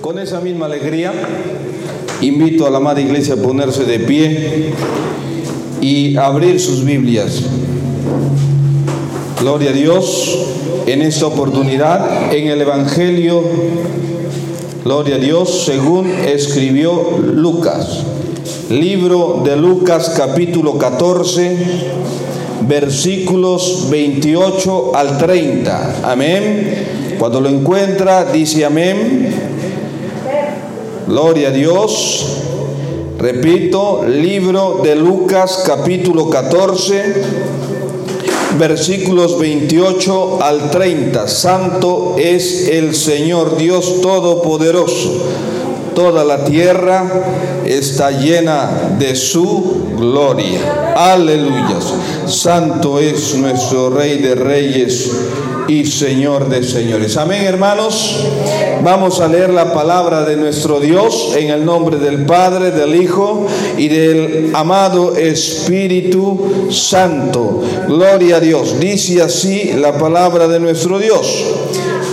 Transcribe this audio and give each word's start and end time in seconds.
Con 0.00 0.18
esa 0.18 0.40
misma 0.40 0.66
alegría, 0.66 1.12
invito 2.20 2.66
a 2.66 2.70
la 2.70 2.78
amada 2.78 3.00
iglesia 3.00 3.34
a 3.34 3.36
ponerse 3.36 3.84
de 3.84 4.00
pie 4.00 4.72
y 5.80 6.16
abrir 6.16 6.58
sus 6.58 6.84
Biblias. 6.84 7.42
Gloria 9.40 9.70
a 9.70 9.72
Dios 9.72 10.38
en 10.86 11.02
esta 11.02 11.26
oportunidad 11.26 12.32
en 12.34 12.48
el 12.48 12.60
Evangelio, 12.60 13.42
gloria 14.84 15.16
a 15.16 15.18
Dios, 15.18 15.64
según 15.64 16.10
escribió 16.10 17.18
Lucas. 17.18 18.04
Libro 18.70 19.42
de 19.44 19.56
Lucas 19.56 20.14
capítulo 20.16 20.78
14, 20.78 21.56
versículos 22.66 23.88
28 23.90 24.96
al 24.96 25.18
30. 25.18 26.00
Amén. 26.04 27.01
Cuando 27.22 27.40
lo 27.40 27.48
encuentra, 27.48 28.24
dice 28.24 28.64
amén. 28.64 29.32
Gloria 31.06 31.50
a 31.50 31.52
Dios. 31.52 32.26
Repito, 33.16 34.02
libro 34.04 34.80
de 34.82 34.96
Lucas 34.96 35.62
capítulo 35.64 36.28
14, 36.28 37.14
versículos 38.58 39.38
28 39.38 40.42
al 40.42 40.68
30. 40.72 41.28
Santo 41.28 42.16
es 42.18 42.66
el 42.66 42.92
Señor 42.92 43.56
Dios 43.56 44.00
Todopoderoso. 44.00 45.12
Toda 45.94 46.24
la 46.24 46.44
tierra 46.44 47.04
está 47.64 48.10
llena 48.10 48.96
de 48.98 49.14
su 49.14 49.92
gloria. 49.96 50.94
Aleluya. 50.96 51.78
Santo 52.32 52.98
es 52.98 53.34
nuestro 53.34 53.90
Rey 53.90 54.18
de 54.18 54.34
Reyes 54.34 55.10
y 55.68 55.84
Señor 55.84 56.48
de 56.48 56.62
señores. 56.62 57.16
Amén, 57.18 57.44
hermanos. 57.44 58.26
Vamos 58.82 59.20
a 59.20 59.28
leer 59.28 59.50
la 59.50 59.72
palabra 59.74 60.24
de 60.24 60.36
nuestro 60.36 60.80
Dios 60.80 61.34
en 61.36 61.50
el 61.50 61.64
nombre 61.64 61.98
del 61.98 62.24
Padre, 62.24 62.70
del 62.70 62.96
Hijo 62.96 63.46
y 63.76 63.88
del 63.88 64.50
amado 64.54 65.14
Espíritu 65.14 66.68
Santo. 66.70 67.62
Gloria 67.86 68.36
a 68.36 68.40
Dios. 68.40 68.80
Dice 68.80 69.20
así 69.20 69.74
la 69.74 69.98
palabra 69.98 70.48
de 70.48 70.58
nuestro 70.58 70.98
Dios. 70.98 71.44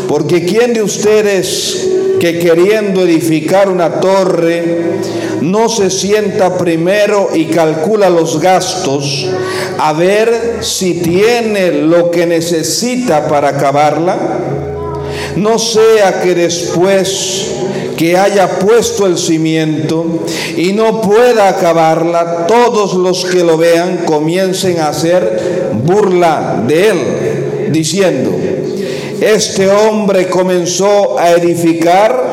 Porque 0.07 0.45
¿quién 0.45 0.73
de 0.73 0.83
ustedes 0.83 1.88
que 2.19 2.39
queriendo 2.39 3.03
edificar 3.03 3.69
una 3.69 3.99
torre 3.99 4.99
no 5.41 5.69
se 5.69 5.89
sienta 5.89 6.57
primero 6.57 7.29
y 7.33 7.45
calcula 7.45 8.09
los 8.09 8.39
gastos 8.39 9.29
a 9.77 9.93
ver 9.93 10.57
si 10.59 10.95
tiene 10.95 11.71
lo 11.71 12.11
que 12.11 12.25
necesita 12.25 13.27
para 13.27 13.49
acabarla? 13.49 14.17
No 15.35 15.57
sea 15.57 16.21
que 16.21 16.35
después 16.35 17.47
que 17.97 18.17
haya 18.17 18.59
puesto 18.59 19.05
el 19.05 19.17
cimiento 19.17 20.23
y 20.55 20.71
no 20.73 21.01
pueda 21.01 21.49
acabarla, 21.49 22.47
todos 22.47 22.93
los 22.93 23.25
que 23.25 23.43
lo 23.43 23.57
vean 23.57 24.05
comiencen 24.05 24.79
a 24.79 24.87
hacer 24.87 25.71
burla 25.83 26.63
de 26.65 26.89
él, 26.89 27.71
diciendo, 27.71 28.31
este 29.21 29.69
hombre 29.69 30.29
comenzó 30.29 31.17
a 31.19 31.31
edificar 31.31 32.23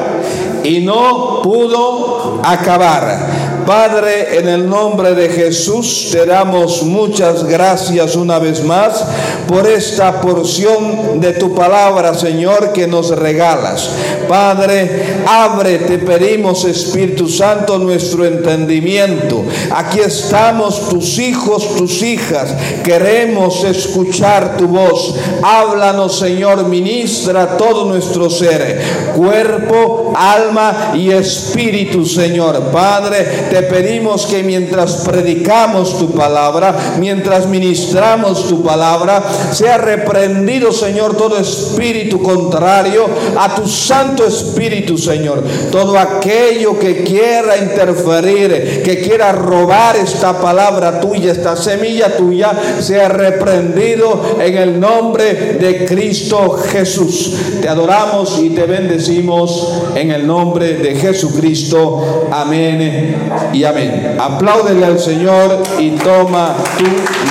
y 0.62 0.81
no 0.81 1.42
pudo 1.42 2.41
acabar. 2.45 3.36
Padre, 3.67 4.39
en 4.39 4.48
el 4.48 4.69
nombre 4.69 5.14
de 5.17 5.28
Jesús 5.28 6.11
te 6.12 6.25
damos 6.25 6.84
muchas 6.84 7.42
gracias 7.45 8.14
una 8.14 8.39
vez 8.39 8.62
más 8.62 9.05
por 9.48 9.67
esta 9.67 10.20
porción 10.20 11.20
de 11.20 11.33
tu 11.33 11.53
palabra, 11.53 12.14
Señor, 12.14 12.73
que 12.73 12.86
nos 12.86 13.11
regalas. 13.11 13.91
Padre, 14.28 15.23
abre, 15.27 15.78
te 15.78 15.98
pedimos, 15.98 16.64
Espíritu 16.64 17.28
Santo, 17.28 17.78
nuestro 17.78 18.25
entendimiento. 18.25 19.45
Aquí 19.70 20.01
estamos 20.01 20.89
tus 20.89 21.19
hijos, 21.19 21.77
tus 21.77 22.02
hijas. 22.02 22.55
Queremos 22.83 23.64
escuchar 23.64 24.57
tu 24.57 24.69
voz. 24.69 25.14
Háblanos, 25.42 26.19
Señor, 26.19 26.67
ministra 26.69 27.57
todo 27.57 27.85
nuestro 27.85 28.29
ser, 28.30 28.80
cuerpo, 29.14 30.13
alma 30.17 30.92
y 30.95 31.11
espíritu, 31.11 32.05
Señor. 32.05 32.70
Padre, 32.73 33.46
te 33.51 33.55
pedimos 33.62 34.27
que 34.27 34.42
mientras 34.42 35.05
predicamos 35.05 35.98
tu 35.98 36.12
palabra, 36.12 36.96
mientras 36.98 37.46
ministramos 37.46 38.48
tu 38.48 38.62
palabra, 38.62 39.22
sea 39.52 39.78
reprendido, 39.78 40.72
Señor, 40.72 41.17
todo 41.17 41.39
espíritu 41.39 42.22
contrario 42.22 43.06
a 43.39 43.55
tu 43.55 43.66
Santo 43.66 44.24
Espíritu, 44.24 44.98
Señor. 44.98 45.42
Todo 45.70 45.98
aquello 45.98 46.78
que 46.78 47.05
quiera 47.05 47.58
interferir, 47.58 48.83
que 48.83 49.00
quiera 49.00 49.33
robar 49.33 49.96
esta 49.96 50.40
palabra 50.40 51.00
tuya, 51.00 51.33
esta 51.33 51.56
semilla 51.56 52.16
tuya, 52.16 52.52
sea 52.80 53.08
reprendido 53.08 54.36
en 54.40 54.56
el 54.56 54.80
nombre 54.80 55.55
de 55.55 55.84
Cristo 55.84 56.56
Jesús. 56.70 57.34
Te 57.61 57.68
adoramos 57.68 58.39
y 58.39 58.50
te 58.50 58.64
bendecimos 58.66 59.72
en 59.95 60.11
el 60.11 60.27
nombre 60.27 60.74
de 60.74 60.95
Jesucristo. 60.95 62.27
Amén 62.30 63.45
y 63.52 63.64
amén. 63.64 64.17
Apláudele 64.18 64.84
al 64.84 64.98
Señor 64.98 65.62
y 65.79 65.90
toma 65.90 66.55
tu 66.79 66.84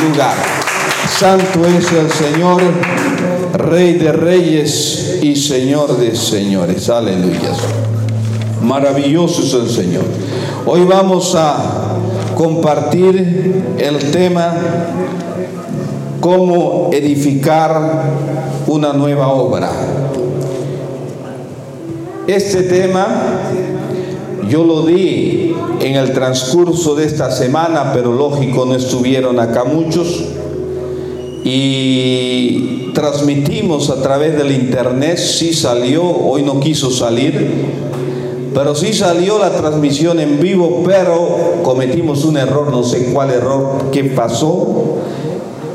lugar. 0.08 0.36
Santo 1.18 1.66
es 1.66 1.92
el 1.92 2.10
Señor, 2.12 2.62
Rey 3.54 3.94
de 3.94 4.12
reyes 4.12 5.20
y 5.22 5.36
Señor 5.36 5.98
de 5.98 6.16
señores. 6.16 6.90
Aleluya. 6.90 7.52
Maravilloso 8.62 9.44
es 9.44 9.54
el 9.54 9.70
Señor. 9.70 10.04
Hoy 10.66 10.84
vamos 10.84 11.36
a 11.36 11.96
compartir 12.36 13.64
el 13.78 14.12
tema 14.12 14.54
cómo 16.20 16.90
edificar 16.92 18.04
una 18.68 18.94
nueva 18.94 19.28
obra. 19.28 19.70
Este 22.28 22.64
tema 22.64 23.06
yo 24.50 24.64
lo 24.64 24.86
di 24.86 25.45
en 25.86 25.96
el 25.96 26.14
transcurso 26.14 26.96
de 26.96 27.06
esta 27.06 27.30
semana, 27.30 27.92
pero 27.94 28.12
lógico 28.12 28.66
no 28.66 28.76
estuvieron 28.76 29.40
acá 29.40 29.66
muchos. 29.66 30.26
Y 31.44 32.90
transmitimos 32.96 33.92
a 33.92 34.02
través 34.02 34.36
del 34.36 34.52
internet, 34.52 35.20
sí 35.20 35.54
salió, 35.54 36.04
hoy 36.04 36.42
no 36.42 36.60
quiso 36.60 36.90
salir, 36.90 37.50
pero 38.52 38.74
sí 38.74 38.94
salió 38.94 39.38
la 39.38 39.52
transmisión 39.52 40.20
en 40.20 40.40
vivo, 40.40 40.82
pero 40.84 41.62
cometimos 41.62 42.26
un 42.26 42.38
error, 42.38 42.72
no 42.72 42.82
sé 42.82 43.12
cuál 43.14 43.30
error, 43.30 43.92
qué 43.92 44.06
pasó. 44.06 44.98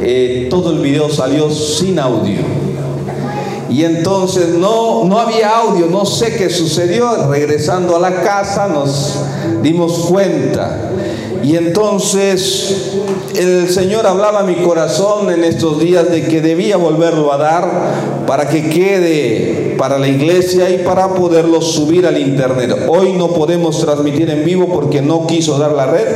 Eh, 0.01 0.49
todo 0.51 0.73
el 0.73 0.81
video 0.81 1.09
salió 1.09 1.51
sin 1.51 2.01
audio. 2.01 2.39
Y 3.71 3.85
entonces 3.85 4.49
no, 4.49 5.05
no 5.05 5.19
había 5.21 5.59
audio, 5.59 5.87
no 5.87 6.05
sé 6.05 6.37
qué 6.37 6.51
sucedió. 6.51 7.29
Regresando 7.29 7.97
a 7.97 8.01
la 8.01 8.23
casa 8.23 8.67
nos 8.67 9.21
dimos 9.63 10.07
cuenta. 10.09 10.91
Y 11.43 11.57
entonces 11.57 12.99
el 13.35 13.71
Señor 13.71 14.07
hablaba 14.07 14.41
a 14.41 14.43
mi 14.43 14.57
corazón 14.57 15.31
en 15.31 15.45
estos 15.45 15.79
días 15.81 16.11
de 16.11 16.27
que 16.27 16.41
debía 16.41 16.77
volverlo 16.77 17.33
a 17.33 17.39
dar 17.39 17.71
para 18.27 18.49
que 18.49 18.69
quede 18.69 19.77
para 19.79 19.99
la 19.99 20.09
iglesia 20.09 20.69
y 20.69 20.79
para 20.79 21.15
poderlo 21.15 21.63
subir 21.63 22.07
al 22.07 22.19
internet. 22.19 22.87
Hoy 22.89 23.15
no 23.15 23.29
podemos 23.29 23.81
transmitir 23.81 24.29
en 24.29 24.45
vivo 24.45 24.69
porque 24.69 25.01
no 25.01 25.27
quiso 25.27 25.59
dar 25.59 25.73
la 25.73 25.87
red 25.87 26.07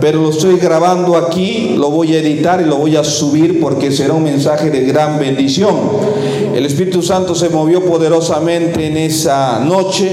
pero 0.00 0.22
lo 0.22 0.30
estoy 0.30 0.56
grabando 0.56 1.16
aquí, 1.16 1.74
lo 1.76 1.90
voy 1.90 2.14
a 2.14 2.20
editar 2.20 2.60
y 2.60 2.64
lo 2.64 2.76
voy 2.76 2.96
a 2.96 3.04
subir 3.04 3.60
porque 3.60 3.92
será 3.92 4.14
un 4.14 4.24
mensaje 4.24 4.70
de 4.70 4.84
gran 4.84 5.18
bendición. 5.18 5.76
El 6.54 6.66
Espíritu 6.66 7.02
Santo 7.02 7.34
se 7.34 7.48
movió 7.48 7.84
poderosamente 7.84 8.86
en 8.86 8.96
esa 8.96 9.60
noche 9.60 10.10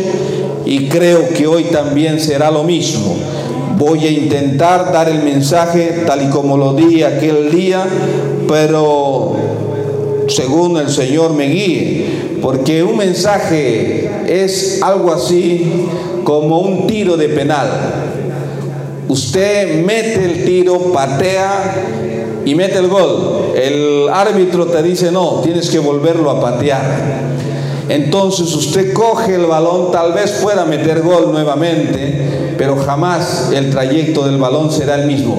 y 0.66 0.88
creo 0.88 1.30
que 1.30 1.48
hoy 1.48 1.66
también 1.66 2.20
será 2.20 2.52
lo 2.52 2.64
mismo. 2.64 3.16
Voy 3.78 4.06
a 4.06 4.12
intentar 4.12 4.92
dar 4.92 5.10
el 5.10 5.24
mensaje 5.24 6.04
tal 6.06 6.24
y 6.24 6.30
como 6.30 6.58
lo 6.58 6.74
di 6.74 7.04
aquel 7.04 7.52
día, 7.52 7.86
pero 8.48 9.36
según 10.28 10.78
el 10.78 10.90
Señor 10.90 11.34
me 11.34 11.48
guíe, 11.48 12.06
porque 12.42 12.84
un 12.84 12.98
mensaje 12.98 14.10
es 14.28 14.82
algo 14.82 15.12
así 15.14 15.88
como 16.24 16.60
un 16.60 16.88
tiro 16.88 17.18
de 17.18 17.30
penal. 17.30 17.68
Usted 19.08 19.84
mete 19.86 20.26
el 20.26 20.46
tiro, 20.46 20.92
patea 20.92 21.76
y 22.46 22.54
mete 22.56 22.78
el 22.80 22.88
gol. 22.88 23.47
El 23.58 24.08
árbitro 24.10 24.68
te 24.68 24.84
dice, 24.84 25.12
no, 25.12 25.42
tienes 25.44 25.72
que 25.72 25.80
volverlo 25.80 26.30
a 26.30 26.40
patear. 26.40 26.84
Entonces 27.90 28.54
usted 28.54 28.94
coge 28.94 29.34
el 29.34 29.48
balón, 29.48 29.92
tal 29.92 30.14
vez 30.14 30.34
pueda 30.44 30.64
meter 30.66 31.02
gol 31.02 31.32
nuevamente, 31.32 32.54
pero 32.56 32.76
jamás 32.78 33.50
el 33.52 33.72
trayecto 33.72 34.28
del 34.28 34.38
balón 34.38 34.72
será 34.72 35.02
el 35.02 35.08
mismo. 35.08 35.38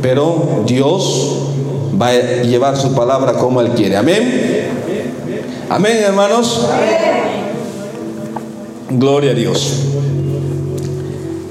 Pero 0.00 0.62
Dios 0.64 1.38
va 2.00 2.10
a 2.10 2.42
llevar 2.44 2.76
su 2.76 2.94
palabra 2.94 3.32
como 3.32 3.62
Él 3.62 3.70
quiere. 3.70 3.96
Amén. 3.96 4.68
Amén, 5.68 5.96
hermanos. 5.96 6.68
Gloria 8.90 9.32
a 9.32 9.34
Dios. 9.34 9.72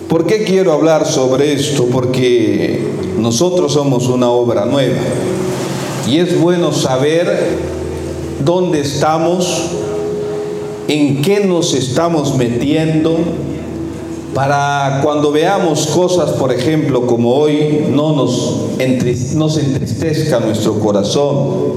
¿Por 0.08 0.26
qué 0.26 0.46
quiero 0.46 0.72
hablar 0.72 1.06
sobre 1.06 1.52
esto? 1.52 1.88
Porque 1.92 2.88
nosotros 3.18 3.74
somos 3.74 4.08
una 4.08 4.30
obra 4.30 4.64
nueva 4.64 4.96
y 6.08 6.20
es 6.20 6.40
bueno 6.40 6.72
saber 6.72 7.28
dónde 8.44 8.80
estamos, 8.80 9.72
en 10.88 11.22
qué 11.22 11.42
nos 11.42 11.74
estamos 11.74 12.36
metiendo, 12.36 13.18
para 14.34 15.02
cuando 15.04 15.32
veamos 15.32 15.88
cosas, 15.88 16.32
por 16.32 16.54
ejemplo, 16.54 17.08
como 17.08 17.34
hoy, 17.34 17.88
no 17.92 18.14
nos, 18.16 18.68
entristezca 18.80 20.40
nuestro 20.40 20.80
corazón 20.80 21.74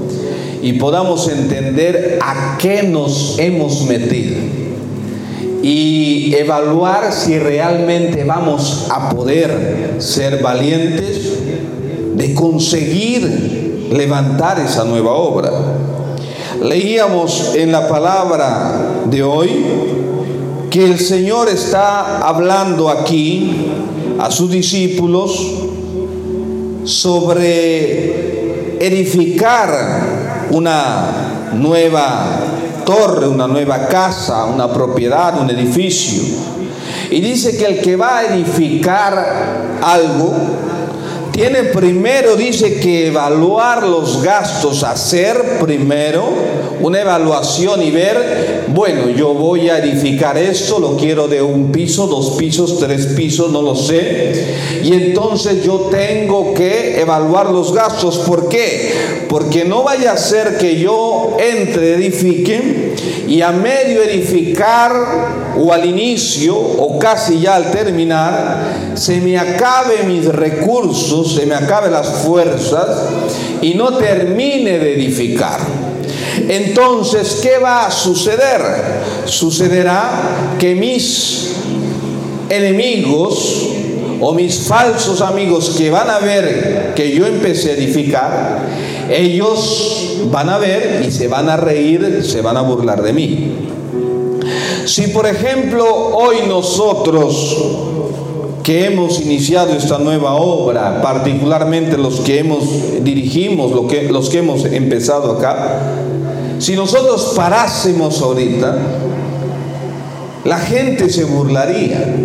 y 0.61 0.73
podamos 0.73 1.27
entender 1.27 2.19
a 2.21 2.57
qué 2.59 2.83
nos 2.83 3.37
hemos 3.39 3.81
metido 3.85 4.35
y 5.63 6.35
evaluar 6.35 7.11
si 7.11 7.37
realmente 7.37 8.23
vamos 8.23 8.87
a 8.89 9.09
poder 9.09 9.95
ser 9.97 10.41
valientes 10.41 11.33
de 12.15 12.33
conseguir 12.35 13.60
levantar 13.91 14.59
esa 14.59 14.83
nueva 14.85 15.11
obra. 15.11 15.51
Leíamos 16.61 17.55
en 17.55 17.71
la 17.71 17.87
palabra 17.87 19.03
de 19.05 19.23
hoy 19.23 19.49
que 20.69 20.85
el 20.85 20.99
Señor 20.99 21.49
está 21.49 22.19
hablando 22.19 22.89
aquí 22.89 23.71
a 24.19 24.31
sus 24.31 24.49
discípulos 24.49 25.31
sobre 26.85 28.77
edificar 28.79 30.47
una 30.51 31.49
nueva 31.53 32.39
torre, 32.85 33.27
una 33.27 33.47
nueva 33.47 33.87
casa, 33.87 34.45
una 34.45 34.71
propiedad, 34.71 35.39
un 35.39 35.49
edificio. 35.49 36.23
Y 37.09 37.19
dice 37.19 37.57
que 37.57 37.65
el 37.65 37.81
que 37.81 37.95
va 37.95 38.19
a 38.19 38.25
edificar 38.33 39.79
algo, 39.81 40.33
tiene 41.31 41.63
primero, 41.65 42.35
dice 42.35 42.79
que 42.79 43.07
evaluar 43.07 43.87
los 43.87 44.21
gastos, 44.21 44.83
hacer 44.83 45.59
primero 45.59 46.25
una 46.81 47.01
evaluación 47.01 47.81
y 47.83 47.91
ver, 47.91 48.65
bueno, 48.69 49.09
yo 49.09 49.33
voy 49.33 49.69
a 49.69 49.77
edificar 49.77 50.37
esto, 50.37 50.79
lo 50.79 50.97
quiero 50.97 51.27
de 51.27 51.41
un 51.41 51.71
piso, 51.71 52.07
dos 52.07 52.31
pisos, 52.37 52.79
tres 52.79 53.07
pisos, 53.07 53.51
no 53.51 53.61
lo 53.61 53.75
sé. 53.75 54.55
Y 54.83 54.93
entonces 54.93 55.63
yo 55.63 55.89
tengo 55.91 56.53
que 56.53 56.99
evaluar 56.99 57.51
los 57.51 57.73
gastos. 57.73 58.19
¿Por 58.19 58.49
qué? 58.49 59.25
Porque 59.29 59.63
no 59.63 59.83
vaya 59.83 60.13
a 60.13 60.17
ser 60.17 60.57
que 60.57 60.79
yo 60.79 61.37
entre, 61.39 61.93
edifique 61.95 62.95
y 63.27 63.41
a 63.41 63.51
medio 63.51 64.01
edificar 64.01 65.50
o 65.61 65.71
al 65.71 65.85
inicio 65.85 66.55
o 66.55 66.97
casi 66.97 67.39
ya 67.39 67.55
al 67.55 67.71
terminar, 67.71 68.93
se 68.95 69.21
me 69.21 69.37
acabe 69.37 70.03
mis 70.07 70.25
recursos, 70.25 71.35
se 71.35 71.45
me 71.45 71.55
acabe 71.55 71.89
las 71.89 72.07
fuerzas 72.23 72.87
y 73.61 73.75
no 73.75 73.97
termine 73.97 74.79
de 74.79 74.95
edificar. 74.95 75.59
Entonces, 76.47 77.39
¿qué 77.41 77.59
va 77.59 77.85
a 77.85 77.91
suceder? 77.91 78.61
Sucederá 79.25 80.55
que 80.57 80.75
mis 80.75 81.51
enemigos 82.49 83.67
o 84.19 84.33
mis 84.33 84.59
falsos 84.59 85.21
amigos 85.21 85.75
que 85.77 85.89
van 85.89 86.09
a 86.09 86.19
ver 86.19 86.93
que 86.95 87.11
yo 87.11 87.25
empecé 87.25 87.71
a 87.71 87.73
edificar, 87.73 88.59
ellos 89.09 90.17
van 90.31 90.49
a 90.49 90.57
ver 90.57 91.03
y 91.07 91.11
se 91.11 91.27
van 91.27 91.49
a 91.49 91.57
reír, 91.57 92.23
se 92.23 92.41
van 92.41 92.57
a 92.57 92.61
burlar 92.61 93.01
de 93.01 93.13
mí. 93.13 93.70
Si 94.85 95.07
por 95.07 95.27
ejemplo 95.27 95.85
hoy 95.85 96.37
nosotros 96.47 97.57
que 98.63 98.85
hemos 98.85 99.19
iniciado 99.19 99.73
esta 99.73 99.97
nueva 99.97 100.35
obra, 100.35 101.01
particularmente 101.01 101.97
los 101.97 102.21
que 102.21 102.39
hemos 102.39 102.63
dirigimos, 103.03 103.71
que, 103.89 104.03
los 104.03 104.29
que 104.29 104.39
hemos 104.39 104.65
empezado 104.65 105.31
acá, 105.33 105.79
si 106.59 106.75
nosotros 106.75 107.33
parásemos 107.35 108.21
ahorita, 108.21 108.77
la 110.45 110.59
gente 110.59 111.09
se 111.09 111.23
burlaría. 111.23 112.15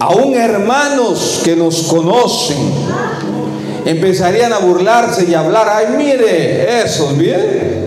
Aún 0.00 0.34
hermanos 0.34 1.40
que 1.44 1.56
nos 1.56 1.82
conocen 1.82 2.56
empezarían 3.84 4.52
a 4.52 4.58
burlarse 4.58 5.26
y 5.28 5.34
a 5.34 5.40
hablar, 5.40 5.66
ay 5.68 5.86
mire, 5.96 6.82
esos 6.82 7.16
bien. 7.16 7.77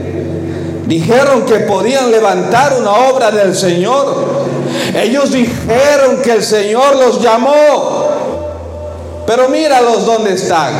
Dijeron 0.92 1.46
que 1.46 1.60
podían 1.60 2.12
levantar 2.12 2.76
una 2.78 2.92
obra 3.10 3.32
del 3.32 3.56
Señor. 3.56 4.14
Ellos 4.94 5.32
dijeron 5.32 6.22
que 6.22 6.34
el 6.34 6.44
Señor 6.44 6.98
los 6.98 7.22
llamó. 7.22 8.10
Pero 9.26 9.48
míralos 9.48 10.06
donde 10.06 10.34
están. 10.34 10.74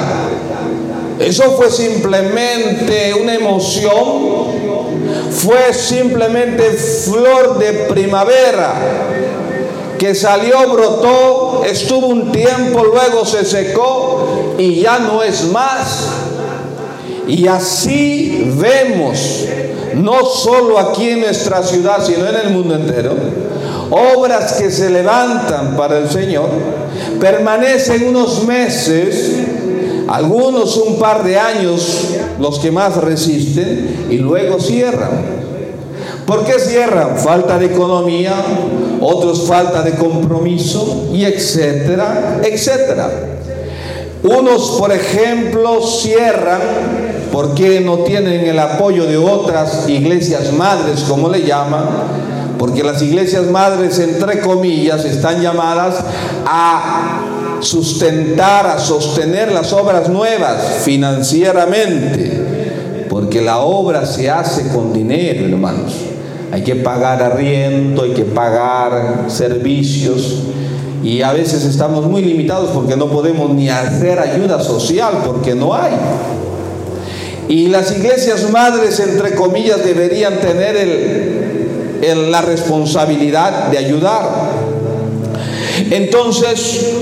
Eso 1.18 1.54
fue 1.54 1.72
simplemente 1.72 3.14
una 3.14 3.36
emoción, 3.36 4.48
fue 5.32 5.74
simplemente 5.74 6.72
flor 6.72 7.58
de 7.58 7.72
primavera 7.88 8.74
que 9.98 10.14
salió, 10.14 10.74
brotó, 10.74 11.64
estuvo 11.64 12.08
un 12.08 12.34
tiempo, 12.34 12.84
luego 12.84 13.26
se 13.26 13.46
secó 13.46 14.56
y 14.58 14.82
ya 14.82 15.00
no 15.00 15.24
es 15.24 15.46
más. 15.46 16.08
Y 17.28 17.48
así 17.48 18.52
vemos, 18.58 19.46
no 19.96 20.26
solo 20.26 20.80
aquí 20.80 21.10
en 21.10 21.22
nuestra 21.22 21.64
ciudad, 21.64 22.04
sino 22.06 22.28
en 22.28 22.36
el 22.36 22.50
mundo 22.52 22.76
entero, 22.76 23.12
obras 23.90 24.54
que 24.54 24.72
se 24.72 24.90
levantan 24.90 25.76
para 25.76 25.98
el 25.98 26.10
Señor, 26.10 26.50
permanecen 27.20 28.08
unos 28.08 28.44
meses 28.46 29.32
algunos 30.12 30.76
un 30.76 31.00
par 31.00 31.24
de 31.24 31.38
años, 31.40 32.10
los 32.38 32.60
que 32.60 32.70
más 32.70 32.98
resisten, 32.98 34.08
y 34.10 34.18
luego 34.18 34.60
cierran. 34.60 35.42
¿Por 36.26 36.44
qué 36.44 36.60
cierran? 36.60 37.18
Falta 37.18 37.58
de 37.58 37.68
economía, 37.68 38.36
otros 39.00 39.48
falta 39.48 39.82
de 39.84 39.92
compromiso, 39.92 41.10
y 41.14 41.24
etcétera, 41.24 42.42
etcétera. 42.44 43.10
Unos, 44.24 44.72
por 44.78 44.92
ejemplo, 44.92 45.82
cierran 45.82 46.60
porque 47.32 47.80
no 47.80 48.00
tienen 48.00 48.46
el 48.46 48.60
apoyo 48.60 49.06
de 49.06 49.18
otras 49.18 49.88
iglesias 49.88 50.52
madres, 50.54 51.06
como 51.08 51.30
le 51.30 51.44
llaman, 51.44 51.86
porque 52.58 52.84
las 52.84 53.02
iglesias 53.02 53.46
madres, 53.46 53.98
entre 54.00 54.42
comillas, 54.42 55.06
están 55.06 55.42
llamadas 55.42 55.96
a 56.46 57.22
sustentar, 57.62 58.68
a 58.68 58.80
sostener 58.80 59.52
las 59.52 59.72
obras 59.72 60.10
nuevas 60.10 60.82
financieramente, 60.84 63.06
porque 63.10 63.42
la 63.42 63.60
obra 63.60 64.06
se 64.06 64.30
hace 64.30 64.68
con 64.70 64.94
dinero, 64.94 65.46
hermanos. 65.46 65.94
Hay 66.52 66.64
que 66.64 66.76
pagar 66.76 67.24
arriendo, 67.24 68.04
hay 68.04 68.12
que 68.12 68.26
pagar 68.26 69.26
servicios 69.28 70.44
y 71.02 71.22
a 71.22 71.32
veces 71.32 71.64
estamos 71.64 72.06
muy 72.06 72.24
limitados 72.24 72.72
porque 72.72 72.96
no 72.96 73.08
podemos 73.08 73.50
ni 73.52 73.70
hacer 73.70 74.20
ayuda 74.20 74.62
social 74.62 75.24
porque 75.26 75.56
no 75.56 75.74
hay. 75.74 75.94
Y 77.52 77.68
las 77.68 77.92
iglesias 77.92 78.50
madres, 78.50 79.02
entre 79.02 79.36
comillas, 79.36 79.84
deberían 79.84 80.40
tener 80.40 82.00
la 82.30 82.42
responsabilidad 82.42 83.68
de 83.68 83.78
ayudar. 83.78 84.24
Entonces, 85.90 86.94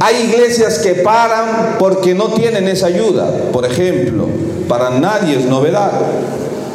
hay 0.00 0.24
iglesias 0.28 0.80
que 0.80 0.96
paran 0.96 1.76
porque 1.78 2.16
no 2.16 2.30
tienen 2.30 2.66
esa 2.66 2.88
ayuda. 2.88 3.30
Por 3.52 3.64
ejemplo, 3.64 4.26
para 4.66 4.90
nadie 4.90 5.36
es 5.36 5.44
novedad. 5.44 5.92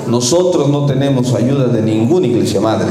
Nosotros 0.07 0.69
no 0.69 0.86
tenemos 0.86 1.33
ayuda 1.33 1.67
de 1.67 1.81
ninguna 1.81 2.27
iglesia 2.27 2.62
madre. 2.62 2.88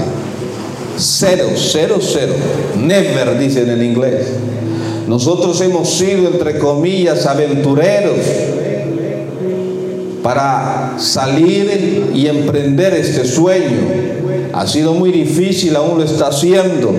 Cero, 0.99 1.47
cero, 1.57 1.97
cero. 1.99 2.35
Never 2.79 3.39
dicen 3.39 3.71
en 3.71 3.83
inglés. 3.83 4.27
Nosotros 5.09 5.59
hemos 5.63 5.89
sido, 5.89 6.29
entre 6.29 6.59
comillas, 6.59 7.25
aventureros 7.25 8.19
para 10.27 10.95
salir 10.99 12.11
y 12.13 12.27
emprender 12.27 12.95
este 12.95 13.25
sueño. 13.25 13.79
Ha 14.53 14.67
sido 14.67 14.93
muy 14.93 15.13
difícil, 15.13 15.77
aún 15.77 15.99
lo 15.99 16.05
está 16.05 16.27
haciendo. 16.27 16.93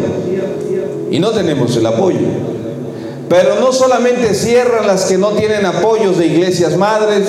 Y 1.12 1.20
no 1.20 1.32
tenemos 1.32 1.76
el 1.76 1.88
apoyo. 1.88 2.22
Pero 3.28 3.60
no 3.60 3.74
solamente 3.74 4.34
cierran 4.34 4.88
las 4.88 5.08
que 5.08 5.18
no 5.18 5.32
tienen 5.32 5.66
apoyos 5.66 6.18
de 6.18 6.28
iglesias 6.28 6.78
madres, 6.78 7.28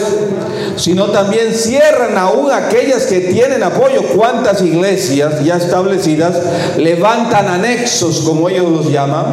sino 0.78 1.06
también 1.06 1.52
cierran 1.54 2.16
aún 2.16 2.50
aquellas 2.50 3.06
que 3.06 3.20
tienen 3.20 3.62
apoyo. 3.62 4.02
¿Cuántas 4.16 4.62
iglesias 4.62 5.44
ya 5.44 5.56
establecidas 5.56 6.36
levantan 6.76 7.48
anexos, 7.48 8.20
como 8.20 8.48
ellos 8.48 8.70
los 8.70 8.90
llaman, 8.90 9.26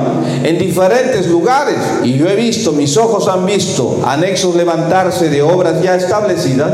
en 0.44 0.58
diferentes 0.58 1.28
lugares? 1.28 1.78
Y 2.04 2.18
yo 2.18 2.28
he 2.28 2.36
visto, 2.36 2.72
mis 2.72 2.98
ojos 2.98 3.28
han 3.28 3.46
visto 3.46 4.02
anexos 4.06 4.56
levantarse 4.56 5.30
de 5.30 5.42
obras 5.42 5.82
ya 5.82 5.96
establecidas 5.96 6.74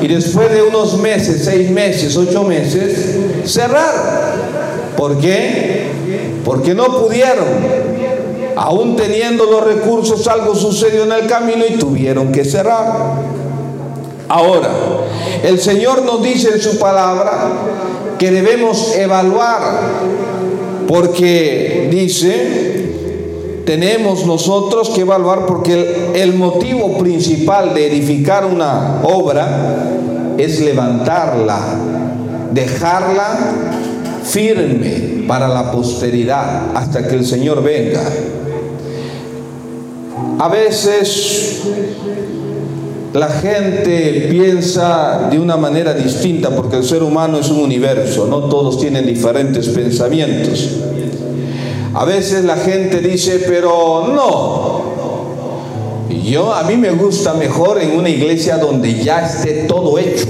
y 0.00 0.08
después 0.08 0.50
de 0.52 0.62
unos 0.62 0.98
meses, 0.98 1.44
seis 1.44 1.70
meses, 1.70 2.16
ocho 2.16 2.42
meses, 2.42 3.16
cerrar. 3.44 3.92
¿Por 4.96 5.18
qué? 5.18 5.86
Porque 6.44 6.74
no 6.74 6.86
pudieron. 6.86 7.46
Aún 8.56 8.96
teniendo 8.96 9.44
los 9.46 9.64
recursos, 9.64 10.26
algo 10.28 10.54
sucedió 10.54 11.04
en 11.04 11.12
el 11.12 11.26
camino 11.26 11.64
y 11.68 11.76
tuvieron 11.78 12.32
que 12.32 12.44
cerrar. 12.44 13.41
Ahora, 14.34 14.70
el 15.44 15.60
Señor 15.60 16.06
nos 16.06 16.22
dice 16.22 16.54
en 16.54 16.58
su 16.62 16.78
palabra 16.78 17.48
que 18.18 18.30
debemos 18.30 18.96
evaluar, 18.96 19.60
porque 20.88 21.88
dice, 21.90 22.92
tenemos 23.66 24.24
nosotros 24.24 24.88
que 24.88 25.02
evaluar 25.02 25.44
porque 25.44 25.74
el, 25.74 26.16
el, 26.16 26.34
motivo 26.34 26.96
principal 26.96 27.74
de 27.74 27.88
edificar 27.88 28.46
una 28.46 29.02
obra 29.02 29.90
es 30.38 30.60
levantarla, 30.60 31.60
dejarla 32.54 33.38
firme 34.24 35.26
para 35.28 35.46
la 35.46 35.70
posteridad 35.70 36.74
hasta 36.74 37.06
que 37.06 37.16
el 37.16 37.26
Señor 37.26 37.62
venga. 37.62 38.00
A 40.38 40.48
veces 40.48 41.60
la 43.14 43.28
gente 43.28 44.28
piensa 44.30 45.28
de 45.30 45.38
una 45.38 45.56
manera 45.56 45.92
distinta 45.92 46.50
porque 46.50 46.76
el 46.76 46.84
ser 46.84 47.02
humano 47.02 47.38
es 47.38 47.50
un 47.50 47.58
universo, 47.58 48.26
no 48.26 48.40
todos 48.44 48.78
tienen 48.78 49.06
diferentes 49.06 49.68
pensamientos. 49.68 50.70
A 51.94 52.06
veces 52.06 52.44
la 52.44 52.56
gente 52.56 53.00
dice, 53.00 53.44
pero 53.46 54.08
no, 54.14 54.92
yo 56.24 56.54
a 56.54 56.62
mí 56.62 56.76
me 56.76 56.90
gusta 56.92 57.34
mejor 57.34 57.82
en 57.82 57.98
una 57.98 58.08
iglesia 58.08 58.56
donde 58.56 58.94
ya 58.94 59.26
esté 59.26 59.64
todo 59.64 59.98
hecho. 59.98 60.24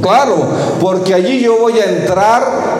Claro, 0.00 0.36
porque 0.80 1.14
allí 1.14 1.40
yo 1.40 1.58
voy 1.60 1.74
a 1.80 1.84
entrar 1.84 2.71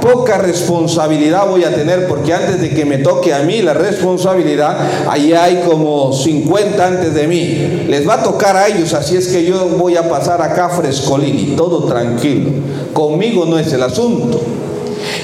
poca 0.00 0.38
responsabilidad 0.38 1.48
voy 1.48 1.64
a 1.64 1.74
tener 1.74 2.06
porque 2.06 2.32
antes 2.32 2.60
de 2.60 2.70
que 2.70 2.84
me 2.84 2.98
toque 2.98 3.32
a 3.34 3.40
mí 3.40 3.62
la 3.62 3.74
responsabilidad, 3.74 4.76
allí 5.08 5.32
hay 5.32 5.62
como 5.66 6.12
50 6.12 6.86
antes 6.86 7.14
de 7.14 7.26
mí. 7.26 7.84
Les 7.88 8.08
va 8.08 8.14
a 8.14 8.22
tocar 8.22 8.56
a 8.56 8.68
ellos, 8.68 8.94
así 8.94 9.16
es 9.16 9.28
que 9.28 9.44
yo 9.44 9.68
voy 9.78 9.96
a 9.96 10.08
pasar 10.08 10.42
acá 10.42 10.68
frescolini, 10.68 11.54
todo 11.56 11.84
tranquilo. 11.84 12.50
Conmigo 12.92 13.44
no 13.44 13.58
es 13.58 13.72
el 13.72 13.82
asunto. 13.82 14.40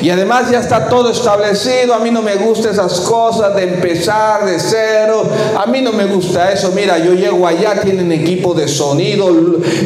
Y 0.02 0.10
además 0.10 0.50
ya 0.50 0.60
está 0.60 0.88
todo 0.88 1.10
establecido. 1.10 1.94
A 1.94 1.98
mí 1.98 2.10
no 2.10 2.22
me 2.22 2.36
gustan 2.36 2.72
esas 2.72 3.00
cosas 3.00 3.54
de 3.54 3.64
empezar 3.64 4.44
de 4.44 4.58
cero. 4.58 5.24
A 5.56 5.66
mí 5.66 5.80
no 5.80 5.92
me 5.92 6.06
gusta 6.06 6.52
eso. 6.52 6.72
Mira, 6.74 6.98
yo 6.98 7.14
llego 7.14 7.46
allá, 7.46 7.80
tienen 7.80 8.12
equipo 8.12 8.54
de 8.54 8.68
sonido, 8.68 9.28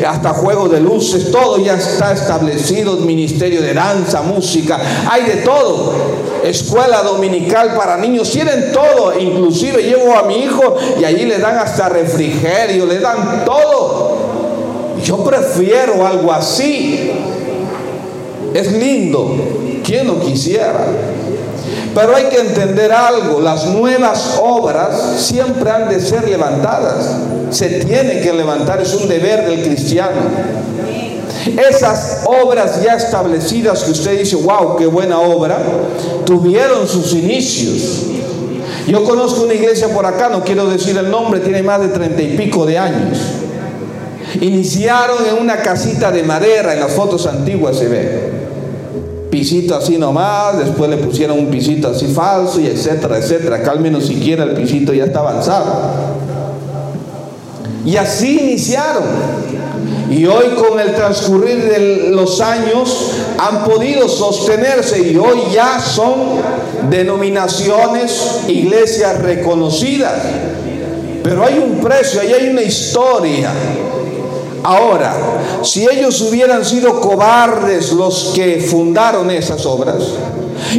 hasta 0.07 0.31
juego 0.31 0.69
de 0.69 0.81
luces, 0.81 1.31
todo 1.31 1.59
ya 1.59 1.75
está 1.75 2.12
establecido. 2.12 2.97
Ministerio 2.97 3.62
de 3.62 3.75
danza, 3.75 4.23
música, 4.23 4.79
hay 5.11 5.25
de 5.25 5.37
todo. 5.37 5.95
Escuela 6.45 7.02
dominical 7.02 7.75
para 7.76 7.97
niños, 7.97 8.31
tienen 8.31 8.73
todo. 8.73 9.19
Inclusive 9.19 9.83
llevo 9.83 10.14
a 10.17 10.23
mi 10.23 10.38
hijo 10.38 10.76
y 10.99 11.05
allí 11.05 11.25
le 11.26 11.38
dan 11.38 11.59
hasta 11.59 11.88
refrigerio, 11.88 12.87
le 12.87 12.99
dan 12.99 13.45
todo. 13.45 14.19
Yo 15.02 15.25
prefiero 15.25 16.07
algo 16.07 16.33
así. 16.33 17.10
Es 18.54 18.73
lindo 18.73 19.37
¿Quién 19.85 20.07
no 20.07 20.21
quisiera? 20.21 20.87
Pero 21.95 22.14
hay 22.14 22.26
que 22.26 22.38
entender 22.38 22.92
algo, 22.92 23.40
las 23.40 23.66
nuevas 23.66 24.38
obras 24.40 25.16
siempre 25.19 25.69
han 25.69 25.88
de 25.88 26.00
ser 26.00 26.28
levantadas. 26.28 27.16
Se 27.50 27.69
tiene 27.80 28.21
que 28.21 28.33
levantar, 28.33 28.80
es 28.80 28.95
un 28.95 29.09
deber 29.09 29.49
del 29.49 29.62
cristiano. 29.62 30.21
Esas 31.69 32.23
obras 32.26 32.83
ya 32.85 32.95
establecidas 32.95 33.83
que 33.83 33.90
usted 33.90 34.19
dice, 34.21 34.37
wow, 34.37 34.76
qué 34.76 34.87
buena 34.87 35.19
obra, 35.19 35.59
tuvieron 36.25 36.87
sus 36.87 37.12
inicios. 37.14 38.04
Yo 38.87 39.02
conozco 39.04 39.42
una 39.42 39.54
iglesia 39.54 39.88
por 39.88 40.07
acá, 40.07 40.28
no 40.28 40.45
quiero 40.45 40.66
decir 40.66 40.97
el 40.97 41.11
nombre, 41.11 41.40
tiene 41.40 41.62
más 41.62 41.80
de 41.80 41.88
treinta 41.88 42.23
y 42.23 42.37
pico 42.37 42.64
de 42.66 42.78
años. 42.78 43.19
Iniciaron 44.40 45.26
en 45.26 45.42
una 45.42 45.57
casita 45.57 46.12
de 46.12 46.23
madera, 46.23 46.75
en 46.75 46.80
las 46.80 46.92
fotos 46.92 47.26
antiguas 47.26 47.76
se 47.76 47.88
ve 47.88 48.39
pisito 49.30 49.76
así 49.76 49.96
nomás, 49.96 50.58
después 50.58 50.90
le 50.90 50.96
pusieron 50.99 51.38
un 51.38 51.46
pisito 51.46 51.88
así 51.88 52.06
falso 52.06 52.60
y 52.60 52.66
etcétera, 52.66 53.18
etcétera. 53.18 53.56
Acá 53.56 53.72
al 53.72 53.80
menos 53.80 54.06
siquiera 54.06 54.44
el 54.44 54.54
pisito 54.54 54.92
ya 54.92 55.04
está 55.04 55.20
avanzado. 55.20 55.72
Y 57.84 57.96
así 57.96 58.38
iniciaron. 58.38 59.04
Y 60.10 60.26
hoy 60.26 60.46
con 60.56 60.80
el 60.80 60.94
transcurrir 60.94 61.62
de 61.70 62.10
los 62.10 62.40
años 62.40 63.12
han 63.38 63.64
podido 63.64 64.08
sostenerse 64.08 65.00
y 65.00 65.16
hoy 65.16 65.38
ya 65.54 65.78
son 65.80 66.14
denominaciones, 66.90 68.40
iglesias 68.49 69.22
reconocidas. 69.22 70.14
Pero 71.22 71.44
hay 71.44 71.58
un 71.58 71.78
precio, 71.78 72.20
ahí 72.20 72.32
hay 72.32 72.49
una 72.49 72.62
historia. 72.62 73.50
Ahora, 74.64 75.14
si 75.62 75.87
ellos 75.88 76.21
hubieran 76.23 76.64
sido 76.64 77.00
cobardes 77.00 77.93
los 77.93 78.33
que 78.35 78.61
fundaron 78.61 79.31
esas 79.31 79.64
obras 79.67 80.02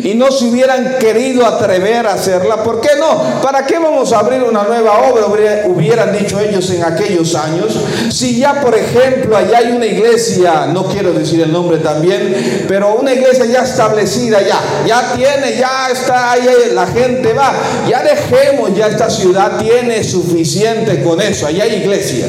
y 0.03 0.13
no 0.13 0.31
se 0.31 0.45
hubieran 0.45 0.97
querido 0.99 1.45
atrever 1.45 2.07
a 2.07 2.13
hacerla, 2.13 2.63
¿por 2.63 2.81
qué 2.81 2.89
no? 2.99 3.41
¿Para 3.41 3.65
qué 3.65 3.79
vamos 3.79 4.13
a 4.13 4.19
abrir 4.19 4.43
una 4.43 4.63
nueva 4.63 5.09
obra? 5.09 5.25
Hubieran 5.65 6.17
dicho 6.17 6.39
ellos 6.39 6.69
en 6.71 6.83
aquellos 6.83 7.35
años. 7.35 7.77
Si 8.09 8.37
ya, 8.37 8.61
por 8.61 8.75
ejemplo, 8.75 9.35
allá 9.35 9.59
hay 9.59 9.71
una 9.71 9.85
iglesia, 9.85 10.67
no 10.67 10.85
quiero 10.85 11.13
decir 11.13 11.41
el 11.41 11.51
nombre 11.51 11.77
también, 11.79 12.65
pero 12.67 12.95
una 12.95 13.13
iglesia 13.13 13.45
ya 13.45 13.63
establecida, 13.63 14.41
ya, 14.41 14.59
ya 14.85 15.13
tiene, 15.15 15.57
ya 15.57 15.89
está 15.91 16.31
ahí, 16.31 16.47
la 16.73 16.87
gente 16.87 17.33
va, 17.33 17.53
ya 17.89 18.03
dejemos, 18.03 18.75
ya 18.75 18.87
esta 18.87 19.09
ciudad 19.09 19.57
tiene 19.59 20.03
suficiente 20.03 21.03
con 21.03 21.19
eso, 21.21 21.47
allá 21.47 21.63
hay 21.63 21.75
iglesia 21.75 22.27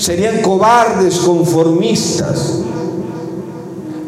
serían 0.00 0.40
cobardes, 0.40 1.18
conformistas. 1.18 2.60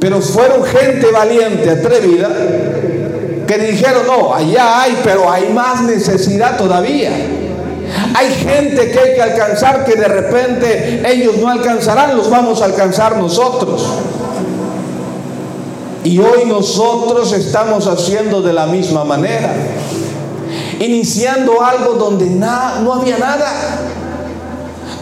Pero 0.00 0.20
fueron 0.20 0.64
gente 0.64 1.10
valiente, 1.12 1.70
atrevida, 1.70 2.28
que 3.46 3.58
dijeron, 3.58 4.06
no, 4.06 4.34
allá 4.34 4.82
hay, 4.82 4.98
pero 5.04 5.30
hay 5.30 5.52
más 5.52 5.82
necesidad 5.82 6.56
todavía. 6.56 7.10
Hay 8.14 8.30
gente 8.30 8.90
que 8.90 8.98
hay 8.98 9.14
que 9.14 9.22
alcanzar 9.22 9.84
que 9.84 9.94
de 9.94 10.08
repente 10.08 11.02
ellos 11.06 11.36
no 11.36 11.48
alcanzarán, 11.48 12.16
los 12.16 12.30
vamos 12.30 12.62
a 12.62 12.64
alcanzar 12.64 13.16
nosotros. 13.16 13.86
Y 16.04 16.18
hoy 16.18 16.46
nosotros 16.46 17.32
estamos 17.32 17.86
haciendo 17.86 18.42
de 18.42 18.52
la 18.52 18.66
misma 18.66 19.04
manera, 19.04 19.54
iniciando 20.80 21.62
algo 21.62 21.94
donde 21.94 22.26
no 22.26 22.92
había 22.94 23.18
nada 23.18 23.91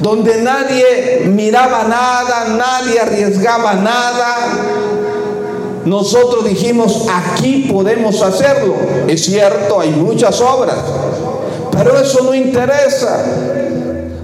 donde 0.00 0.40
nadie 0.42 1.22
miraba 1.26 1.84
nada, 1.84 2.56
nadie 2.56 3.00
arriesgaba 3.00 3.74
nada. 3.74 4.36
Nosotros 5.84 6.44
dijimos, 6.44 7.06
aquí 7.08 7.68
podemos 7.70 8.20
hacerlo. 8.22 8.74
Es 9.08 9.24
cierto, 9.24 9.80
hay 9.80 9.90
muchas 9.90 10.40
obras, 10.40 10.76
pero 11.72 11.98
eso 11.98 12.22
no 12.24 12.34
interesa. 12.34 13.24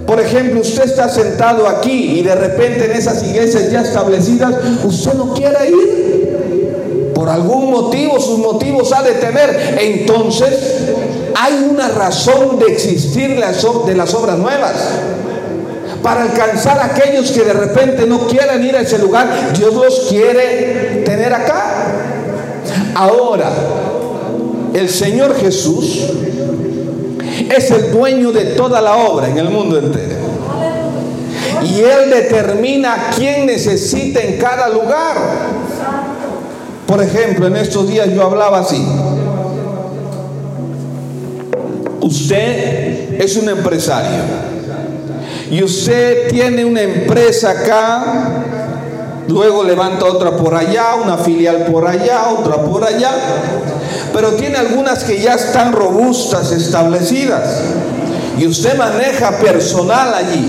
Por 0.06 0.20
ejemplo, 0.20 0.60
usted 0.60 0.84
está 0.84 1.08
sentado 1.08 1.66
aquí 1.66 2.18
y 2.18 2.22
de 2.22 2.34
repente 2.34 2.84
en 2.84 2.92
esas 2.92 3.22
iglesias 3.24 3.70
ya 3.70 3.80
establecidas, 3.80 4.54
usted 4.84 5.14
no 5.14 5.34
quiere 5.34 5.68
ir. 5.68 7.12
Por 7.14 7.28
algún 7.28 7.70
motivo, 7.70 8.20
sus 8.20 8.38
motivos 8.38 8.92
ha 8.92 9.02
de 9.02 9.12
tener. 9.12 9.78
Entonces, 9.80 10.52
hay 11.34 11.68
una 11.70 11.88
razón 11.88 12.58
de 12.58 12.66
existir 12.66 13.30
de 13.30 13.94
las 13.94 14.14
obras 14.14 14.38
nuevas 14.38 14.74
para 16.06 16.22
alcanzar 16.22 16.78
a 16.78 16.84
aquellos 16.84 17.32
que 17.32 17.42
de 17.42 17.52
repente 17.52 18.06
no 18.06 18.28
quieren 18.28 18.64
ir 18.64 18.76
a 18.76 18.82
ese 18.82 18.96
lugar. 18.96 19.52
Dios 19.58 19.74
los 19.74 20.06
quiere 20.08 21.02
tener 21.04 21.34
acá. 21.34 21.64
Ahora, 22.94 23.50
el 24.72 24.88
Señor 24.88 25.34
Jesús 25.34 26.12
es 27.50 27.70
el 27.72 27.90
dueño 27.90 28.30
de 28.30 28.44
toda 28.54 28.80
la 28.80 28.94
obra 28.98 29.28
en 29.28 29.36
el 29.36 29.50
mundo 29.50 29.80
entero. 29.80 30.14
Y 31.64 31.80
Él 31.80 32.08
determina 32.08 33.08
quién 33.16 33.46
necesita 33.46 34.20
en 34.20 34.38
cada 34.38 34.68
lugar. 34.68 35.16
Por 36.86 37.02
ejemplo, 37.02 37.48
en 37.48 37.56
estos 37.56 37.88
días 37.88 38.14
yo 38.14 38.22
hablaba 38.22 38.60
así. 38.60 38.80
Usted 42.00 43.20
es 43.20 43.36
un 43.38 43.48
empresario 43.48 44.55
y 45.50 45.62
usted 45.62 46.28
tiene 46.28 46.64
una 46.64 46.82
empresa 46.82 47.50
acá, 47.50 48.04
luego 49.28 49.62
levanta 49.62 50.04
otra 50.04 50.36
por 50.36 50.54
allá, 50.54 50.96
una 51.02 51.18
filial 51.18 51.66
por 51.66 51.86
allá, 51.86 52.28
otra 52.30 52.62
por 52.62 52.84
allá, 52.84 53.12
pero 54.12 54.32
tiene 54.32 54.58
algunas 54.58 55.04
que 55.04 55.20
ya 55.20 55.34
están 55.34 55.72
robustas, 55.72 56.50
establecidas, 56.52 57.60
y 58.38 58.46
usted 58.46 58.76
maneja 58.76 59.38
personal 59.38 60.12
allí, 60.14 60.48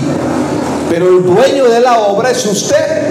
pero 0.90 1.08
el 1.08 1.24
dueño 1.24 1.68
de 1.68 1.80
la 1.80 2.00
obra 2.00 2.30
es 2.30 2.44
usted. 2.46 3.07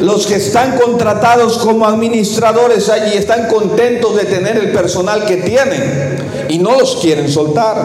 Los 0.00 0.26
que 0.26 0.36
están 0.36 0.78
contratados 0.78 1.58
como 1.58 1.86
administradores 1.86 2.88
allí 2.88 3.16
están 3.16 3.48
contentos 3.48 4.16
de 4.16 4.24
tener 4.24 4.56
el 4.56 4.72
personal 4.72 5.24
que 5.24 5.38
tienen 5.38 6.16
y 6.48 6.58
no 6.58 6.78
los 6.78 6.96
quieren 6.96 7.28
soltar. 7.28 7.76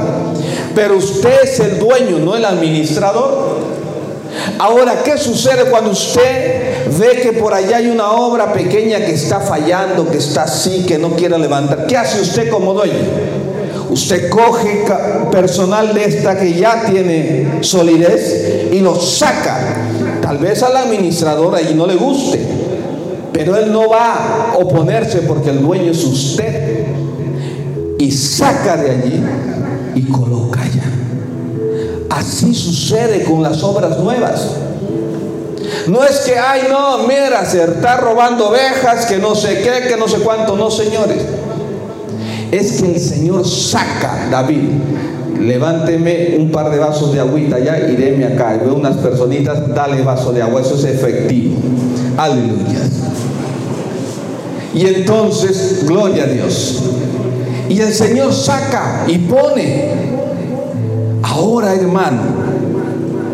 Pero 0.75 0.97
usted 0.97 1.43
es 1.43 1.59
el 1.59 1.79
dueño, 1.79 2.19
no 2.19 2.35
el 2.35 2.45
administrador. 2.45 3.73
Ahora, 4.59 5.01
¿qué 5.03 5.17
sucede 5.17 5.65
cuando 5.69 5.91
usted 5.91 6.87
ve 6.97 7.21
que 7.21 7.33
por 7.33 7.53
allá 7.53 7.77
hay 7.77 7.87
una 7.87 8.11
obra 8.11 8.53
pequeña 8.53 8.99
que 8.99 9.13
está 9.13 9.39
fallando, 9.39 10.09
que 10.09 10.17
está 10.17 10.43
así, 10.43 10.85
que 10.85 10.97
no 10.97 11.15
quiere 11.15 11.37
levantar? 11.37 11.87
¿Qué 11.87 11.97
hace 11.97 12.21
usted 12.21 12.49
como 12.49 12.73
dueño? 12.73 13.42
Usted 13.93 14.27
coge 14.27 14.85
personal 15.31 15.93
de 15.93 16.05
esta 16.05 16.35
que 16.35 16.51
ya 16.53 16.83
tiene 16.83 17.59
solidez 17.61 18.71
y 18.71 18.79
lo 18.79 18.95
saca. 18.95 19.59
Tal 20.19 20.39
vez 20.39 20.63
al 20.63 20.75
administrador 20.75 21.53
allí 21.53 21.75
no 21.75 21.85
le 21.85 21.95
guste, 21.95 22.43
pero 23.31 23.55
él 23.55 23.71
no 23.71 23.87
va 23.89 24.51
a 24.51 24.57
oponerse 24.57 25.19
porque 25.19 25.51
el 25.51 25.61
dueño 25.61 25.91
es 25.91 26.03
usted. 26.03 26.87
Y 27.99 28.11
saca 28.11 28.77
de 28.77 28.89
allí 28.89 29.23
y 29.93 30.01
coloca 30.05 30.61
allá. 30.61 30.89
Así 32.09 32.55
sucede 32.55 33.23
con 33.23 33.43
las 33.43 33.61
obras 33.61 33.99
nuevas. 33.99 34.55
No 35.85 36.03
es 36.03 36.21
que, 36.21 36.39
ay, 36.39 36.63
no, 36.67 37.07
mira, 37.07 37.45
se 37.45 37.63
está 37.63 37.97
robando 37.97 38.49
ovejas, 38.49 39.05
que 39.05 39.17
no 39.17 39.35
sé 39.35 39.61
qué, 39.61 39.87
que 39.87 39.97
no 39.97 40.07
sé 40.07 40.17
cuánto, 40.17 40.57
no, 40.57 40.71
señores 40.71 41.42
es 42.53 42.81
que 42.81 42.93
el 42.93 42.99
Señor 42.99 43.47
saca, 43.47 44.27
David, 44.29 44.69
levánteme 45.39 46.35
un 46.37 46.51
par 46.51 46.69
de 46.69 46.77
vasos 46.77 47.11
de 47.11 47.19
agüita 47.19 47.55
allá 47.55 47.89
y 47.89 47.95
déme 47.95 48.25
acá. 48.25 48.59
Veo 48.63 48.75
unas 48.75 48.97
personitas, 48.97 49.73
dale 49.73 50.03
vaso 50.03 50.31
de 50.31 50.43
agua, 50.43 50.61
eso 50.61 50.75
es 50.75 50.83
efectivo. 50.83 51.55
Aleluya. 52.15 52.79
Y 54.75 54.85
entonces, 54.85 55.85
gloria 55.87 56.23
a 56.23 56.27
Dios. 56.27 56.83
Y 57.69 57.79
el 57.79 57.91
Señor 57.91 58.31
saca 58.31 59.05
y 59.07 59.17
pone. 59.19 59.89
Ahora, 61.23 61.73
hermano, 61.73 62.21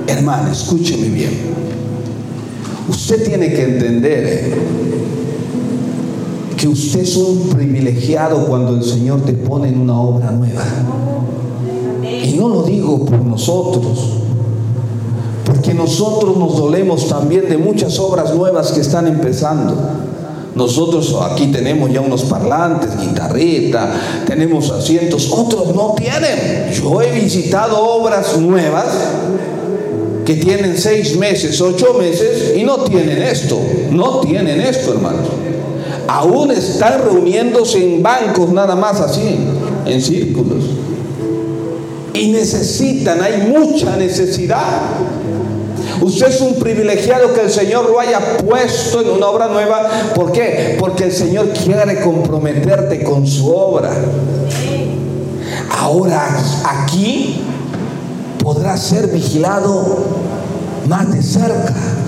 hermano, 0.08 0.52
escúcheme 0.52 1.10
bien. 1.10 1.32
Usted 2.88 3.26
tiene 3.26 3.52
que 3.52 3.64
entender 3.64 4.24
eh, 4.26 4.89
que 6.60 6.68
usted 6.68 7.00
es 7.00 7.16
un 7.16 7.48
privilegiado 7.48 8.46
cuando 8.46 8.76
el 8.76 8.84
Señor 8.84 9.22
te 9.22 9.32
pone 9.32 9.70
en 9.70 9.80
una 9.80 9.98
obra 9.98 10.30
nueva. 10.32 10.62
Y 12.04 12.34
no 12.34 12.50
lo 12.50 12.64
digo 12.64 13.06
por 13.06 13.22
nosotros, 13.22 14.00
porque 15.46 15.74
nosotros 15.74 16.36
nos 16.36 16.58
dolemos 16.58 17.08
también 17.08 17.48
de 17.48 17.58
muchas 17.58 17.98
obras 17.98 18.36
nuevas 18.36 18.74
que 18.74 18.82
están 18.82 19.08
empezando. 19.08 19.74
Nosotros 20.54 21.16
aquí 21.32 21.48
tenemos 21.48 21.94
ya 21.94 22.02
unos 22.02 22.24
parlantes, 22.24 22.90
guitarrita, 23.00 23.94
tenemos 24.28 24.70
asientos, 24.70 25.32
otros 25.32 25.74
no 25.74 25.96
tienen. 25.96 26.74
Yo 26.74 27.02
he 27.02 27.22
visitado 27.22 27.80
obras 27.82 28.38
nuevas 28.38 28.88
que 30.26 30.36
tienen 30.36 30.78
seis 30.78 31.18
meses, 31.18 31.62
ocho 31.62 31.94
meses 31.98 32.54
y 32.58 32.64
no 32.66 32.80
tienen 32.80 33.22
esto, 33.22 33.58
no 33.92 34.20
tienen 34.20 34.60
esto, 34.60 34.92
hermanos 34.92 35.30
aún 36.10 36.50
están 36.50 37.04
reuniéndose 37.04 37.78
en 37.78 38.02
bancos 38.02 38.52
nada 38.52 38.76
más 38.76 39.00
así, 39.00 39.38
en 39.86 40.02
círculos. 40.02 40.64
Y 42.16 42.32
necesitan, 42.32 43.22
hay 43.22 43.44
mucha 43.48 43.96
necesidad. 43.96 44.82
Usted 46.02 46.28
es 46.28 46.42
un 46.42 46.56
privilegiado 46.56 47.32
que 47.34 47.42
el 47.42 47.52
Señor 47.52 47.90
lo 47.92 48.00
haya 48.00 48.38
puesto 48.38 49.02
en 49.02 49.10
una 49.10 49.28
obra 49.28 49.48
nueva. 49.50 49.88
¿Por 50.16 50.32
qué? 50.32 50.78
Porque 50.80 51.06
el 51.06 51.12
Señor 51.12 51.50
quiere 51.50 52.02
comprometerte 52.02 53.04
con 53.04 53.28
su 53.28 53.54
obra. 53.54 53.92
Ahora 55.78 56.28
aquí 56.66 57.42
podrás 58.42 58.82
ser 58.82 59.08
vigilado 59.10 60.06
más 60.88 61.14
de 61.14 61.22
cerca. 61.22 61.99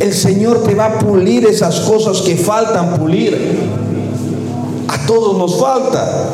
El 0.00 0.12
Señor 0.12 0.62
te 0.64 0.74
va 0.74 0.86
a 0.86 0.98
pulir 0.98 1.46
esas 1.46 1.80
cosas 1.80 2.20
que 2.22 2.36
faltan 2.36 2.98
pulir. 2.98 3.58
A 4.88 5.06
todos 5.06 5.36
nos 5.38 5.60
falta. 5.60 6.30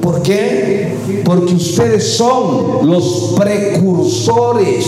¿Por 0.00 0.22
qué? 0.22 0.94
Porque 1.24 1.54
ustedes 1.54 2.16
son 2.16 2.88
los 2.88 3.34
precursores. 3.36 4.86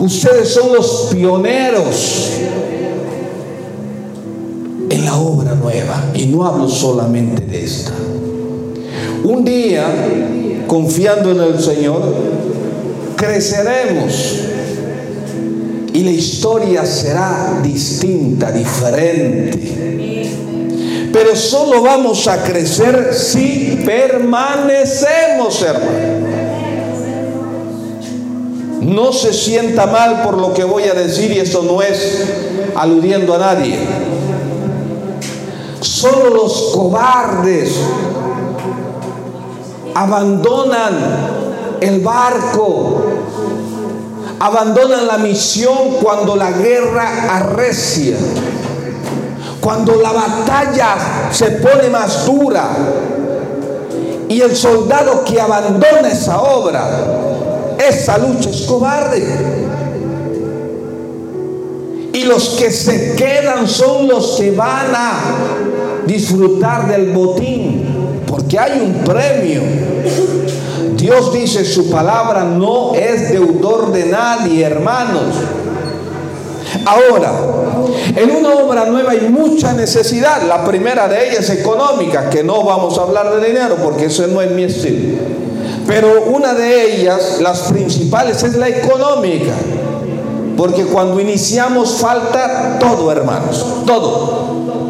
Ustedes 0.00 0.48
son 0.48 0.72
los 0.74 1.08
pioneros 1.12 2.30
en 4.90 5.04
la 5.04 5.16
obra 5.16 5.54
nueva. 5.54 6.04
Y 6.14 6.26
no 6.26 6.44
hablo 6.46 6.68
solamente 6.68 7.44
de 7.44 7.64
esta. 7.64 7.92
Un 9.24 9.44
día, 9.44 9.84
confiando 10.66 11.30
en 11.32 11.40
el 11.40 11.60
Señor, 11.60 12.02
creceremos 13.18 14.38
y 15.92 16.02
la 16.04 16.10
historia 16.12 16.86
será 16.86 17.58
distinta, 17.62 18.52
diferente. 18.52 19.58
Pero 21.12 21.34
solo 21.34 21.82
vamos 21.82 22.28
a 22.28 22.44
crecer 22.44 23.12
si 23.12 23.82
permanecemos, 23.84 25.62
hermano. 25.62 26.28
No 28.80 29.12
se 29.12 29.34
sienta 29.34 29.86
mal 29.86 30.22
por 30.22 30.38
lo 30.38 30.54
que 30.54 30.62
voy 30.64 30.84
a 30.84 30.94
decir 30.94 31.32
y 31.32 31.40
esto 31.40 31.62
no 31.62 31.82
es 31.82 32.24
aludiendo 32.76 33.34
a 33.34 33.38
nadie. 33.38 33.78
Solo 35.80 36.30
los 36.30 36.70
cobardes 36.74 37.72
abandonan 39.94 41.38
el 41.80 42.00
barco 42.00 43.07
abandonan 44.40 45.06
la 45.06 45.18
misión 45.18 45.96
cuando 46.02 46.36
la 46.36 46.52
guerra 46.52 47.36
arrecia, 47.36 48.16
cuando 49.60 49.96
la 49.96 50.12
batalla 50.12 50.96
se 51.30 51.50
pone 51.52 51.88
más 51.90 52.26
dura 52.26 52.68
y 54.28 54.40
el 54.40 54.54
soldado 54.54 55.24
que 55.24 55.40
abandona 55.40 56.08
esa 56.08 56.40
obra, 56.40 56.86
esa 57.78 58.18
lucha 58.18 58.50
es 58.50 58.62
cobarde. 58.62 59.26
Y 62.12 62.24
los 62.24 62.50
que 62.50 62.70
se 62.70 63.14
quedan 63.14 63.68
son 63.68 64.08
los 64.08 64.36
que 64.36 64.50
van 64.50 64.94
a 64.94 65.12
disfrutar 66.06 66.88
del 66.88 67.12
botín, 67.12 68.22
porque 68.26 68.58
hay 68.58 68.80
un 68.80 69.04
premio. 69.04 69.62
Dios 70.98 71.32
dice, 71.32 71.64
su 71.64 71.90
palabra 71.90 72.42
no 72.44 72.92
es 72.94 73.30
deudor 73.30 73.92
de 73.92 74.06
nadie, 74.06 74.64
hermanos. 74.64 75.34
Ahora, 76.84 77.32
en 78.16 78.30
una 78.36 78.50
obra 78.56 78.84
nueva 78.86 79.12
hay 79.12 79.28
mucha 79.28 79.72
necesidad. 79.72 80.42
La 80.42 80.64
primera 80.64 81.06
de 81.08 81.28
ellas 81.28 81.48
es 81.48 81.60
económica, 81.60 82.28
que 82.28 82.42
no 82.42 82.64
vamos 82.64 82.98
a 82.98 83.02
hablar 83.02 83.40
de 83.40 83.46
dinero 83.46 83.76
porque 83.82 84.06
eso 84.06 84.26
no 84.26 84.42
es 84.42 84.50
mi 84.50 84.64
estilo. 84.64 85.18
Pero 85.86 86.24
una 86.24 86.52
de 86.52 86.96
ellas, 86.96 87.38
las 87.40 87.60
principales, 87.72 88.42
es 88.42 88.56
la 88.56 88.68
económica. 88.68 89.52
Porque 90.56 90.84
cuando 90.84 91.20
iniciamos 91.20 91.98
falta 91.98 92.78
todo, 92.80 93.12
hermanos, 93.12 93.64
todo. 93.86 94.87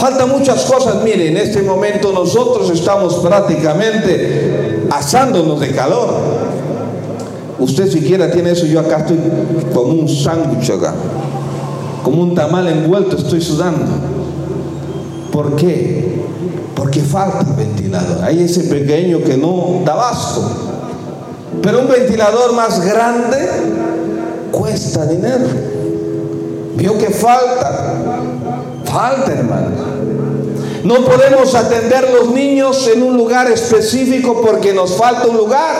Falta 0.00 0.24
muchas 0.24 0.64
cosas. 0.64 1.04
Mire, 1.04 1.28
en 1.28 1.36
este 1.36 1.60
momento 1.60 2.10
nosotros 2.10 2.70
estamos 2.70 3.16
prácticamente 3.16 4.86
asándonos 4.90 5.60
de 5.60 5.72
calor. 5.72 6.08
Usted 7.58 7.86
siquiera 7.86 8.30
tiene 8.30 8.52
eso, 8.52 8.64
yo 8.64 8.80
acá 8.80 9.00
estoy 9.00 9.18
como 9.74 9.92
un 9.92 10.08
sándwich 10.08 10.70
acá, 10.70 10.94
como 12.02 12.22
un 12.22 12.34
tamal 12.34 12.66
envuelto, 12.68 13.18
estoy 13.18 13.42
sudando. 13.42 13.84
¿Por 15.30 15.54
qué? 15.56 16.22
Porque 16.74 17.00
falta 17.00 17.44
ventilador. 17.54 18.24
Hay 18.24 18.42
ese 18.42 18.62
pequeño 18.64 19.22
que 19.22 19.36
no 19.36 19.82
da 19.84 19.96
basto. 19.96 20.42
Pero 21.60 21.80
un 21.80 21.88
ventilador 21.88 22.54
más 22.54 22.80
grande 22.86 23.36
cuesta 24.50 25.04
dinero. 25.04 25.44
Vio 26.76 26.96
que 26.96 27.10
falta. 27.10 27.98
Falta, 28.86 29.32
hermano. 29.32 29.89
No 30.84 31.04
podemos 31.04 31.54
atender 31.54 32.10
los 32.10 32.30
niños 32.30 32.88
en 32.88 33.02
un 33.02 33.16
lugar 33.16 33.50
específico 33.50 34.40
porque 34.40 34.72
nos 34.72 34.96
falta 34.96 35.26
un 35.26 35.36
lugar, 35.36 35.76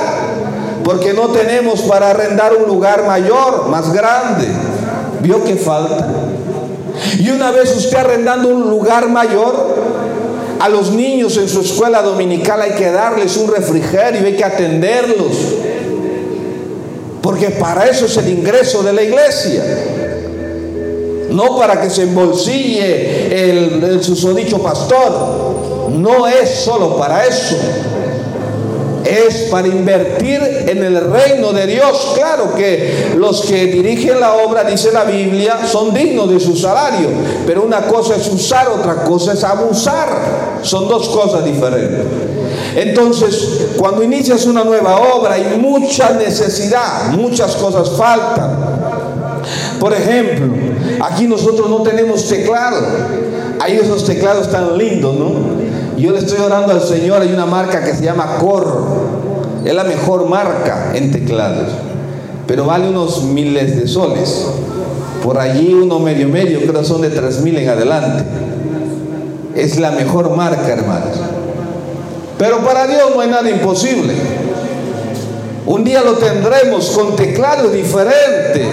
porque 0.85 1.15
no 1.15 1.29
tenemos 1.29 1.81
para 1.83 2.11
arrendar 2.11 2.55
un 2.55 2.67
lugar 2.67 3.07
mayor, 3.07 3.69
más 3.69 3.93
grande. 3.93 4.47
¿Vio 5.21 5.43
que 5.45 5.57
falta? 5.57 6.07
Y 7.19 7.31
una 7.31 7.51
vez 7.51 7.75
usted 7.77 7.97
arrendando 7.97 8.49
un 8.49 8.69
lugar 8.69 9.09
mayor, 9.09 9.75
a 10.61 10.69
los 10.69 10.93
niños 10.93 11.39
en 11.39 11.49
su 11.49 11.63
escuela 11.63 12.03
dominical 12.03 12.61
hay 12.61 12.73
que 12.73 12.91
darles 12.91 13.39
un 13.39 13.51
refrigerio, 13.51 14.27
hay 14.27 14.37
que 14.37 14.45
atenderlos. 14.45 15.33
Porque 17.23 17.51
para 17.51 17.87
eso 17.87 18.05
es 18.05 18.17
el 18.19 18.29
ingreso 18.29 18.83
de 18.83 18.93
la 18.93 19.03
iglesia. 19.03 19.63
No 21.31 21.57
para 21.57 21.81
que 21.81 21.91
se 21.91 22.03
embolsille 22.03 23.51
el, 23.51 23.85
el 23.85 24.05
susodicho 24.05 24.63
pastor. 24.63 25.91
No 25.91 26.27
es 26.27 26.49
solo 26.51 26.97
para 26.97 27.27
eso 27.27 27.57
es 29.11 29.49
para 29.51 29.67
invertir 29.67 30.41
en 30.69 30.85
el 30.85 31.01
reino 31.01 31.53
de 31.53 31.67
Dios. 31.67 32.13
Claro 32.15 32.55
que 32.55 33.15
los 33.17 33.43
que 33.43 33.67
dirigen 33.67 34.21
la 34.21 34.35
obra, 34.35 34.65
dice 34.65 34.93
la 34.93 35.05
Biblia, 35.05 35.67
son 35.67 35.93
dignos 35.93 36.31
de 36.31 36.41
su 36.41 36.57
salario, 36.57 37.09
pero 37.47 37.63
una 37.63 37.87
cosa 37.87 38.17
es 38.17 38.29
usar, 38.29 38.69
otra 38.69 39.05
cosa 39.05 39.33
es 39.33 39.43
abusar. 39.45 40.61
Son 40.63 40.89
dos 40.89 41.09
cosas 41.09 41.45
diferentes. 41.45 42.07
Entonces, 42.77 43.67
cuando 43.77 44.03
inicias 44.03 44.45
una 44.47 44.63
nueva 44.63 45.01
obra 45.15 45.35
hay 45.35 45.59
mucha 45.59 46.11
necesidad, 46.13 47.13
muchas 47.13 47.57
cosas 47.57 47.91
faltan. 47.97 48.71
Por 49.81 49.93
ejemplo, 49.95 50.47
aquí 51.01 51.27
nosotros 51.27 51.69
no 51.69 51.83
tenemos 51.83 52.29
teclado. 52.29 52.79
Hay 53.61 53.77
esos 53.77 54.05
teclados 54.05 54.51
tan 54.51 54.79
lindos, 54.79 55.15
¿no? 55.17 55.33
Yo 55.99 56.13
le 56.13 56.19
estoy 56.19 56.39
orando 56.41 56.73
al 56.73 56.81
Señor, 56.81 57.21
hay 57.21 57.33
una 57.33 57.47
marca 57.47 57.85
que 57.85 57.95
se 57.95 58.05
llama 58.05 58.37
Cor. 58.39 58.85
Es 59.65 59.75
la 59.75 59.85
mejor 59.85 60.27
marca 60.27 60.93
en 60.95 61.11
teclados, 61.11 61.69
pero 62.47 62.65
vale 62.65 62.89
unos 62.89 63.25
miles 63.25 63.77
de 63.79 63.87
soles. 63.87 64.47
Por 65.23 65.39
allí 65.39 65.75
uno 65.75 65.99
medio 65.99 66.29
medio, 66.29 66.61
creo 66.61 66.83
son 66.83 67.03
de 67.03 67.11
tres 67.11 67.41
mil 67.41 67.57
en 67.59 67.69
adelante. 67.69 68.25
Es 69.55 69.79
la 69.79 69.91
mejor 69.91 70.35
marca, 70.35 70.67
hermanos. 70.67 71.19
Pero 72.39 72.61
para 72.61 72.87
Dios 72.87 73.11
no 73.15 73.21
hay 73.21 73.29
nada 73.29 73.51
imposible. 73.51 74.15
Un 75.67 75.85
día 75.85 76.01
lo 76.01 76.15
tendremos 76.15 76.89
con 76.91 77.15
teclado 77.15 77.69
diferente. 77.69 78.65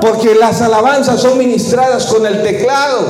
Porque 0.00 0.34
las 0.34 0.62
alabanzas 0.62 1.20
son 1.20 1.38
ministradas 1.38 2.06
con 2.06 2.24
el 2.26 2.42
teclado 2.42 3.04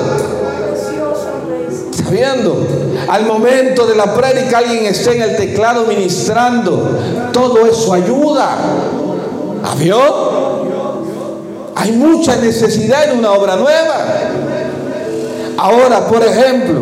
viendo? 2.10 2.66
Al 3.08 3.26
momento 3.26 3.86
de 3.86 3.94
la 3.94 4.14
prédica 4.14 4.58
alguien 4.58 4.86
está 4.86 5.12
en 5.12 5.22
el 5.22 5.36
teclado 5.36 5.84
ministrando. 5.86 6.90
Todo 7.32 7.66
eso 7.66 7.92
ayuda. 7.92 8.56
¿Avió? 9.64 9.98
Hay 11.74 11.92
mucha 11.92 12.36
necesidad 12.36 13.10
en 13.10 13.18
una 13.18 13.32
obra 13.32 13.56
nueva. 13.56 14.04
Ahora, 15.56 16.06
por 16.06 16.22
ejemplo, 16.22 16.80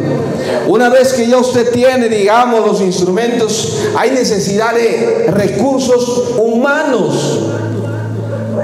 una 0.66 0.88
vez 0.88 1.12
que 1.14 1.26
ya 1.26 1.38
usted 1.38 1.70
tiene, 1.70 2.08
digamos, 2.08 2.66
los 2.66 2.80
instrumentos, 2.80 3.78
hay 3.96 4.10
necesidad 4.10 4.74
de 4.74 5.30
recursos 5.30 6.34
humanos 6.38 7.40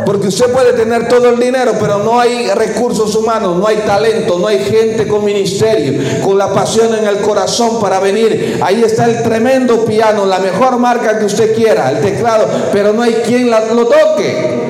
porque 0.04 0.28
usted 0.28 0.52
puede 0.52 0.72
tener 0.72 1.08
todo 1.08 1.30
el 1.30 1.38
dinero, 1.38 1.72
pero 1.78 1.98
no 1.98 2.20
hay 2.20 2.50
recursos 2.50 3.14
humanos, 3.14 3.56
no 3.56 3.66
hay 3.66 3.78
talento, 3.78 4.38
no 4.38 4.46
hay 4.46 4.58
gente 4.58 5.06
con 5.06 5.24
ministerio, 5.24 6.22
con 6.24 6.38
la 6.38 6.52
pasión 6.52 6.94
en 6.94 7.06
el 7.06 7.18
corazón 7.18 7.80
para 7.80 8.00
venir. 8.00 8.60
Ahí 8.62 8.82
está 8.82 9.04
el 9.04 9.22
tremendo 9.22 9.84
piano, 9.84 10.26
la 10.26 10.38
mejor 10.38 10.78
marca 10.78 11.18
que 11.18 11.24
usted 11.24 11.54
quiera, 11.54 11.90
el 11.90 12.00
teclado, 12.00 12.46
pero 12.72 12.92
no 12.92 13.02
hay 13.02 13.14
quien 13.26 13.50
lo 13.50 13.86
toque. 13.86 14.62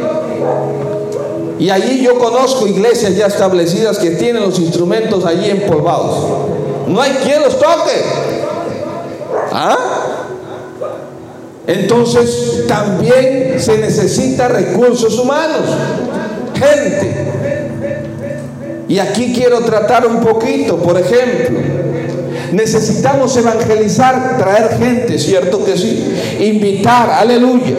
Y 1.59 1.71
allí 1.71 2.03
yo 2.03 2.19
conozco 2.19 2.67
iglesias 2.67 3.15
ya 3.15 3.27
establecidas 3.27 3.99
que 3.99 4.11
tienen 4.11 4.43
los 4.43 4.59
instrumentos 4.59 5.25
allí 5.25 5.49
empolvados. 5.49 6.17
No 6.89 7.01
hay 7.01 7.13
quien 7.23 7.41
los 7.41 7.57
toque. 7.59 8.03
¿Ah? 9.53 9.79
Entonces 11.67 12.65
también 12.67 13.55
se 13.59 13.79
necesita 13.79 14.49
recursos 14.49 15.19
humanos, 15.19 15.61
gente. 16.55 17.15
Y 18.89 18.99
aquí 18.99 19.33
quiero 19.35 19.61
tratar 19.61 20.07
un 20.07 20.21
poquito, 20.21 20.77
por 20.77 20.99
ejemplo, 20.99 21.59
necesitamos 22.53 23.37
evangelizar, 23.37 24.37
traer 24.39 24.77
gente, 24.79 25.19
¿cierto 25.19 25.65
que 25.65 25.77
sí? 25.79 26.13
Invitar, 26.41 27.11
aleluya. 27.11 27.75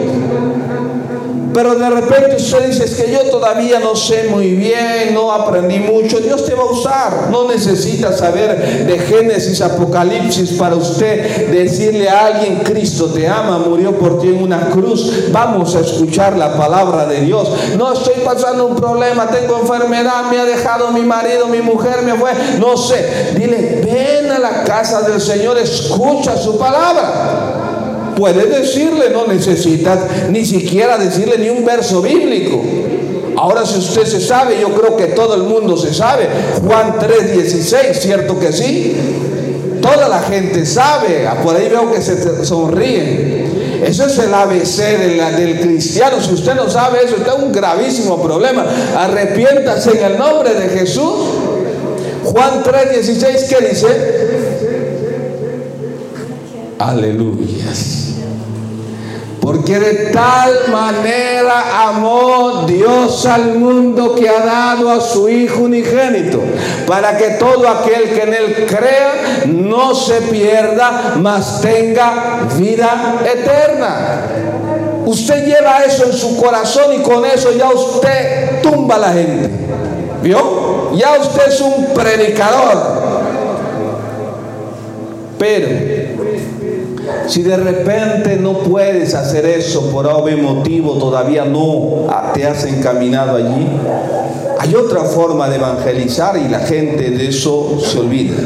Pero 1.54 1.76
de 1.76 1.88
repente 1.88 2.34
usted 2.36 2.66
dice, 2.66 2.84
es 2.84 2.94
que 2.94 3.12
yo 3.12 3.20
todavía 3.30 3.78
no 3.78 3.94
sé 3.94 4.24
muy 4.28 4.50
bien, 4.54 5.14
no 5.14 5.30
aprendí 5.30 5.78
mucho. 5.78 6.18
Dios 6.18 6.44
te 6.44 6.54
va 6.54 6.64
a 6.64 6.66
usar. 6.66 7.28
No 7.30 7.48
necesita 7.48 8.12
saber 8.12 8.86
de 8.86 8.98
Génesis, 8.98 9.60
Apocalipsis 9.60 10.58
para 10.58 10.74
usted 10.74 11.50
decirle 11.50 12.08
a 12.08 12.26
alguien, 12.26 12.56
Cristo 12.64 13.06
te 13.06 13.28
ama, 13.28 13.58
murió 13.58 13.96
por 13.96 14.20
ti 14.20 14.28
en 14.28 14.42
una 14.42 14.68
cruz. 14.70 15.30
Vamos 15.30 15.76
a 15.76 15.80
escuchar 15.80 16.36
la 16.36 16.56
palabra 16.56 17.06
de 17.06 17.20
Dios. 17.20 17.48
No 17.78 17.92
estoy 17.92 18.14
pasando 18.24 18.66
un 18.66 18.74
problema, 18.74 19.28
tengo 19.28 19.60
enfermedad, 19.60 20.24
me 20.30 20.40
ha 20.40 20.44
dejado 20.44 20.90
mi 20.90 21.02
marido, 21.02 21.46
mi 21.46 21.60
mujer 21.60 22.02
me 22.02 22.14
fue. 22.14 22.32
No 22.58 22.76
sé. 22.76 23.34
Dile, 23.36 23.80
ven 23.84 24.32
a 24.32 24.40
la 24.40 24.64
casa 24.64 25.02
del 25.02 25.20
Señor, 25.20 25.56
escucha 25.58 26.36
su 26.36 26.58
palabra. 26.58 27.63
Puedes 28.16 28.50
decirle, 28.50 29.10
no 29.10 29.26
necesitas 29.26 30.30
ni 30.30 30.44
siquiera 30.44 30.98
decirle 30.98 31.38
ni 31.38 31.48
un 31.48 31.64
verso 31.64 32.02
bíblico. 32.02 32.62
Ahora 33.36 33.66
si 33.66 33.78
usted 33.78 34.04
se 34.04 34.20
sabe, 34.20 34.60
yo 34.60 34.68
creo 34.70 34.96
que 34.96 35.06
todo 35.06 35.34
el 35.34 35.42
mundo 35.42 35.76
se 35.76 35.92
sabe. 35.92 36.28
Juan 36.64 36.98
3:16, 36.98 37.94
¿cierto 37.94 38.38
que 38.38 38.52
sí? 38.52 38.94
Toda 39.82 40.08
la 40.08 40.20
gente 40.20 40.64
sabe. 40.64 41.26
Ah, 41.26 41.42
por 41.42 41.56
ahí 41.56 41.68
veo 41.68 41.92
que 41.92 42.00
se 42.00 42.44
sonríen. 42.44 43.44
Eso 43.84 44.06
es 44.06 44.18
el 44.18 44.32
ABC 44.32 44.78
del, 45.36 45.60
cristiano. 45.60 46.16
Si 46.20 46.32
usted 46.32 46.54
no 46.54 46.70
sabe 46.70 47.04
eso, 47.04 47.16
está 47.16 47.34
un 47.34 47.52
gravísimo 47.52 48.22
problema. 48.22 48.64
Arrepiéntase 48.96 49.98
en 49.98 50.12
el 50.12 50.18
nombre 50.18 50.54
de 50.54 50.68
Jesús. 50.68 51.14
Juan 52.24 52.62
3:16, 52.62 53.48
¿qué 53.48 53.68
dice? 53.68 53.86
Aleluya. 56.78 57.64
Porque 59.54 59.78
de 59.78 60.10
tal 60.10 60.68
manera 60.72 61.86
amó 61.86 62.64
Dios 62.66 63.24
al 63.24 63.54
mundo 63.54 64.16
que 64.16 64.28
ha 64.28 64.44
dado 64.44 64.90
a 64.90 65.00
su 65.00 65.28
Hijo 65.28 65.62
unigénito, 65.62 66.42
para 66.88 67.16
que 67.16 67.36
todo 67.38 67.68
aquel 67.68 68.10
que 68.10 68.22
en 68.22 68.34
él 68.34 68.66
crea 68.66 69.44
no 69.46 69.94
se 69.94 70.22
pierda, 70.22 71.14
mas 71.20 71.60
tenga 71.60 72.48
vida 72.56 73.20
eterna. 73.24 74.22
Usted 75.06 75.46
lleva 75.46 75.84
eso 75.84 76.06
en 76.06 76.14
su 76.14 76.36
corazón 76.36 76.92
y 76.92 77.02
con 77.02 77.24
eso 77.24 77.52
ya 77.52 77.68
usted 77.68 78.60
tumba 78.60 78.96
a 78.96 78.98
la 78.98 79.12
gente. 79.12 79.50
¿Vio? 80.20 80.92
Ya 80.96 81.16
usted 81.20 81.46
es 81.46 81.60
un 81.60 81.94
predicador. 81.94 83.04
Pero 85.38 85.93
si 87.26 87.42
de 87.42 87.56
repente 87.56 88.36
no 88.36 88.58
puedes 88.58 89.14
hacer 89.14 89.46
eso 89.46 89.90
por 89.90 90.06
obvio 90.06 90.38
motivo, 90.38 90.94
todavía 90.94 91.44
no 91.44 92.06
te 92.34 92.46
has 92.46 92.64
encaminado 92.64 93.36
allí, 93.36 93.66
hay 94.58 94.74
otra 94.74 95.04
forma 95.04 95.48
de 95.48 95.56
evangelizar 95.56 96.36
y 96.36 96.48
la 96.48 96.60
gente 96.60 97.10
de 97.10 97.28
eso 97.28 97.78
se 97.80 97.98
olvida. 97.98 98.36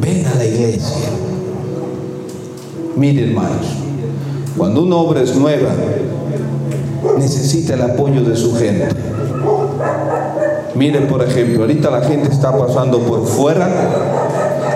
Ven 0.00 0.26
a 0.26 0.34
la 0.34 0.44
iglesia. 0.44 1.08
Mire 2.96 3.28
hermanos, 3.28 3.66
cuando 4.56 4.82
una 4.82 4.96
obra 4.96 5.22
es 5.22 5.34
nueva, 5.34 5.70
necesita 7.18 7.74
el 7.74 7.82
apoyo 7.82 8.22
de 8.22 8.36
su 8.36 8.54
gente. 8.56 8.88
Miren, 10.74 11.06
por 11.06 11.22
ejemplo, 11.22 11.62
ahorita 11.62 11.90
la 11.90 12.00
gente 12.00 12.30
está 12.30 12.56
pasando 12.56 12.98
por 12.98 13.26
fuera 13.26 13.68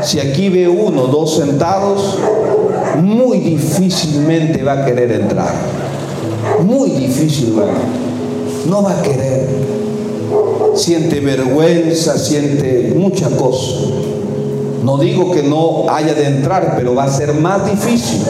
si 0.03 0.21
aquí 0.21 0.49
ve 0.49 0.69
uno, 0.69 1.07
dos 1.07 1.37
sentados, 1.37 2.19
muy 3.03 3.39
difícilmente 3.39 4.63
va 4.63 4.83
a 4.83 4.85
querer 4.85 5.13
entrar. 5.13 5.55
Muy 6.65 6.91
difícil, 6.91 7.55
No 8.69 8.83
va 8.83 8.99
a 8.99 9.03
querer. 9.03 9.47
Siente 10.75 11.21
vergüenza, 11.21 12.19
siente 12.19 12.93
mucha 12.97 13.29
cosa. 13.31 13.73
No 14.85 14.99
digo 14.99 15.33
que 15.33 15.43
no 15.43 15.87
haya 15.91 16.15
de 16.15 16.27
entrar, 16.27 16.75
pero 16.77 16.95
va 16.95 17.05
a 17.05 17.13
ser 17.13 17.35
más 17.35 17.69
difícil. 17.71 18.23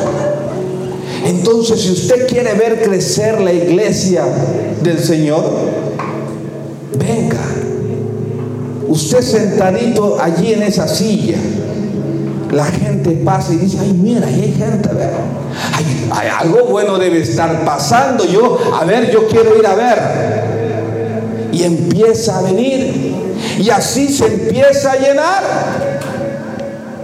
Entonces, 1.27 1.81
si 1.81 1.93
usted 1.93 2.27
quiere 2.27 2.55
ver 2.55 2.83
crecer 2.83 3.41
la 3.41 3.53
iglesia 3.53 4.25
del 4.83 4.99
Señor, 4.99 5.45
usted 8.89 9.21
sentadito 9.21 10.19
allí 10.21 10.53
en 10.53 10.63
esa 10.63 10.89
silla, 10.89 11.39
la 12.51 12.65
gente 12.65 13.11
pasa 13.25 13.53
y 13.53 13.59
dice, 13.59 13.79
ay, 13.81 13.93
mira, 13.93 14.27
ahí 14.27 14.43
hay 14.43 14.53
gente, 14.53 14.89
algo 16.41 16.65
bueno 16.65 16.99
debe 16.99 17.21
estar 17.21 17.65
pasando. 17.65 18.25
Yo, 18.25 18.59
a 18.75 18.85
ver, 18.85 19.11
yo 19.11 19.27
quiero 19.29 19.59
ir 19.59 19.67
a 19.67 19.75
ver. 19.75 19.99
Y 21.53 21.63
empieza 21.63 22.39
a 22.39 22.43
venir. 22.43 23.15
Y 23.59 23.71
así 23.71 24.09
se 24.09 24.27
empieza 24.27 24.93
a 24.93 24.97
llenar. 24.97 25.43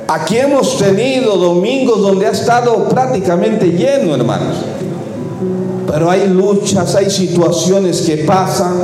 Aquí 0.09 0.39
hemos 0.39 0.79
tenido 0.79 1.37
domingos 1.37 2.01
donde 2.01 2.27
ha 2.27 2.31
estado 2.31 2.89
prácticamente 2.89 3.67
lleno, 3.67 4.15
hermanos. 4.15 4.57
Pero 5.87 6.11
hay 6.11 6.29
luchas, 6.29 6.95
hay 6.95 7.11
situaciones 7.11 8.03
que 8.03 8.19
pasan. 8.19 8.75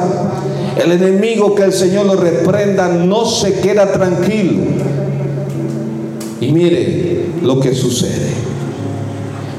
El 0.82 0.92
enemigo 0.92 1.54
que 1.54 1.64
el 1.64 1.72
Señor 1.72 2.06
lo 2.06 2.16
reprenda 2.16 2.88
no 2.88 3.26
se 3.26 3.60
queda 3.60 3.92
tranquilo. 3.92 4.60
Y 6.40 6.52
mire 6.52 7.26
lo 7.42 7.60
que 7.60 7.74
sucede. 7.74 8.39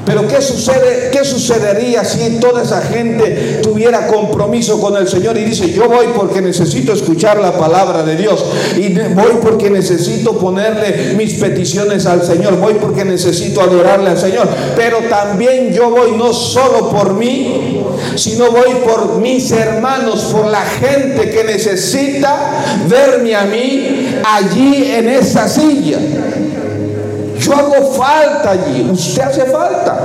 Pero 0.04 0.26
¿qué 0.26 0.42
sucede? 0.42 1.10
¿Qué 1.12 1.24
sucedería 1.24 2.04
si 2.04 2.40
toda 2.40 2.62
esa 2.62 2.82
gente 2.82 3.60
tuviera 3.62 4.08
compromiso 4.08 4.80
con 4.80 4.96
el 4.96 5.06
Señor 5.06 5.38
y 5.38 5.44
dice, 5.44 5.70
"Yo 5.72 5.88
voy 5.88 6.06
porque 6.16 6.42
necesito 6.42 6.92
escuchar 6.92 7.38
la 7.38 7.56
palabra 7.56 8.02
de 8.02 8.16
Dios 8.16 8.44
y 8.76 8.88
voy 9.14 9.38
porque 9.40 9.70
necesito 9.70 10.36
ponerle 10.38 11.14
mis 11.16 11.34
peticiones 11.34 12.06
al 12.06 12.24
Señor, 12.24 12.58
voy 12.58 12.74
porque 12.74 13.04
necesito 13.04 13.60
adorarle 13.60 14.10
al 14.10 14.18
Señor, 14.18 14.48
pero 14.76 14.98
también 15.08 15.72
yo 15.72 15.90
voy 15.90 16.12
no 16.16 16.32
solo 16.32 16.90
por 16.90 17.14
mí, 17.14 17.80
sino 18.16 18.50
voy 18.50 18.74
por 18.84 19.18
mis 19.18 19.52
hermanos, 19.52 20.22
por 20.32 20.46
la 20.46 20.62
gente 20.62 21.30
que 21.30 21.44
necesita 21.44 22.64
verme 22.88 23.36
a 23.36 23.44
mí 23.44 24.16
allí 24.24 24.92
en 24.96 25.08
esa 25.08 25.48
silla." 25.48 25.98
Yo 27.42 27.54
hago 27.54 27.92
falta 27.92 28.52
allí, 28.52 28.88
usted 28.90 29.22
hace 29.22 29.44
falta. 29.46 29.98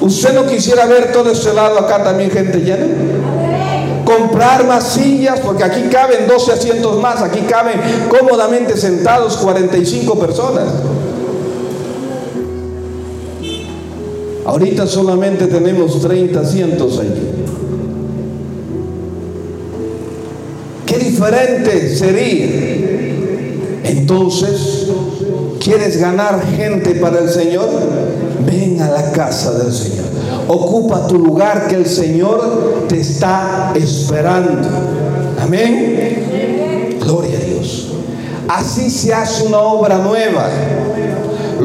¿Usted 0.00 0.34
no 0.34 0.46
quisiera 0.46 0.86
ver 0.86 1.12
todo 1.12 1.30
este 1.30 1.52
lado 1.52 1.78
acá 1.78 2.02
también 2.02 2.30
gente 2.30 2.58
llena? 2.58 2.86
Comprar 4.04 4.66
más 4.66 4.88
sillas, 4.88 5.40
porque 5.40 5.64
aquí 5.64 5.82
caben 5.90 6.26
12 6.26 6.52
asientos 6.52 7.00
más, 7.00 7.22
aquí 7.22 7.40
caben 7.40 7.80
cómodamente 8.08 8.76
sentados 8.76 9.36
45 9.36 10.18
personas. 10.18 10.68
Ahorita 14.44 14.86
solamente 14.86 15.46
tenemos 15.46 16.00
30 16.00 16.40
asientos 16.40 16.98
allí. 16.98 17.30
Qué 20.86 20.98
diferente 20.98 21.96
sería. 21.96 22.76
Entonces, 23.82 24.85
¿Quieres 25.66 26.00
ganar 26.00 26.40
gente 26.56 26.94
para 26.94 27.18
el 27.18 27.28
Señor? 27.28 27.68
Ven 28.46 28.80
a 28.80 28.88
la 28.88 29.10
casa 29.10 29.50
del 29.50 29.72
Señor. 29.72 30.04
Ocupa 30.46 31.08
tu 31.08 31.18
lugar 31.18 31.66
que 31.66 31.74
el 31.74 31.86
Señor 31.86 32.84
te 32.88 33.00
está 33.00 33.72
esperando. 33.74 34.68
Amén. 35.42 36.98
Gloria 37.00 37.36
a 37.36 37.40
Dios. 37.40 37.94
Así 38.46 38.88
se 38.88 39.12
hace 39.12 39.42
una 39.48 39.58
obra 39.58 39.98
nueva. 39.98 40.48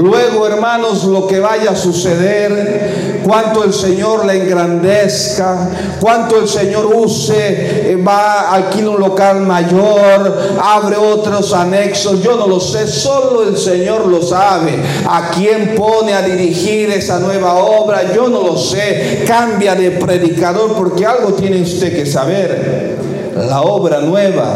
Luego, 0.02 0.48
hermanos, 0.48 1.04
lo 1.04 1.28
que 1.28 1.40
vaya 1.40 1.72
a 1.72 1.76
suceder, 1.76 3.22
cuánto 3.24 3.64
el 3.64 3.72
Señor 3.72 4.26
le 4.26 4.42
engrandezca, 4.42 5.70
cuánto 6.00 6.38
el 6.38 6.48
Señor 6.48 6.88
use, 6.88 7.92
eh, 7.92 7.96
va, 7.98 8.52
alquila 8.52 8.90
un 8.90 9.00
local 9.00 9.42
mayor, 9.42 10.58
abre 10.60 10.98
otros 10.98 11.54
anexos, 11.54 12.24
yo 12.24 12.36
no 12.36 12.48
lo 12.48 12.60
sé, 12.60 12.88
solo 12.88 13.44
el 13.44 13.56
Señor 13.56 14.08
lo 14.08 14.24
sabe. 14.24 14.80
A 15.08 15.30
quién 15.36 15.76
pone 15.76 16.14
a 16.14 16.24
dirigir 16.24 16.90
esa 16.90 17.20
nueva 17.20 17.54
obra, 17.54 18.12
yo 18.12 18.28
no 18.28 18.42
lo 18.42 18.58
sé. 18.58 19.24
Cambia 19.28 19.76
de 19.76 19.92
predicador 19.92 20.74
porque 20.74 21.06
algo 21.06 21.34
tiene 21.34 21.62
usted 21.62 21.96
que 21.96 22.08
saber. 22.08 22.98
La 23.36 23.62
obra 23.62 24.02
nueva 24.02 24.56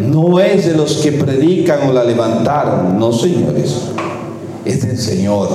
no 0.00 0.38
es 0.38 0.66
de 0.66 0.74
los 0.74 0.98
que 0.98 1.10
predican 1.10 1.88
o 1.88 1.92
la 1.92 2.04
levantaron, 2.04 2.96
no 2.96 3.12
señores 3.12 3.94
es 4.64 4.86
del 4.86 4.98
Señor. 4.98 5.48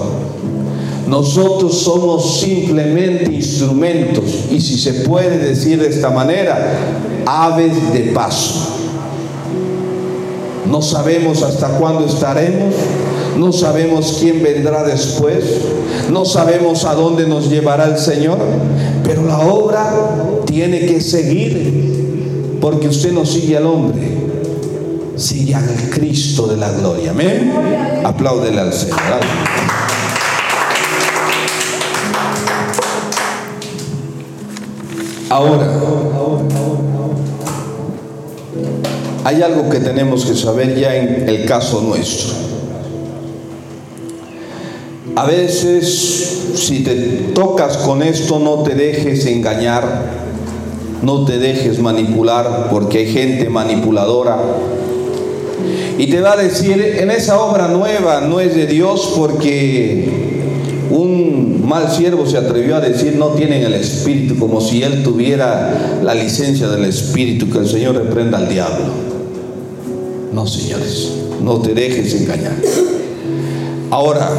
Nosotros 1.08 1.80
somos 1.80 2.40
simplemente 2.40 3.34
instrumentos 3.34 4.24
y 4.52 4.62
si 4.62 4.78
se 4.78 4.94
puede 5.06 5.40
decir 5.40 5.82
de 5.82 5.90
esta 5.90 6.12
manera, 6.12 6.78
aves 7.26 7.94
de 7.94 8.12
paso. 8.12 8.76
No 10.70 10.84
sabemos 10.84 11.42
hasta 11.42 11.80
cuándo 11.80 12.06
estaremos, 12.06 12.76
no 13.38 13.52
sabemos 13.52 14.18
quién 14.20 14.44
vendrá 14.44 14.84
después, 14.84 15.44
no 16.12 16.26
sabemos 16.26 16.86
a 16.86 16.94
dónde 16.94 17.26
nos 17.26 17.50
llevará 17.50 17.86
el 17.86 17.98
Señor, 17.98 18.38
pero 19.04 19.26
la 19.26 19.40
obra 19.40 20.44
tiene 20.46 20.86
que 20.86 21.02
seguir 21.02 22.58
porque 22.62 22.88
usted 22.88 23.14
no 23.14 23.26
sigue 23.26 23.58
al 23.58 23.66
hombre, 23.66 24.19
sigue 25.20 25.56
al 25.56 25.90
Cristo 25.90 26.48
de 26.48 26.58
la 26.58 26.72
gloria. 26.72 27.12
Amén. 27.12 27.54
Apláudele 28.04 28.60
al 28.60 28.74
Señor. 28.74 28.98
Ahora, 35.30 35.68
hay 39.24 39.42
algo 39.44 39.70
que 39.70 39.80
tenemos 39.80 40.26
que 40.26 40.36
saber 40.36 40.76
ya 40.76 40.96
en 40.96 41.30
el 41.30 41.46
caso 41.46 41.82
nuestro. 41.82 42.34
A 45.16 45.26
veces, 45.26 46.54
si 46.56 46.84
te 46.84 46.96
tocas 47.36 47.78
con 47.78 48.02
esto, 48.02 48.40
no 48.40 48.64
te 48.64 48.74
dejes 48.74 49.26
engañar, 49.26 49.84
no 51.04 51.26
te 51.26 51.38
dejes 51.38 51.80
manipular, 51.80 52.70
porque 52.72 53.00
hay 53.00 53.14
gente 53.14 53.50
manipuladora 53.50 54.38
y 55.98 56.08
te 56.08 56.22
va 56.22 56.34
a 56.34 56.38
decir, 56.38 56.98
en 57.00 57.12
esa 57.12 57.40
obra 57.40 57.68
nueva 57.68 58.22
no 58.22 58.40
es 58.40 58.56
de 58.56 58.68
Dios 58.68 59.14
porque 59.18 60.08
un 60.90 61.68
mal 61.68 61.90
siervo 61.90 62.26
se 62.26 62.38
atrevió 62.38 62.76
a 62.76 62.82
decir 62.82 63.16
no 63.18 63.28
tienen 63.30 63.64
el 63.64 63.74
Espíritu, 63.74 64.38
como 64.38 64.60
si 64.60 64.84
él 64.84 65.04
tuviera 65.04 66.00
la 66.04 66.16
licencia 66.16 66.68
del 66.68 66.86
Espíritu, 66.86 67.50
que 67.50 67.60
el 67.60 67.68
Señor 67.68 67.96
reprenda 67.96 68.38
al 68.38 68.50
diablo. 68.50 68.86
No, 70.34 70.48
señores, 70.48 71.12
no 71.44 71.60
te 71.60 71.74
dejes 71.74 72.14
engañar. 72.22 72.56
Ahora, 73.92 74.30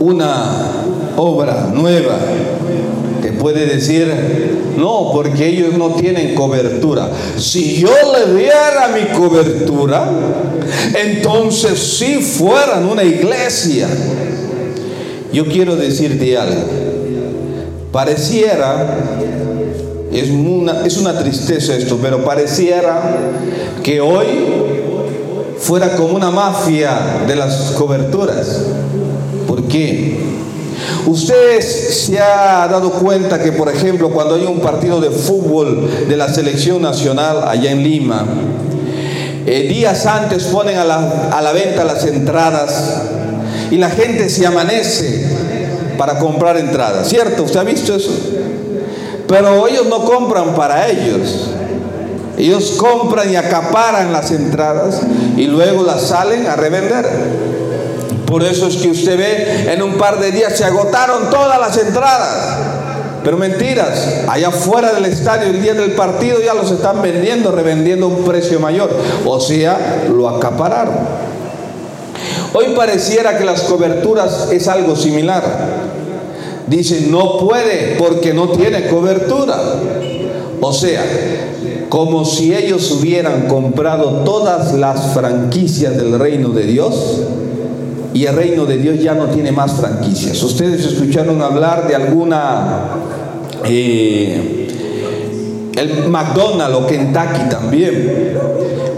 una 0.00 0.68
obra 1.16 1.70
nueva 1.74 2.18
puede 3.38 3.66
decir, 3.66 4.12
no, 4.76 5.10
porque 5.12 5.46
ellos 5.46 5.74
no 5.76 5.90
tienen 5.94 6.34
cobertura. 6.34 7.10
Si 7.36 7.80
yo 7.80 7.90
le 8.12 8.38
diera 8.38 8.88
mi 8.94 9.16
cobertura, 9.16 10.08
entonces 10.94 11.78
si 11.78 12.16
fueran 12.16 12.86
una 12.86 13.02
iglesia. 13.02 13.88
Yo 15.32 15.46
quiero 15.46 15.76
decirte 15.76 16.36
algo. 16.36 16.62
Pareciera, 17.92 18.98
es 20.12 20.30
una, 20.30 20.86
es 20.86 20.96
una 20.96 21.18
tristeza 21.18 21.74
esto, 21.74 21.98
pero 22.00 22.24
pareciera 22.24 23.16
que 23.82 24.00
hoy 24.00 24.26
fuera 25.58 25.96
como 25.96 26.14
una 26.14 26.30
mafia 26.30 27.24
de 27.26 27.36
las 27.36 27.72
coberturas. 27.72 28.62
¿Por 29.46 29.64
qué? 29.64 30.37
Usted 31.06 31.60
se 31.60 32.18
ha 32.18 32.68
dado 32.68 32.90
cuenta 32.90 33.42
que, 33.42 33.52
por 33.52 33.68
ejemplo, 33.68 34.10
cuando 34.10 34.34
hay 34.34 34.44
un 34.44 34.60
partido 34.60 35.00
de 35.00 35.10
fútbol 35.10 35.88
de 36.08 36.16
la 36.16 36.32
selección 36.32 36.82
nacional 36.82 37.44
allá 37.46 37.70
en 37.70 37.82
Lima, 37.82 38.24
eh, 39.46 39.66
días 39.68 40.04
antes 40.06 40.44
ponen 40.44 40.76
a 40.78 40.84
la, 40.84 41.30
a 41.32 41.40
la 41.40 41.52
venta 41.52 41.84
las 41.84 42.04
entradas 42.04 43.02
y 43.70 43.76
la 43.76 43.90
gente 43.90 44.28
se 44.28 44.46
amanece 44.46 45.26
para 45.96 46.18
comprar 46.18 46.56
entradas, 46.56 47.08
¿cierto? 47.08 47.44
¿Usted 47.44 47.60
ha 47.60 47.64
visto 47.64 47.94
eso? 47.94 48.10
Pero 49.26 49.66
ellos 49.68 49.86
no 49.86 50.04
compran 50.04 50.54
para 50.54 50.88
ellos. 50.88 51.50
Ellos 52.38 52.76
compran 52.78 53.30
y 53.30 53.36
acaparan 53.36 54.12
las 54.12 54.30
entradas 54.30 55.00
y 55.36 55.46
luego 55.46 55.82
las 55.82 56.02
salen 56.02 56.46
a 56.46 56.54
revender. 56.54 57.04
Por 58.28 58.44
eso 58.44 58.66
es 58.66 58.76
que 58.76 58.90
usted 58.90 59.16
ve 59.18 59.72
en 59.72 59.82
un 59.82 59.94
par 59.94 60.20
de 60.20 60.30
días 60.30 60.56
se 60.56 60.64
agotaron 60.64 61.30
todas 61.30 61.58
las 61.58 61.78
entradas. 61.78 62.58
Pero 63.24 63.38
mentiras, 63.38 64.24
allá 64.28 64.50
fuera 64.50 64.92
del 64.92 65.06
estadio 65.06 65.48
el 65.48 65.62
día 65.62 65.72
del 65.72 65.92
partido 65.92 66.38
ya 66.44 66.52
los 66.52 66.70
están 66.70 67.00
vendiendo, 67.00 67.50
revendiendo 67.50 68.06
a 68.06 68.08
un 68.10 68.24
precio 68.24 68.60
mayor. 68.60 68.90
O 69.24 69.40
sea, 69.40 70.04
lo 70.14 70.28
acapararon. 70.28 70.94
Hoy 72.52 72.66
pareciera 72.76 73.38
que 73.38 73.44
las 73.44 73.62
coberturas 73.62 74.48
es 74.52 74.68
algo 74.68 74.94
similar. 74.94 75.42
Dicen, 76.66 77.10
no 77.10 77.38
puede 77.38 77.96
porque 77.98 78.34
no 78.34 78.50
tiene 78.50 78.88
cobertura. 78.88 79.56
O 80.60 80.72
sea, 80.72 81.02
como 81.88 82.26
si 82.26 82.54
ellos 82.54 82.90
hubieran 82.90 83.48
comprado 83.48 84.22
todas 84.24 84.74
las 84.74 85.14
franquicias 85.14 85.96
del 85.96 86.18
reino 86.18 86.50
de 86.50 86.64
Dios 86.64 87.22
y 88.14 88.24
el 88.24 88.34
reino 88.34 88.64
de 88.64 88.78
Dios 88.78 89.00
ya 89.00 89.14
no 89.14 89.26
tiene 89.26 89.52
más 89.52 89.72
franquicias. 89.72 90.42
Ustedes 90.42 90.84
escucharon 90.84 91.40
hablar 91.42 91.86
de 91.86 91.94
alguna... 91.94 92.88
Eh, 93.64 94.58
el 95.76 96.08
McDonald's 96.08 96.76
o 96.76 96.86
Kentucky 96.86 97.48
también. 97.48 98.36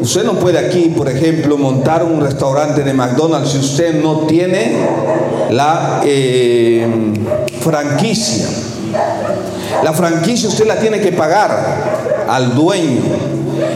Usted 0.00 0.24
no 0.24 0.34
puede 0.34 0.58
aquí, 0.58 0.92
por 0.96 1.08
ejemplo, 1.10 1.58
montar 1.58 2.02
un 2.02 2.22
restaurante 2.22 2.82
de 2.82 2.94
McDonald's 2.94 3.50
si 3.50 3.58
usted 3.58 4.02
no 4.02 4.20
tiene 4.20 4.72
la 5.50 6.00
eh, 6.04 6.86
franquicia. 7.60 8.46
La 9.84 9.92
franquicia 9.92 10.48
usted 10.48 10.66
la 10.66 10.76
tiene 10.76 11.00
que 11.00 11.12
pagar 11.12 12.24
al 12.28 12.54
dueño. 12.54 13.02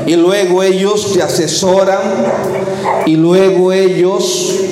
Y 0.06 0.16
luego 0.16 0.62
ellos 0.62 1.12
te 1.12 1.22
asesoran 1.22 1.98
y 3.04 3.16
luego 3.16 3.70
ellos 3.70 4.63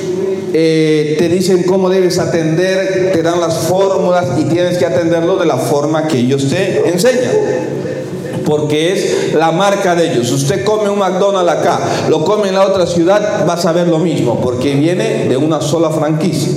eh, 0.53 1.15
te 1.17 1.29
dicen 1.29 1.63
cómo 1.63 1.89
debes 1.89 2.19
atender, 2.19 3.11
te 3.11 3.23
dan 3.23 3.39
las 3.41 3.57
fórmulas 3.67 4.39
y 4.39 4.43
tienes 4.43 4.77
que 4.77 4.85
atenderlo 4.85 5.37
de 5.37 5.47
la 5.47 5.57
forma 5.57 6.07
que 6.07 6.19
ellos 6.19 6.47
te 6.49 6.87
enseñan 6.87 7.31
porque 8.45 8.91
es 8.91 9.33
la 9.33 9.51
marca 9.51 9.95
de 9.95 10.11
ellos. 10.11 10.31
Usted 10.31 10.63
come 10.63 10.89
un 10.89 10.99
McDonald's 10.99 11.51
acá, 11.51 11.79
lo 12.09 12.23
come 12.23 12.49
en 12.49 12.55
la 12.55 12.67
otra 12.67 12.85
ciudad, 12.85 13.45
vas 13.45 13.65
a 13.65 13.71
ver 13.71 13.87
lo 13.87 13.99
mismo, 13.99 14.39
porque 14.41 14.75
viene 14.75 15.27
de 15.27 15.37
una 15.37 15.61
sola 15.61 15.89
franquicia. 15.89 16.53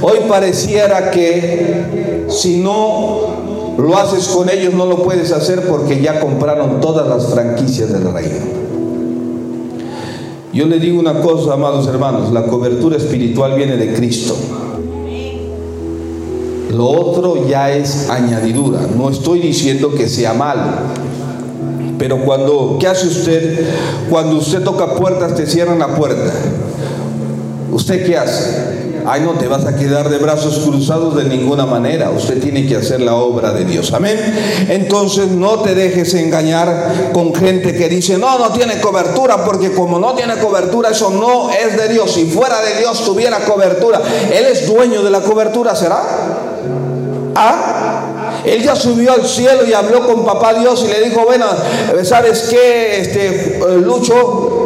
Hoy 0.00 0.18
pareciera 0.28 1.10
que 1.10 2.26
si 2.28 2.58
no 2.58 3.76
lo 3.78 3.96
haces 3.96 4.28
con 4.28 4.50
ellos 4.50 4.74
no 4.74 4.86
lo 4.86 5.02
puedes 5.02 5.32
hacer 5.32 5.62
porque 5.62 6.00
ya 6.00 6.20
compraron 6.20 6.80
todas 6.80 7.08
las 7.08 7.32
franquicias 7.32 7.92
del 7.92 8.12
reino. 8.12 8.61
Yo 10.52 10.66
le 10.66 10.78
digo 10.78 11.00
una 11.00 11.20
cosa, 11.20 11.54
amados 11.54 11.86
hermanos, 11.88 12.30
la 12.30 12.44
cobertura 12.44 12.98
espiritual 12.98 13.54
viene 13.54 13.76
de 13.76 13.94
Cristo. 13.94 14.36
Lo 16.70 16.88
otro 16.88 17.48
ya 17.48 17.70
es 17.70 18.10
añadidura. 18.10 18.80
No 18.96 19.08
estoy 19.08 19.40
diciendo 19.40 19.94
que 19.94 20.08
sea 20.08 20.34
malo. 20.34 20.62
Pero 21.98 22.18
cuando, 22.24 22.76
¿qué 22.80 22.86
hace 22.86 23.06
usted? 23.08 23.66
Cuando 24.10 24.36
usted 24.36 24.62
toca 24.62 24.94
puertas, 24.94 25.34
te 25.34 25.46
cierran 25.46 25.78
la 25.78 25.94
puerta. 25.94 26.32
¿Usted 27.70 28.04
qué 28.04 28.16
hace? 28.18 28.81
Ay, 29.04 29.22
no 29.22 29.32
te 29.32 29.48
vas 29.48 29.64
a 29.64 29.76
quedar 29.76 30.08
de 30.08 30.18
brazos 30.18 30.60
cruzados 30.64 31.16
de 31.16 31.24
ninguna 31.24 31.66
manera. 31.66 32.10
Usted 32.10 32.40
tiene 32.40 32.66
que 32.66 32.76
hacer 32.76 33.00
la 33.00 33.14
obra 33.14 33.52
de 33.52 33.64
Dios. 33.64 33.92
Amén. 33.92 34.18
Entonces 34.68 35.28
no 35.28 35.60
te 35.60 35.74
dejes 35.74 36.14
engañar 36.14 37.10
con 37.12 37.34
gente 37.34 37.74
que 37.74 37.88
dice, 37.88 38.18
no, 38.18 38.38
no 38.38 38.50
tiene 38.52 38.80
cobertura, 38.80 39.44
porque 39.44 39.72
como 39.72 39.98
no 39.98 40.14
tiene 40.14 40.36
cobertura, 40.36 40.90
eso 40.90 41.10
no 41.10 41.50
es 41.50 41.76
de 41.76 41.88
Dios. 41.88 42.12
Si 42.12 42.26
fuera 42.26 42.60
de 42.62 42.78
Dios 42.78 43.04
tuviera 43.04 43.38
cobertura, 43.40 44.00
Él 44.32 44.46
es 44.46 44.66
dueño 44.66 45.02
de 45.02 45.10
la 45.10 45.20
cobertura, 45.20 45.74
¿será? 45.74 46.02
¿Ah? 47.34 48.02
Él 48.44 48.62
ya 48.62 48.74
subió 48.74 49.12
al 49.12 49.24
cielo 49.26 49.64
y 49.64 49.72
habló 49.72 50.06
con 50.06 50.24
papá 50.24 50.54
Dios 50.54 50.84
y 50.84 50.88
le 50.88 51.08
dijo, 51.08 51.24
bueno, 51.24 51.46
¿sabes 52.02 52.48
qué, 52.50 53.00
este, 53.00 53.60
Lucho? 53.80 54.61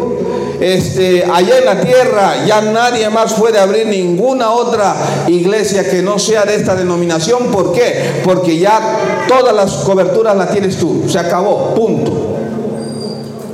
Este, 0.61 1.25
allá 1.25 1.59
en 1.59 1.65
la 1.67 1.81
tierra 1.81 2.47
ya 2.47 2.63
nadie 2.63 3.11
más 3.11 3.35
puede 3.35 3.59
abrir 3.59 3.87
ninguna 3.87 4.51
otra 4.51 4.95
iglesia 5.29 5.89
que 5.89 6.03
no 6.03 6.19
sea 6.19 6.45
de 6.45 6.55
esta 6.55 6.75
denominación. 6.75 7.47
¿Por 7.53 7.73
qué? 7.73 8.23
Porque 8.25 8.59
ya 8.59 9.25
todas 9.29 9.55
las 9.55 9.73
coberturas 9.85 10.37
las 10.37 10.51
tienes 10.53 10.77
tú. 10.77 11.05
Se 11.09 11.19
acabó, 11.19 11.75
punto. 11.75 12.37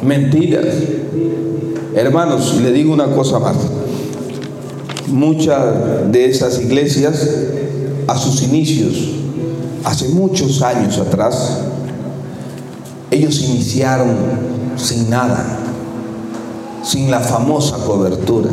Mentiras. 0.02 0.66
Hermanos, 1.94 2.54
le 2.62 2.72
digo 2.72 2.92
una 2.92 3.06
cosa 3.06 3.38
más. 3.38 3.56
Muchas 5.08 5.60
de 6.10 6.26
esas 6.26 6.60
iglesias 6.60 7.28
a 8.06 8.16
sus 8.16 8.42
inicios, 8.42 8.94
hace 9.84 10.08
muchos 10.08 10.62
años 10.62 10.98
atrás, 10.98 11.60
ellos 13.10 13.40
iniciaron 13.42 14.16
sin 14.76 15.10
nada, 15.10 15.58
sin 16.82 17.10
la 17.10 17.20
famosa 17.20 17.76
cobertura. 17.84 18.50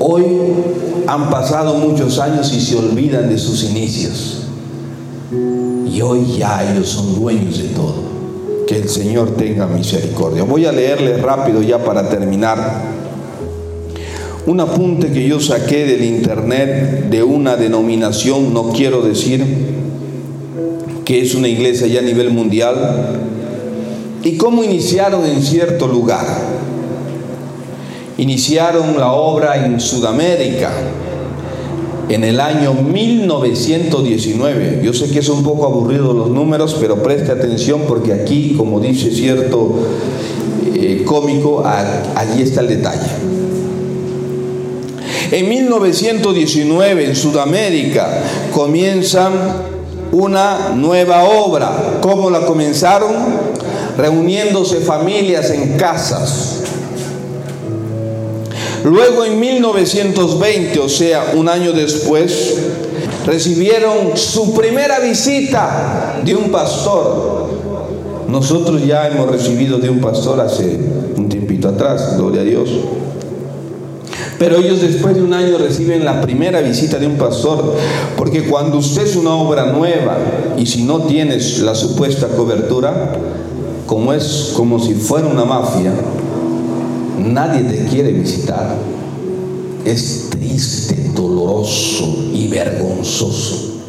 Hoy 0.00 0.24
han 1.06 1.30
pasado 1.30 1.74
muchos 1.74 2.18
años 2.18 2.52
y 2.54 2.60
se 2.60 2.76
olvidan 2.76 3.28
de 3.28 3.38
sus 3.38 3.64
inicios. 3.64 4.46
Y 5.32 6.00
hoy 6.00 6.36
ya 6.38 6.70
ellos 6.72 6.88
son 6.88 7.14
dueños 7.18 7.58
de 7.58 7.68
todo. 7.68 8.08
Que 8.66 8.76
el 8.76 8.88
Señor 8.88 9.30
tenga 9.32 9.66
misericordia. 9.66 10.44
Voy 10.44 10.66
a 10.66 10.72
leerle 10.72 11.16
rápido 11.16 11.62
ya 11.62 11.82
para 11.84 12.08
terminar. 12.08 12.82
Un 14.46 14.60
apunte 14.60 15.12
que 15.12 15.28
yo 15.28 15.40
saqué 15.40 15.84
del 15.84 16.04
internet 16.04 17.10
de 17.10 17.22
una 17.22 17.56
denominación, 17.56 18.54
no 18.54 18.70
quiero 18.70 19.02
decir 19.02 19.44
que 21.04 21.20
es 21.20 21.34
una 21.34 21.48
iglesia 21.48 21.86
ya 21.86 22.00
a 22.00 22.02
nivel 22.02 22.30
mundial, 22.30 23.20
y 24.22 24.36
cómo 24.36 24.62
iniciaron 24.64 25.24
en 25.24 25.42
cierto 25.42 25.86
lugar. 25.86 26.26
Iniciaron 28.16 28.98
la 28.98 29.12
obra 29.12 29.64
en 29.64 29.78
Sudamérica 29.80 30.72
en 32.08 32.24
el 32.24 32.40
año 32.40 32.74
1919. 32.74 34.80
Yo 34.82 34.92
sé 34.92 35.08
que 35.10 35.20
es 35.20 35.28
un 35.28 35.44
poco 35.44 35.66
aburrido 35.66 36.12
los 36.12 36.30
números, 36.30 36.76
pero 36.80 37.00
preste 37.02 37.30
atención 37.32 37.82
porque 37.86 38.12
aquí, 38.12 38.54
como 38.56 38.80
dice 38.80 39.12
cierto 39.12 39.74
eh, 40.74 41.04
cómico, 41.04 41.62
allí 41.64 42.42
está 42.42 42.62
el 42.62 42.68
detalle. 42.68 43.06
En 45.30 45.46
1919 45.48 47.04
en 47.04 47.14
Sudamérica 47.14 48.22
comienzan 48.54 49.32
una 50.10 50.70
nueva 50.74 51.24
obra. 51.24 51.98
¿Cómo 52.00 52.30
la 52.30 52.46
comenzaron? 52.46 53.57
Reuniéndose 53.98 54.76
familias 54.76 55.50
en 55.50 55.76
casas. 55.76 56.62
Luego 58.84 59.24
en 59.24 59.40
1920, 59.40 60.78
o 60.78 60.88
sea, 60.88 61.32
un 61.34 61.48
año 61.48 61.72
después, 61.72 62.56
recibieron 63.26 64.16
su 64.16 64.54
primera 64.54 65.00
visita 65.00 66.20
de 66.24 66.34
un 66.36 66.50
pastor. 66.50 67.48
Nosotros 68.28 68.86
ya 68.86 69.08
hemos 69.08 69.30
recibido 69.30 69.78
de 69.78 69.90
un 69.90 70.00
pastor 70.00 70.40
hace 70.40 70.78
un 71.16 71.28
tiempito 71.28 71.68
atrás, 71.68 72.16
gloria 72.16 72.42
a 72.42 72.44
Dios. 72.44 72.70
Pero 74.38 74.58
ellos 74.58 74.80
después 74.80 75.16
de 75.16 75.22
un 75.22 75.34
año 75.34 75.58
reciben 75.58 76.04
la 76.04 76.20
primera 76.20 76.60
visita 76.60 76.98
de 76.98 77.06
un 77.08 77.16
pastor, 77.16 77.74
porque 78.16 78.44
cuando 78.44 78.78
usted 78.78 79.02
es 79.02 79.16
una 79.16 79.34
obra 79.34 79.72
nueva 79.72 80.16
y 80.56 80.66
si 80.66 80.84
no 80.84 81.02
tienes 81.02 81.58
la 81.58 81.74
supuesta 81.74 82.28
cobertura, 82.28 83.14
como 83.88 84.12
es 84.12 84.52
como 84.54 84.78
si 84.78 84.92
fuera 84.92 85.26
una 85.26 85.46
mafia, 85.46 85.92
nadie 87.18 87.62
te 87.62 87.86
quiere 87.86 88.12
visitar. 88.12 88.76
Es 89.86 90.28
triste, 90.28 91.10
doloroso 91.16 92.04
y 92.34 92.48
vergonzoso 92.48 93.80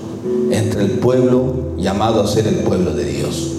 entre 0.51 0.83
el 0.83 0.91
pueblo 0.91 1.75
llamado 1.77 2.23
a 2.23 2.27
ser 2.27 2.47
el 2.47 2.59
pueblo 2.59 2.93
de 2.93 3.03
Dios. 3.03 3.51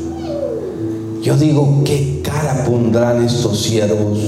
Yo 1.22 1.36
digo, 1.36 1.82
¿qué 1.84 2.22
cara 2.24 2.64
pondrán 2.64 3.22
estos 3.22 3.60
siervos 3.60 4.18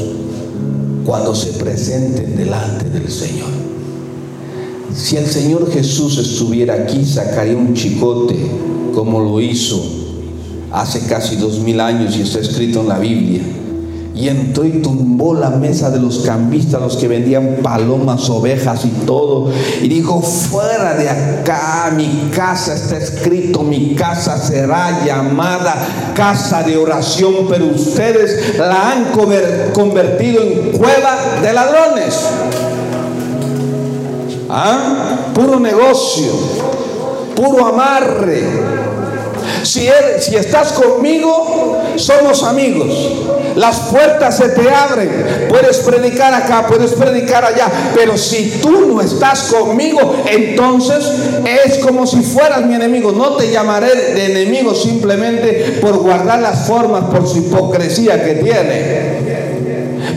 cuando 1.07 1.35
se 1.35 1.53
presenten 1.53 2.37
delante 2.37 2.91
del 2.91 3.11
Señor. 3.11 3.49
Si 4.95 5.17
el 5.17 5.27
Señor 5.27 5.73
Jesús 5.73 6.19
estuviera 6.19 6.75
aquí, 6.75 7.07
sacaría 7.07 7.57
un 7.57 7.73
chicote 7.73 8.37
como 8.95 9.21
lo 9.21 9.41
hizo 9.41 10.02
hace 10.73 11.01
casi 11.07 11.37
dos 11.37 11.61
mil 11.61 11.81
años 11.81 12.17
y 12.17 12.23
está 12.23 12.41
escrito 12.41 12.81
en 12.81 12.89
la 12.89 12.99
Biblia 12.99 13.43
y 14.15 14.29
entró 14.29 14.65
y 14.65 14.83
tumbó 14.83 15.35
la 15.35 15.51
mesa 15.51 15.91
de 15.91 15.99
los 15.99 16.19
cambistas, 16.21 16.81
los 16.81 16.97
que 16.97 17.09
vendían 17.09 17.59
palomas, 17.63 18.29
ovejas 18.29 18.85
y 18.85 18.91
todo. 19.07 19.51
Y 19.81 19.89
dijo, 19.89 20.21
fuera 20.21 20.95
de 20.95 21.09
acá, 21.09 21.93
mi 21.97 22.31
casa 22.35 22.75
está 22.75 22.99
escrito, 22.99 23.63
mi 23.63 23.95
casa 23.95 24.37
será 24.37 25.05
llamada 25.05 25.75
casa 26.15 26.63
de 26.63 26.77
oración, 26.77 27.47
pero 27.49 27.67
ustedes 27.67 28.59
la 28.59 28.93
han 28.93 29.07
convertido 29.73 30.43
en 30.43 30.73
cueva 30.73 31.17
de 31.43 31.53
ladrones. 31.53 32.27
¿Ah? 34.51 35.31
Puro 35.33 35.59
negocio, 35.59 36.33
puro 37.35 37.67
amarre. 37.67 38.92
Si, 39.63 39.87
estás 39.87 40.73
conmigo, 40.73 41.79
somos 41.97 42.43
amigos. 42.43 42.89
las 43.57 43.79
puertas 43.91 44.37
se 44.37 44.49
te 44.51 44.69
abren. 44.69 45.49
Puedes 45.49 45.79
predicar 45.79 46.33
acá, 46.35 46.67
puedes 46.67 46.93
predicar 46.93 47.45
allá. 47.45 47.69
Pero 47.95 48.17
si 48.17 48.61
tú 48.63 48.87
no 48.87 49.01
estás 49.01 49.45
conmigo, 49.45 50.17
entonces 50.27 51.05
es 51.67 51.79
como 51.79 52.07
si 52.07 52.23
fueras 52.23 52.63
mi 52.63 52.75
enemigo. 52.75 53.13
No 53.13 53.37
te 53.37 53.51
llamaré 53.51 53.95
de 54.15 54.27
enemigo 54.27 54.75
simplemente 54.75 55.79
por 55.81 55.99
guardar 55.99 56.41
las 56.41 56.67
formas, 56.67 57.05
por 57.05 57.29
su 57.29 57.39
hipocresía 57.39 58.25
que 58.25 58.35
tiene 58.35 59.33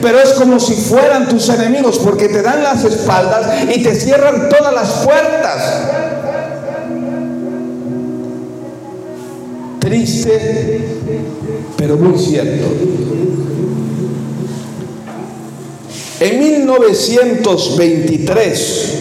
pero 0.02 0.20
es 0.20 0.34
como 0.34 0.60
si 0.60 0.74
fueran 0.76 1.28
tus 1.28 1.50
enemigos 1.50 1.98
porque 1.98 2.30
te 2.30 2.42
dan 2.44 2.62
las 2.62 2.84
espaldas 2.84 3.64
y 3.74 3.82
te 3.82 3.96
cierran 3.96 4.50
todas 4.50 4.74
las 4.74 4.90
puertas. 5.04 6.15
Triste, 9.86 10.98
pero 11.78 11.96
muy 11.96 12.18
cierto. 12.18 12.66
En 16.20 16.40
1923, 16.40 18.94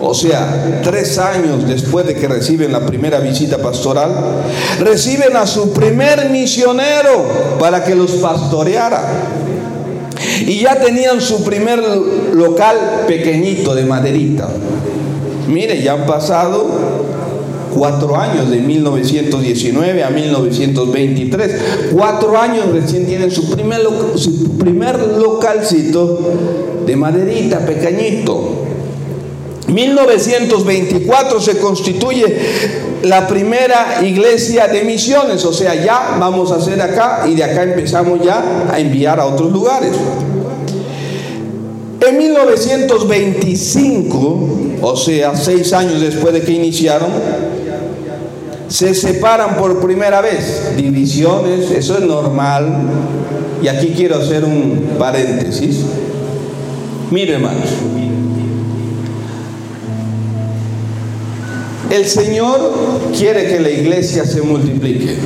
o 0.00 0.12
sea, 0.12 0.80
tres 0.82 1.18
años 1.18 1.68
después 1.68 2.04
de 2.04 2.16
que 2.16 2.26
reciben 2.26 2.72
la 2.72 2.84
primera 2.84 3.20
visita 3.20 3.58
pastoral, 3.58 4.42
reciben 4.80 5.36
a 5.36 5.46
su 5.46 5.72
primer 5.72 6.30
misionero 6.30 7.56
para 7.60 7.84
que 7.84 7.94
los 7.94 8.10
pastoreara. 8.14 9.04
Y 10.40 10.62
ya 10.62 10.80
tenían 10.80 11.20
su 11.20 11.44
primer 11.44 11.78
local 12.32 13.04
pequeñito 13.06 13.76
de 13.76 13.84
maderita. 13.84 14.48
Mire, 15.46 15.80
ya 15.80 15.92
han 15.92 16.06
pasado 16.06 17.09
cuatro 17.74 18.16
años, 18.16 18.50
de 18.50 18.58
1919 18.58 20.04
a 20.04 20.10
1923. 20.10 21.52
Cuatro 21.92 22.38
años 22.38 22.66
recién 22.72 23.06
tienen 23.06 23.30
su 23.30 23.50
primer, 23.50 23.80
su 24.16 24.58
primer 24.58 24.98
localcito 24.98 26.18
de 26.86 26.96
maderita, 26.96 27.64
pequeñito. 27.64 28.66
1924 29.68 31.40
se 31.40 31.58
constituye 31.58 32.36
la 33.02 33.26
primera 33.26 34.00
iglesia 34.02 34.68
de 34.68 34.84
misiones, 34.84 35.44
o 35.44 35.52
sea, 35.52 35.74
ya 35.74 36.16
vamos 36.18 36.52
a 36.52 36.56
hacer 36.56 36.80
acá 36.82 37.24
y 37.26 37.34
de 37.34 37.44
acá 37.44 37.62
empezamos 37.62 38.20
ya 38.22 38.68
a 38.70 38.78
enviar 38.78 39.20
a 39.20 39.26
otros 39.26 39.52
lugares. 39.52 39.92
En 42.06 42.16
1925, 42.16 44.48
o 44.82 44.96
sea, 44.96 45.36
seis 45.36 45.72
años 45.72 46.00
después 46.00 46.32
de 46.32 46.42
que 46.42 46.52
iniciaron, 46.52 47.10
se 48.70 48.94
separan 48.94 49.56
por 49.56 49.80
primera 49.80 50.22
vez. 50.22 50.76
Divisiones, 50.76 51.70
eso 51.70 51.98
es 51.98 52.04
normal. 52.04 52.66
Y 53.62 53.68
aquí 53.68 53.92
quiero 53.94 54.16
hacer 54.16 54.44
un 54.44 54.94
paréntesis. 54.98 55.80
Mire, 57.10 57.34
hermanos. 57.34 57.68
El 61.90 62.06
Señor 62.06 62.72
quiere 63.18 63.48
que 63.48 63.58
la 63.58 63.70
iglesia 63.70 64.24
se 64.24 64.40
multiplique. 64.42 65.16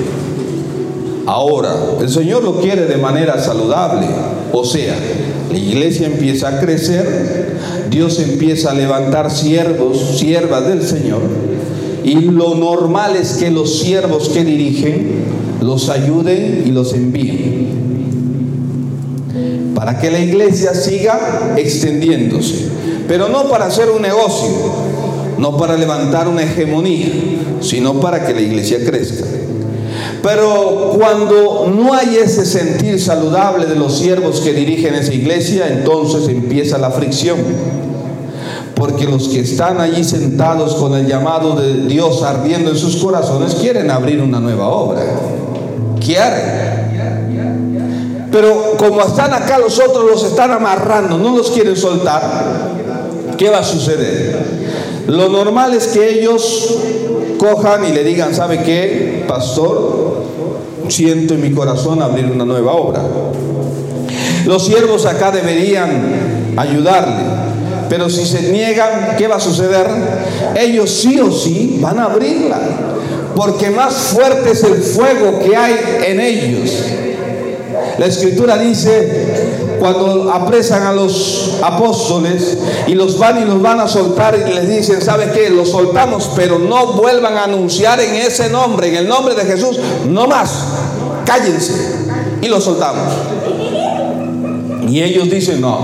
Ahora, 1.27 1.75
el 2.01 2.09
Señor 2.09 2.43
lo 2.43 2.61
quiere 2.61 2.87
de 2.87 2.97
manera 2.97 3.39
saludable. 3.39 4.07
O 4.53 4.65
sea, 4.65 4.97
la 5.51 5.59
iglesia 5.59 6.07
empieza 6.07 6.49
a 6.49 6.61
crecer, 6.61 7.57
Dios 7.91 8.19
empieza 8.19 8.71
a 8.71 8.75
levantar 8.75 9.31
siervos, 9.31 10.17
siervas 10.19 10.67
del 10.67 10.83
Señor, 10.83 11.21
y 12.05 12.17
lo 12.17 12.55
normal 12.55 13.17
es 13.17 13.35
que 13.35 13.51
los 13.51 13.81
siervos 13.81 14.29
que 14.29 14.45
dirigen 14.45 15.25
los 15.61 15.89
ayuden 15.89 16.65
y 16.67 16.71
los 16.71 16.93
envíen. 16.93 17.65
Para 19.75 19.99
que 19.99 20.11
la 20.11 20.19
iglesia 20.21 20.75
siga 20.75 21.55
extendiéndose, 21.57 22.69
pero 23.09 23.29
no 23.29 23.49
para 23.49 23.67
hacer 23.67 23.89
un 23.91 24.03
negocio, 24.03 24.51
no 25.39 25.57
para 25.57 25.77
levantar 25.77 26.29
una 26.29 26.43
hegemonía, 26.43 27.09
sino 27.61 28.01
para 28.01 28.27
que 28.27 28.35
la 28.35 28.43
iglesia 28.43 28.79
crezca. 28.85 29.25
Pero 30.23 30.93
cuando 30.99 31.73
no 31.75 31.93
hay 31.93 32.17
ese 32.17 32.47
sentir 32.47 33.01
saludable 33.01 33.67
de 33.67 33.77
los 33.77 33.99
siervos 33.99 34.41
que 34.41 34.53
dirigen 34.53 34.95
esa 34.95 35.13
iglesia, 35.13 35.69
entonces 35.69 36.29
empieza 36.29 36.79
la 36.79 36.91
fricción. 36.91 37.39
Porque 38.75 39.05
los 39.05 39.29
que 39.29 39.41
están 39.41 39.81
allí 39.81 40.03
sentados 40.03 40.75
con 40.75 40.95
el 40.95 41.07
llamado 41.07 41.55
de 41.55 41.87
Dios 41.87 42.22
ardiendo 42.22 42.70
en 42.70 42.77
sus 42.77 42.97
corazones 42.97 43.55
quieren 43.55 43.91
abrir 43.91 44.20
una 44.20 44.41
nueva 44.41 44.68
obra. 44.68 45.03
Quieren. 46.01 46.75
Pero 48.35 48.75
como 48.77 49.01
están 49.01 49.33
acá 49.33 49.59
los 49.59 49.79
otros 49.79 50.05
los 50.11 50.25
están 50.25 50.51
amarrando, 50.51 51.16
no 51.18 51.37
los 51.37 51.53
quieren 51.53 51.77
soltar, 51.77 52.20
¿qué 53.39 53.49
va 53.49 53.59
a 53.59 53.62
suceder? 53.62 54.37
Lo 55.07 55.29
normal 55.29 55.72
es 55.72 55.87
que 55.87 56.18
ellos 56.18 56.79
cojan 57.39 57.85
y 57.85 57.93
le 57.93 58.03
digan, 58.03 58.35
¿sabe 58.35 58.64
qué, 58.64 59.25
pastor? 59.29 60.25
Siento 60.89 61.35
en 61.35 61.43
mi 61.43 61.53
corazón 61.53 62.03
abrir 62.03 62.27
una 62.27 62.45
nueva 62.45 62.72
obra. 62.72 63.03
Los 64.47 64.66
siervos 64.66 65.07
acá 65.07 65.31
deberían 65.31 66.55
ayudarle, 66.57 67.22
pero 67.89 68.09
si 68.09 68.24
se 68.24 68.51
niegan, 68.51 69.16
¿qué 69.16 69.28
va 69.28 69.37
a 69.37 69.41
suceder? 69.41 69.87
Ellos 70.57 70.91
sí 70.91 71.18
o 71.20 71.30
sí 71.30 71.78
van 71.80 71.99
a 71.99 72.05
abrirla, 72.05 72.59
porque 73.35 73.70
más 73.70 73.95
fuerte 73.95 74.53
es 74.53 74.62
el 74.62 74.82
fuego 74.82 75.41
que 75.41 75.57
hay 75.57 75.74
en 76.07 76.20
ellos. 76.20 76.70
La 77.99 78.07
escritura 78.07 78.57
dice, 78.59 79.76
cuando 79.78 80.32
apresan 80.32 80.87
a 80.87 80.93
los 80.93 81.59
apóstoles 81.62 82.59
y 82.87 82.95
los 82.95 83.18
van 83.18 83.43
y 83.43 83.45
los 83.45 83.61
van 83.61 83.80
a 83.80 83.89
soltar 83.89 84.37
y 84.49 84.53
les 84.53 84.68
dicen, 84.68 85.01
¿sabe 85.01 85.30
qué? 85.32 85.51
Los 85.51 85.70
soltamos, 85.70 86.30
pero 86.35 86.59
no 86.59 86.95
vuelvan 86.95 87.37
a 87.37 87.45
anunciar 87.45 88.01
en 88.01 88.14
ese 88.14 88.51
nombre, 88.51 88.89
en 88.89 88.97
el 88.97 89.09
nombre 89.09 89.35
de 89.35 89.45
Jesús, 89.45 89.78
no 90.09 90.26
más, 90.26 90.51
cállense. 91.24 91.74
Y 92.41 92.49
los 92.49 92.64
soltamos. 92.64 93.12
Y 94.89 95.03
ellos 95.03 95.30
dicen, 95.30 95.61
no, 95.61 95.78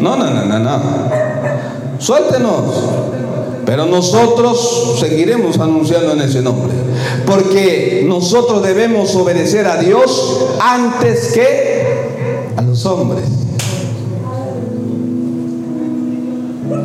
no, 0.00 0.16
no, 0.16 0.30
no, 0.30 0.44
no, 0.44 0.58
no. 0.58 1.29
Suéltenos. 2.00 2.64
Pero 3.66 3.86
nosotros 3.86 4.96
seguiremos 4.98 5.58
anunciando 5.58 6.12
en 6.12 6.22
ese 6.22 6.42
nombre. 6.42 6.72
Porque 7.26 8.04
nosotros 8.06 8.62
debemos 8.62 9.14
obedecer 9.14 9.66
a 9.66 9.76
Dios 9.76 10.46
antes 10.60 11.32
que 11.32 12.52
a 12.56 12.62
los 12.62 12.84
hombres. 12.86 13.24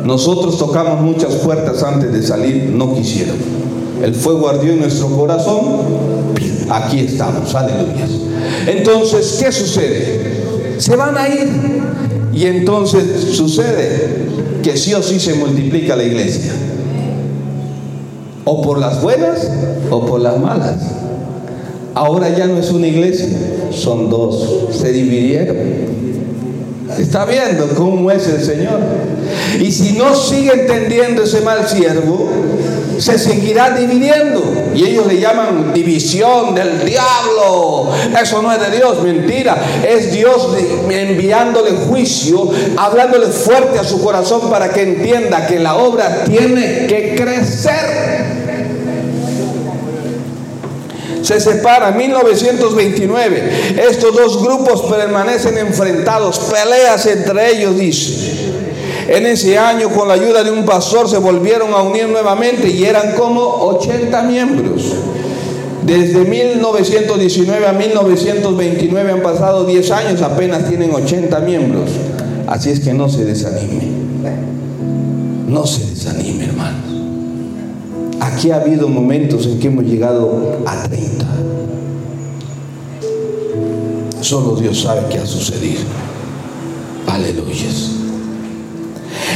Nosotros 0.04 0.58
tocamos 0.58 1.00
muchas 1.00 1.34
puertas 1.36 1.82
antes 1.82 2.12
de 2.12 2.22
salir, 2.22 2.70
no 2.72 2.94
quisieron. 2.94 3.36
El 4.02 4.14
fuego 4.14 4.48
ardió 4.48 4.72
en 4.72 4.80
nuestro 4.80 5.08
corazón, 5.08 5.62
aquí 6.70 7.00
estamos, 7.00 7.52
aleluya. 7.54 8.06
Entonces, 8.66 9.38
¿qué 9.42 9.50
sucede? 9.50 10.76
Se 10.78 10.94
van 10.94 11.16
a 11.16 11.28
ir. 11.28 11.48
Y 12.32 12.44
entonces 12.44 13.34
sucede 13.34 14.25
que 14.66 14.76
sí 14.76 14.92
o 14.94 15.00
sí 15.00 15.20
se 15.20 15.34
multiplica 15.34 15.94
la 15.94 16.02
iglesia. 16.02 16.50
O 18.42 18.62
por 18.62 18.80
las 18.80 19.00
buenas 19.00 19.48
o 19.92 20.04
por 20.04 20.20
las 20.20 20.40
malas. 20.40 20.80
Ahora 21.94 22.36
ya 22.36 22.48
no 22.48 22.58
es 22.58 22.72
una 22.72 22.88
iglesia, 22.88 23.28
son 23.70 24.10
dos. 24.10 24.66
Se 24.72 24.90
dividieron. 24.90 25.56
Está 26.98 27.26
viendo 27.26 27.68
cómo 27.76 28.10
es 28.10 28.26
el 28.26 28.42
Señor. 28.42 28.80
Y 29.60 29.70
si 29.70 29.92
no 29.92 30.16
sigue 30.16 30.52
entendiendo 30.52 31.22
ese 31.22 31.42
mal 31.42 31.68
siervo, 31.68 32.28
se 32.98 33.18
seguirá 33.18 33.70
dividiendo. 33.70 34.42
Y 34.74 34.84
ellos 34.84 35.06
le 35.06 35.20
llaman 35.20 35.72
división 35.72 36.54
del 36.54 36.84
diablo. 36.84 37.90
Eso 38.20 38.42
no 38.42 38.52
es 38.52 38.60
de 38.60 38.76
Dios, 38.76 39.02
mentira. 39.02 39.56
Es 39.86 40.12
Dios 40.12 40.48
enviándole 40.88 41.72
juicio, 41.72 42.50
hablándole 42.76 43.26
fuerte 43.26 43.78
a 43.78 43.84
su 43.84 44.02
corazón 44.02 44.50
para 44.50 44.70
que 44.70 44.82
entienda 44.82 45.46
que 45.46 45.58
la 45.58 45.76
obra 45.76 46.24
tiene 46.24 46.86
que 46.86 47.14
crecer 47.16 48.36
se 51.26 51.40
separan. 51.40 51.96
1929. 51.96 53.84
Estos 53.88 54.14
dos 54.14 54.42
grupos 54.42 54.82
permanecen 54.82 55.58
enfrentados. 55.58 56.38
Peleas 56.38 57.04
entre 57.06 57.50
ellos, 57.50 57.76
dice. 57.76 58.65
En 59.08 59.24
ese 59.26 59.56
año, 59.56 59.90
con 59.90 60.08
la 60.08 60.14
ayuda 60.14 60.42
de 60.42 60.50
un 60.50 60.64
pastor, 60.64 61.08
se 61.08 61.18
volvieron 61.18 61.72
a 61.72 61.82
unir 61.82 62.08
nuevamente 62.08 62.68
y 62.68 62.84
eran 62.84 63.14
como 63.14 63.40
80 63.40 64.22
miembros. 64.22 64.94
Desde 65.84 66.24
1919 66.24 67.66
a 67.66 67.72
1929 67.72 69.12
han 69.12 69.22
pasado 69.22 69.64
10 69.64 69.90
años, 69.92 70.22
apenas 70.22 70.68
tienen 70.68 70.92
80 70.92 71.38
miembros. 71.40 71.90
Así 72.48 72.70
es 72.70 72.80
que 72.80 72.92
no 72.92 73.08
se 73.08 73.24
desanime. 73.24 73.84
No 75.46 75.64
se 75.64 75.86
desanime, 75.86 76.46
hermanos. 76.46 76.96
Aquí 78.20 78.50
ha 78.50 78.56
habido 78.56 78.88
momentos 78.88 79.46
en 79.46 79.60
que 79.60 79.68
hemos 79.68 79.84
llegado 79.84 80.58
a 80.66 80.82
30. 80.88 81.26
Solo 84.20 84.56
Dios 84.56 84.80
sabe 84.80 85.02
qué 85.08 85.18
ha 85.18 85.26
sucedido. 85.26 85.82
Aleluya. 87.06 87.70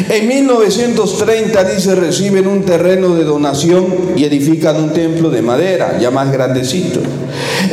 En 0.08 0.28
1930 0.28 1.64
dice 1.64 1.94
reciben 1.94 2.46
un 2.46 2.64
terreno 2.64 3.14
de 3.14 3.24
donación 3.24 3.86
y 4.16 4.24
edifican 4.24 4.76
un 4.76 4.90
templo 4.90 5.30
de 5.30 5.42
madera, 5.42 5.98
ya 6.00 6.10
más 6.10 6.32
grandecito. 6.32 7.00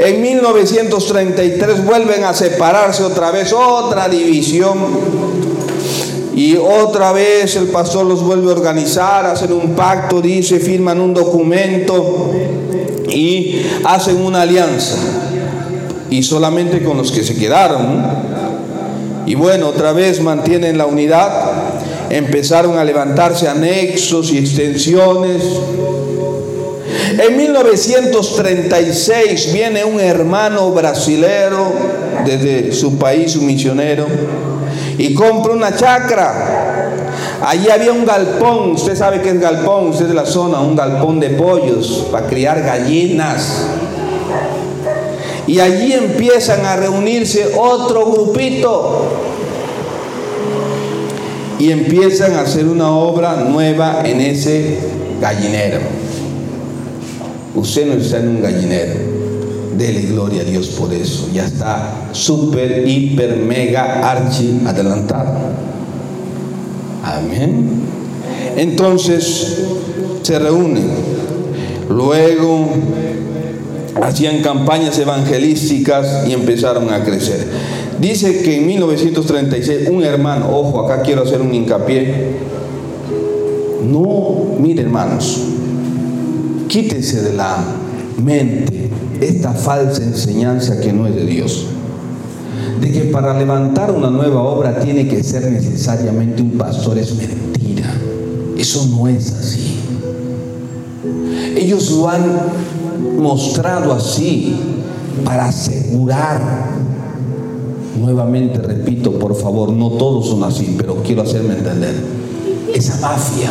En 0.03 0.21
1933 0.21 1.86
vuelven 1.86 2.23
a 2.23 2.34
separarse 2.34 3.03
otra 3.03 3.32
vez, 3.32 3.53
otra 3.53 4.09
división. 4.09 4.78
Y 6.36 6.55
otra 6.55 7.13
vez 7.13 7.55
el 7.55 7.67
pastor 7.69 8.05
los 8.05 8.21
vuelve 8.21 8.51
a 8.51 8.55
organizar, 8.55 9.25
hacen 9.25 9.51
un 9.53 9.73
pacto, 9.73 10.21
dice, 10.21 10.59
firman 10.59 11.01
un 11.01 11.13
documento 11.15 12.32
y 13.09 13.63
hacen 13.84 14.21
una 14.21 14.41
alianza. 14.41 14.97
Y 16.11 16.21
solamente 16.21 16.84
con 16.84 16.97
los 16.97 17.11
que 17.11 17.23
se 17.23 17.36
quedaron. 17.36 18.28
Y 19.25 19.36
bueno, 19.36 19.67
otra 19.67 19.93
vez 19.93 20.21
mantienen 20.21 20.78
la 20.78 20.86
unidad. 20.86 21.56
Empezaron 22.09 22.77
a 22.77 22.83
levantarse 22.83 23.47
anexos 23.47 24.31
y 24.31 24.37
extensiones. 24.37 25.41
En 27.19 27.35
1936 27.35 29.53
viene 29.53 29.83
un 29.83 29.99
hermano 29.99 30.71
brasilero 30.71 31.71
desde 32.25 32.71
su 32.71 32.97
país, 32.97 33.35
un 33.35 33.45
misionero, 33.45 34.05
y 34.97 35.13
compra 35.13 35.53
una 35.53 35.75
chacra. 35.75 36.93
Allí 37.41 37.69
había 37.69 37.91
un 37.91 38.05
galpón, 38.05 38.71
usted 38.71 38.95
sabe 38.95 39.21
que 39.21 39.29
es 39.29 39.39
galpón, 39.39 39.89
usted 39.89 40.03
es 40.03 40.09
de 40.09 40.15
la 40.15 40.25
zona, 40.25 40.61
un 40.61 40.75
galpón 40.75 41.19
de 41.19 41.31
pollos 41.31 42.07
para 42.11 42.27
criar 42.27 42.61
gallinas. 42.61 43.67
Y 45.45 45.59
allí 45.59 45.93
empiezan 45.93 46.65
a 46.65 46.75
reunirse 46.75 47.53
otro 47.57 48.11
grupito 48.11 49.26
y 51.59 51.71
empiezan 51.71 52.33
a 52.33 52.41
hacer 52.41 52.67
una 52.67 52.91
obra 52.91 53.43
nueva 53.49 54.01
en 54.05 54.21
ese 54.21 54.77
gallinero. 55.19 55.79
Usted 57.55 57.87
no 57.87 57.93
está 57.93 58.19
en 58.19 58.27
un 58.27 58.41
gallinero. 58.41 58.93
Dele 59.77 60.01
gloria 60.01 60.41
a 60.41 60.45
Dios 60.45 60.67
por 60.69 60.93
eso. 60.93 61.29
Ya 61.33 61.45
está 61.45 62.09
súper, 62.11 62.87
hiper, 62.87 63.37
mega, 63.37 64.09
archi 64.09 64.61
adelantado. 64.65 65.33
Amén. 67.03 67.81
Entonces 68.55 69.63
se 70.21 70.39
reúnen. 70.39 70.87
Luego 71.89 72.69
hacían 74.01 74.41
campañas 74.41 74.97
evangelísticas 74.99 76.27
y 76.27 76.33
empezaron 76.33 76.93
a 76.93 77.03
crecer. 77.03 77.47
Dice 77.99 78.43
que 78.43 78.57
en 78.57 78.67
1936 78.67 79.89
un 79.89 80.03
hermano, 80.03 80.55
ojo, 80.55 80.81
acá 80.81 81.01
quiero 81.01 81.23
hacer 81.23 81.41
un 81.41 81.53
hincapié. 81.53 82.37
No, 83.89 84.55
mire 84.59 84.83
hermanos, 84.83 85.41
quítese 86.67 87.21
de 87.21 87.33
la 87.33 87.57
mente 88.23 88.89
esta 89.21 89.51
falsa 89.53 90.03
enseñanza 90.03 90.79
que 90.79 90.93
no 90.93 91.07
es 91.07 91.15
de 91.15 91.25
Dios. 91.25 91.65
De 92.81 92.91
que 92.91 93.01
para 93.05 93.37
levantar 93.37 93.91
una 93.91 94.11
nueva 94.11 94.43
obra 94.43 94.79
tiene 94.79 95.07
que 95.07 95.23
ser 95.23 95.49
necesariamente 95.51 96.41
un 96.43 96.51
pastor 96.51 96.97
es 96.99 97.15
mentira. 97.15 97.91
Eso 98.57 98.85
no 98.91 99.07
es 99.07 99.31
así. 99.31 99.75
Ellos 101.55 101.89
lo 101.91 102.09
han 102.09 102.39
mostrado 103.17 103.93
así 103.93 104.55
para 105.25 105.45
asegurar. 105.45 106.86
Nuevamente 107.99 108.59
repito, 108.59 109.11
por 109.13 109.35
favor, 109.35 109.71
no 109.71 109.91
todos 109.91 110.27
son 110.27 110.43
así, 110.43 110.75
pero 110.77 110.97
quiero 111.03 111.23
hacerme 111.23 111.55
entender. 111.55 111.95
Esa 112.73 112.99
mafia 112.99 113.49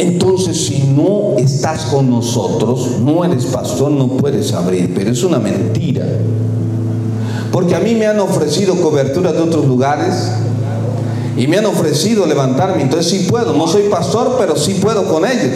entonces, 0.00 0.56
si 0.66 0.94
no 0.96 1.36
estás 1.36 1.82
con 1.82 2.08
nosotros, 2.08 3.00
no 3.00 3.22
eres 3.22 3.44
pastor, 3.44 3.90
no 3.90 4.08
puedes 4.08 4.52
abrir. 4.54 4.94
Pero 4.94 5.10
es 5.10 5.22
una 5.22 5.38
mentira. 5.38 6.06
Porque 7.52 7.74
a 7.74 7.80
mí 7.80 7.94
me 7.94 8.06
han 8.06 8.18
ofrecido 8.18 8.76
cobertura 8.76 9.32
de 9.32 9.40
otros 9.40 9.66
lugares 9.66 10.30
y 11.36 11.46
me 11.46 11.58
han 11.58 11.66
ofrecido 11.66 12.24
levantarme. 12.24 12.82
Entonces 12.82 13.10
sí 13.10 13.26
puedo. 13.28 13.52
No 13.52 13.66
soy 13.66 13.90
pastor, 13.90 14.36
pero 14.38 14.56
sí 14.56 14.78
puedo 14.80 15.04
con 15.04 15.26
ellos. 15.26 15.52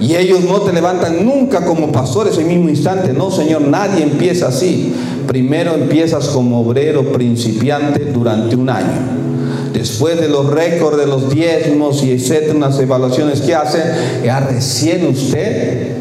Y 0.00 0.14
ellos 0.14 0.40
no 0.44 0.62
te 0.62 0.72
levantan 0.72 1.26
nunca 1.26 1.66
como 1.66 1.92
pastores 1.92 2.38
en 2.38 2.48
el 2.48 2.56
mismo 2.56 2.70
instante. 2.70 3.12
No, 3.12 3.30
Señor, 3.30 3.62
nadie 3.62 4.04
empieza 4.04 4.48
así. 4.48 4.94
Primero 5.28 5.74
empiezas 5.74 6.26
como 6.28 6.62
obrero 6.62 7.12
principiante 7.12 8.06
durante 8.06 8.56
un 8.56 8.68
año 8.68 9.28
después 9.72 10.20
de 10.20 10.28
los 10.28 10.46
récords 10.46 10.98
de 10.98 11.06
los 11.06 11.30
diezmos 11.30 12.02
y 12.02 12.10
etcétera, 12.10 12.54
unas 12.54 12.78
evaluaciones 12.80 13.40
que 13.40 13.54
hacen, 13.54 13.82
ya 14.24 14.40
recién 14.40 15.06
usted 15.06 15.92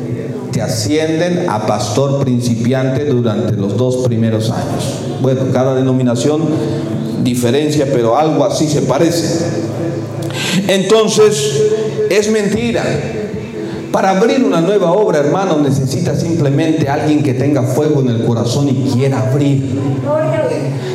te 0.51 0.61
ascienden 0.61 1.45
a 1.47 1.65
pastor 1.67 2.23
principiante 2.23 3.05
durante 3.05 3.55
los 3.55 3.77
dos 3.77 3.97
primeros 4.07 4.49
años. 4.49 4.83
Bueno, 5.21 5.41
cada 5.53 5.75
denominación 5.75 6.41
diferencia, 7.23 7.87
pero 7.93 8.17
algo 8.17 8.43
así 8.43 8.67
se 8.67 8.81
parece. 8.81 9.45
Entonces, 10.67 11.63
es 12.09 12.31
mentira. 12.31 12.83
Para 13.97 14.11
abrir 14.11 14.43
una 14.45 14.61
nueva 14.61 14.91
obra, 14.91 15.17
hermano, 15.17 15.57
necesita 15.57 16.15
simplemente 16.15 16.87
alguien 16.87 17.23
que 17.23 17.33
tenga 17.33 17.63
fuego 17.63 18.01
en 18.01 18.09
el 18.09 18.25
corazón 18.25 18.69
y 18.69 18.91
quiera 18.93 19.27
abrir. 19.27 19.75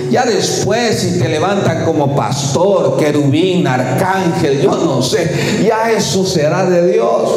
Ya 0.09 0.25
después, 0.25 1.01
si 1.01 1.19
te 1.19 1.29
levantan 1.29 1.85
como 1.85 2.15
pastor, 2.15 2.97
querubín, 2.97 3.67
arcángel, 3.67 4.63
yo 4.63 4.77
no 4.77 5.03
sé, 5.03 5.29
ya 5.67 5.91
eso 5.91 6.25
será 6.25 6.71
de 6.71 6.93
Dios. 6.93 7.29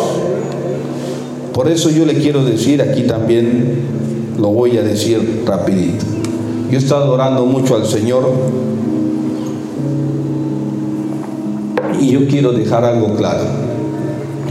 Por 1.52 1.68
eso 1.68 1.90
yo 1.90 2.06
le 2.06 2.14
quiero 2.14 2.46
decir 2.46 2.80
aquí 2.84 3.02
también, 3.02 4.36
lo 4.38 4.50
voy 4.50 4.78
a 4.78 4.84
decir 4.84 5.46
rapidito. 5.48 6.06
Yo 6.70 6.78
he 6.78 6.80
estado 6.80 7.12
orando 7.12 7.44
mucho 7.44 7.76
al 7.76 7.88
Señor 7.88 8.32
y 12.00 12.12
yo 12.12 12.28
quiero 12.28 12.52
dejar 12.52 12.86
algo 12.86 13.16
claro. 13.16 13.75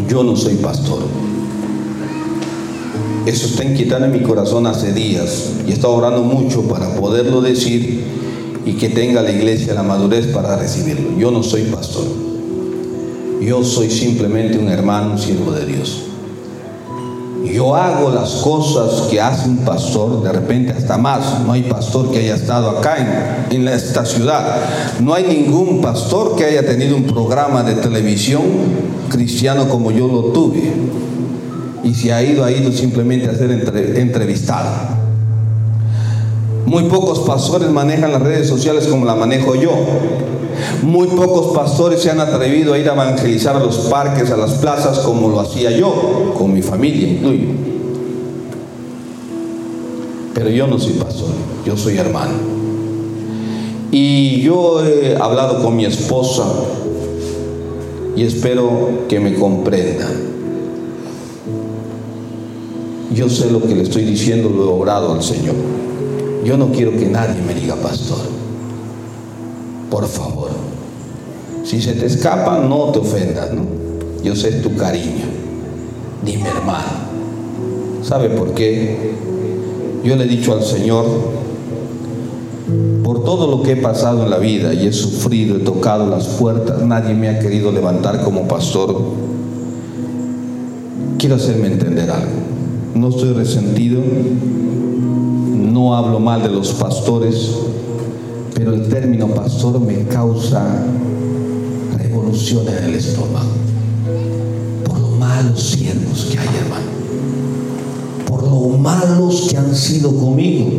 Yo 0.08 0.22
no 0.22 0.36
soy 0.36 0.54
pastor. 0.56 1.00
Eso 3.26 3.46
está 3.46 3.64
inquietando 3.64 4.06
en 4.06 4.12
mi 4.12 4.20
corazón 4.20 4.66
hace 4.66 4.92
días 4.92 5.52
y 5.66 5.70
he 5.70 5.74
estado 5.74 5.94
orando 5.94 6.22
mucho 6.22 6.62
para 6.68 6.94
poderlo 6.94 7.40
decir 7.40 8.04
y 8.66 8.72
que 8.74 8.90
tenga 8.90 9.22
la 9.22 9.30
iglesia 9.30 9.74
la 9.74 9.82
madurez 9.82 10.26
para 10.26 10.56
recibirlo. 10.56 11.18
Yo 11.18 11.30
no 11.30 11.42
soy 11.42 11.62
pastor. 11.62 12.04
Yo 13.40 13.64
soy 13.64 13.90
simplemente 13.90 14.58
un 14.58 14.68
hermano, 14.68 15.12
un 15.12 15.18
siervo 15.18 15.52
de 15.52 15.66
Dios. 15.66 16.02
Yo 17.52 17.76
hago 17.76 18.10
las 18.10 18.36
cosas 18.36 19.08
que 19.10 19.20
hace 19.20 19.48
un 19.48 19.58
pastor, 19.58 20.22
de 20.22 20.32
repente 20.32 20.72
hasta 20.72 20.96
más. 20.98 21.40
No 21.44 21.52
hay 21.52 21.62
pastor 21.64 22.10
que 22.10 22.18
haya 22.18 22.34
estado 22.34 22.70
acá 22.70 23.46
en, 23.50 23.68
esta 23.68 24.04
ciudad. 24.04 24.56
No 25.00 25.14
hay 25.14 25.24
ningún 25.24 25.80
pastor 25.80 26.36
que 26.36 26.44
haya 26.44 26.66
tenido 26.66 26.96
un 26.96 27.04
programa 27.04 27.62
de 27.62 27.74
televisión 27.74 28.42
cristiano 29.08 29.68
como 29.68 29.90
yo 29.90 30.08
lo 30.08 30.22
tuve 30.32 30.72
y 31.84 31.94
si 31.94 32.10
ha 32.10 32.22
ido, 32.22 32.44
ha 32.44 32.50
ido 32.50 32.72
simplemente 32.72 33.28
a 33.28 33.34
ser 33.34 33.50
entrevistado. 33.50 34.70
Muy 36.66 36.84
pocos 36.84 37.20
pastores 37.20 37.68
manejan 37.70 38.10
las 38.10 38.22
redes 38.22 38.48
sociales 38.48 38.86
como 38.86 39.04
la 39.04 39.14
manejo 39.14 39.54
yo. 39.54 39.70
Muy 40.82 41.06
pocos 41.08 41.54
pastores 41.54 42.00
se 42.00 42.10
han 42.10 42.20
atrevido 42.20 42.74
a 42.74 42.78
ir 42.78 42.88
a 42.88 42.94
evangelizar 42.94 43.56
a 43.56 43.60
los 43.60 43.76
parques, 43.86 44.30
a 44.30 44.36
las 44.36 44.52
plazas, 44.54 45.00
como 45.00 45.28
lo 45.28 45.40
hacía 45.40 45.70
yo, 45.70 46.34
con 46.36 46.52
mi 46.52 46.62
familia 46.62 47.08
incluyo. 47.08 47.48
Pero 50.34 50.50
yo 50.50 50.66
no 50.66 50.78
soy 50.78 50.94
pastor, 50.94 51.30
yo 51.64 51.76
soy 51.76 51.96
hermano. 51.96 52.32
Y 53.90 54.40
yo 54.42 54.84
he 54.84 55.16
hablado 55.16 55.62
con 55.62 55.76
mi 55.76 55.84
esposa 55.84 56.44
y 58.16 58.24
espero 58.24 59.04
que 59.08 59.20
me 59.20 59.34
comprenda. 59.34 60.10
Yo 63.14 63.28
sé 63.28 63.50
lo 63.50 63.62
que 63.62 63.74
le 63.76 63.84
estoy 63.84 64.04
diciendo, 64.04 64.48
lo 64.48 64.64
he 64.64 64.68
obrado 64.68 65.12
al 65.12 65.22
Señor. 65.22 65.54
Yo 66.44 66.56
no 66.56 66.72
quiero 66.72 66.90
que 66.90 67.06
nadie 67.06 67.40
me 67.40 67.54
diga 67.54 67.76
pastor. 67.76 68.43
Por 69.90 70.06
favor. 70.06 70.50
Si 71.64 71.80
se 71.80 71.92
te 71.92 72.06
escapa, 72.06 72.58
no 72.58 72.90
te 72.90 72.98
ofendas, 72.98 73.52
¿no? 73.52 73.62
Yo 74.22 74.34
sé 74.34 74.52
tu 74.60 74.76
cariño. 74.76 75.24
Dime 76.24 76.48
hermano. 76.48 77.04
¿Sabe 78.02 78.30
por 78.30 78.52
qué? 78.54 79.14
Yo 80.04 80.16
le 80.16 80.24
he 80.24 80.28
dicho 80.28 80.52
al 80.52 80.62
Señor, 80.62 81.06
por 83.02 83.24
todo 83.24 83.46
lo 83.46 83.62
que 83.62 83.72
he 83.72 83.76
pasado 83.76 84.24
en 84.24 84.30
la 84.30 84.38
vida 84.38 84.74
y 84.74 84.86
he 84.86 84.92
sufrido, 84.92 85.56
he 85.56 85.60
tocado 85.60 86.08
las 86.08 86.26
puertas, 86.26 86.82
nadie 86.82 87.14
me 87.14 87.28
ha 87.28 87.38
querido 87.38 87.72
levantar 87.72 88.22
como 88.22 88.46
pastor. 88.46 88.94
Quiero 91.18 91.36
hacerme 91.36 91.68
entender 91.68 92.10
algo 92.10 92.44
no 92.94 93.08
estoy 93.08 93.32
resentido, 93.32 94.00
no 95.56 95.96
hablo 95.96 96.20
mal 96.20 96.42
de 96.42 96.48
los 96.48 96.72
pastores, 96.74 97.56
pero 98.54 98.72
el 98.72 98.88
término 98.88 99.26
pastor 99.28 99.80
me 99.80 100.04
causa 100.04 100.64
revolución 101.98 102.66
en 102.68 102.84
el 102.84 102.94
estómago. 102.94 103.50
Por 104.84 105.00
lo 105.00 105.08
malos 105.08 105.60
siervos 105.60 106.28
que 106.30 106.38
hay, 106.38 106.48
hermano. 106.62 106.86
Por 108.26 108.44
lo 108.44 108.78
malos 108.78 109.48
que 109.50 109.56
han 109.56 109.74
sido 109.74 110.14
conmigo. 110.14 110.70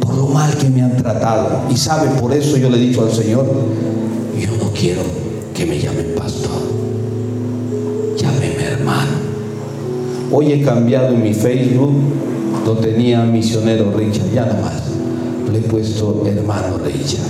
Por 0.00 0.16
lo 0.16 0.26
mal 0.26 0.52
que 0.56 0.68
me 0.68 0.82
han 0.82 0.96
tratado. 0.96 1.62
Y 1.70 1.76
sabe, 1.76 2.08
por 2.20 2.32
eso 2.32 2.56
yo 2.56 2.70
le 2.70 2.78
he 2.78 2.80
dicho 2.80 3.04
al 3.04 3.12
Señor, 3.12 3.46
yo 4.38 4.50
no 4.56 4.70
quiero 4.72 5.02
que 5.54 5.64
me 5.64 5.78
llamen 5.78 6.14
pastor. 6.16 6.60
Llámeme 8.16 8.64
hermano. 8.64 9.26
Hoy 10.32 10.52
he 10.52 10.62
cambiado 10.62 11.14
en 11.14 11.22
mi 11.22 11.32
Facebook, 11.32 11.92
donde 12.64 12.88
tenía 12.88 13.22
misionero 13.22 13.92
Richard, 13.96 14.32
ya 14.34 14.44
no 14.46 14.60
más. 14.60 14.82
Le 14.82 14.85
he 14.85 14.85
puesto 15.68 16.24
hermano 16.26 16.78
Richard. 16.78 17.24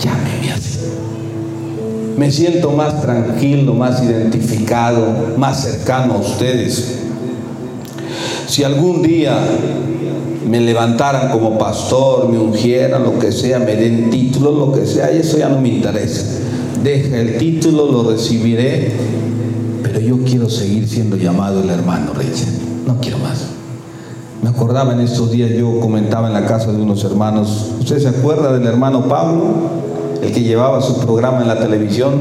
Llámeme 0.00 0.52
así. 0.52 0.78
Me 2.16 2.30
siento 2.30 2.70
más 2.70 3.02
tranquilo, 3.02 3.74
más 3.74 4.02
identificado, 4.02 5.34
más 5.36 5.62
cercano 5.64 6.14
a 6.14 6.18
ustedes. 6.18 7.00
Si 8.46 8.62
algún 8.62 9.02
día 9.02 9.36
me 10.48 10.60
levantaran 10.60 11.30
como 11.30 11.58
pastor, 11.58 12.28
me 12.28 12.38
ungieran, 12.38 13.02
lo 13.02 13.18
que 13.18 13.32
sea, 13.32 13.58
me 13.58 13.74
den 13.74 14.10
título, 14.10 14.52
lo 14.52 14.72
que 14.72 14.86
sea, 14.86 15.10
eso 15.10 15.38
ya 15.38 15.48
no 15.48 15.60
me 15.60 15.70
interesa. 15.70 16.22
Deja 16.82 17.18
el 17.18 17.38
título, 17.38 17.90
lo 17.90 18.10
recibiré, 18.10 18.92
pero 19.82 19.98
yo 20.00 20.18
quiero 20.18 20.48
seguir 20.48 20.86
siendo 20.86 21.16
llamado 21.16 21.62
el 21.62 21.70
hermano 21.70 22.12
Richard. 22.12 22.52
No 22.86 23.00
quiero 23.00 23.18
más. 23.18 23.63
Me 24.44 24.50
acordaba 24.50 24.92
en 24.92 25.00
estos 25.00 25.30
días, 25.30 25.48
yo 25.52 25.80
comentaba 25.80 26.26
en 26.28 26.34
la 26.34 26.44
casa 26.44 26.70
de 26.70 26.82
unos 26.82 27.02
hermanos, 27.02 27.70
¿usted 27.80 27.98
se 27.98 28.08
acuerda 28.08 28.52
del 28.52 28.66
hermano 28.66 29.08
Pablo? 29.08 29.42
el 30.20 30.32
que 30.32 30.42
llevaba 30.42 30.82
su 30.82 30.98
programa 30.98 31.40
en 31.40 31.48
la 31.48 31.58
televisión, 31.58 32.12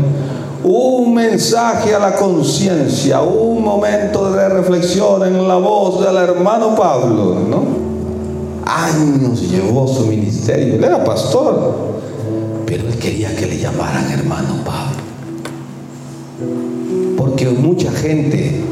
un 0.63 1.13
mensaje 1.13 1.93
a 1.93 1.99
la 1.99 2.15
conciencia, 2.15 3.21
un 3.21 3.61
momento 3.61 4.31
de 4.31 4.47
reflexión 4.47 5.25
en 5.25 5.45
la 5.49 5.55
voz 5.57 5.99
del 5.99 6.15
hermano 6.15 6.75
Pablo, 6.75 7.39
¿no? 7.45 7.83
Años 8.65 9.41
llevó 9.41 9.85
su 9.85 10.05
ministerio, 10.05 10.75
él 10.75 10.83
era 10.85 11.03
pastor, 11.03 11.75
pero 12.65 12.87
él 12.87 12.97
quería 12.99 13.35
que 13.35 13.47
le 13.47 13.57
llamaran 13.57 14.09
hermano 14.09 14.63
Pablo. 14.63 15.03
Porque 17.17 17.49
mucha 17.49 17.91
gente, 17.91 18.63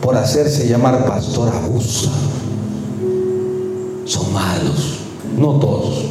por 0.00 0.16
hacerse 0.16 0.66
llamar 0.66 1.06
pastor, 1.06 1.48
abusa. 1.48 2.10
Son 4.12 4.30
malos, 4.30 4.98
no 5.38 5.58
todos 5.58 6.04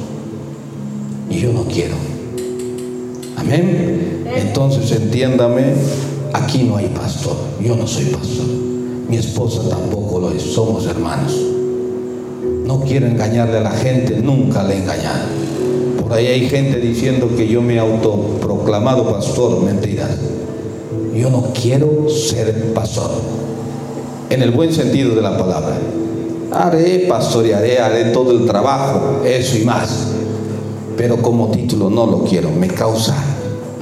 y 1.30 1.40
yo 1.40 1.54
no 1.54 1.66
quiero. 1.66 1.94
Amén. 3.38 4.24
Entonces 4.36 4.92
entiéndame, 4.92 5.66
aquí 6.34 6.64
no 6.64 6.78
hay 6.78 6.88
pastor, 6.88 7.36
yo 7.64 7.76
no 7.76 7.86
soy 7.86 8.06
pastor, 8.06 8.48
mi 9.08 9.18
esposa 9.18 9.70
tampoco 9.70 10.20
lo 10.20 10.32
es, 10.32 10.42
somos 10.42 10.88
hermanos. 10.88 11.32
No 12.66 12.82
quiero 12.82 13.06
engañarle 13.06 13.60
a 13.60 13.62
la 13.62 13.72
gente, 13.72 14.18
nunca 14.18 14.64
le 14.64 14.74
he 14.74 14.78
engañado. 14.80 15.28
Por 16.02 16.12
ahí 16.14 16.26
hay 16.26 16.50
gente 16.50 16.80
diciendo 16.80 17.30
que 17.38 17.48
yo 17.48 17.62
me 17.62 17.76
he 17.76 17.80
autoproclamado 17.80 19.14
pastor, 19.14 19.62
mentira. 19.62 20.10
Yo 21.16 21.30
no 21.30 21.50
quiero 21.54 22.10
ser 22.10 22.74
pastor, 22.74 23.12
en 24.32 24.42
el 24.42 24.50
buen 24.50 24.74
sentido 24.74 25.14
de 25.14 25.22
la 25.22 25.38
palabra. 25.38 25.78
Haré, 26.52 27.06
pastorearé, 27.08 27.80
haré 27.80 28.06
todo 28.12 28.32
el 28.32 28.46
trabajo, 28.46 29.22
eso 29.24 29.58
y 29.58 29.64
más 29.64 30.12
pero 31.02 31.22
como 31.22 31.50
título 31.50 31.90
no 31.90 32.06
lo 32.06 32.24
quiero, 32.26 32.52
me 32.52 32.68
causa 32.68 33.16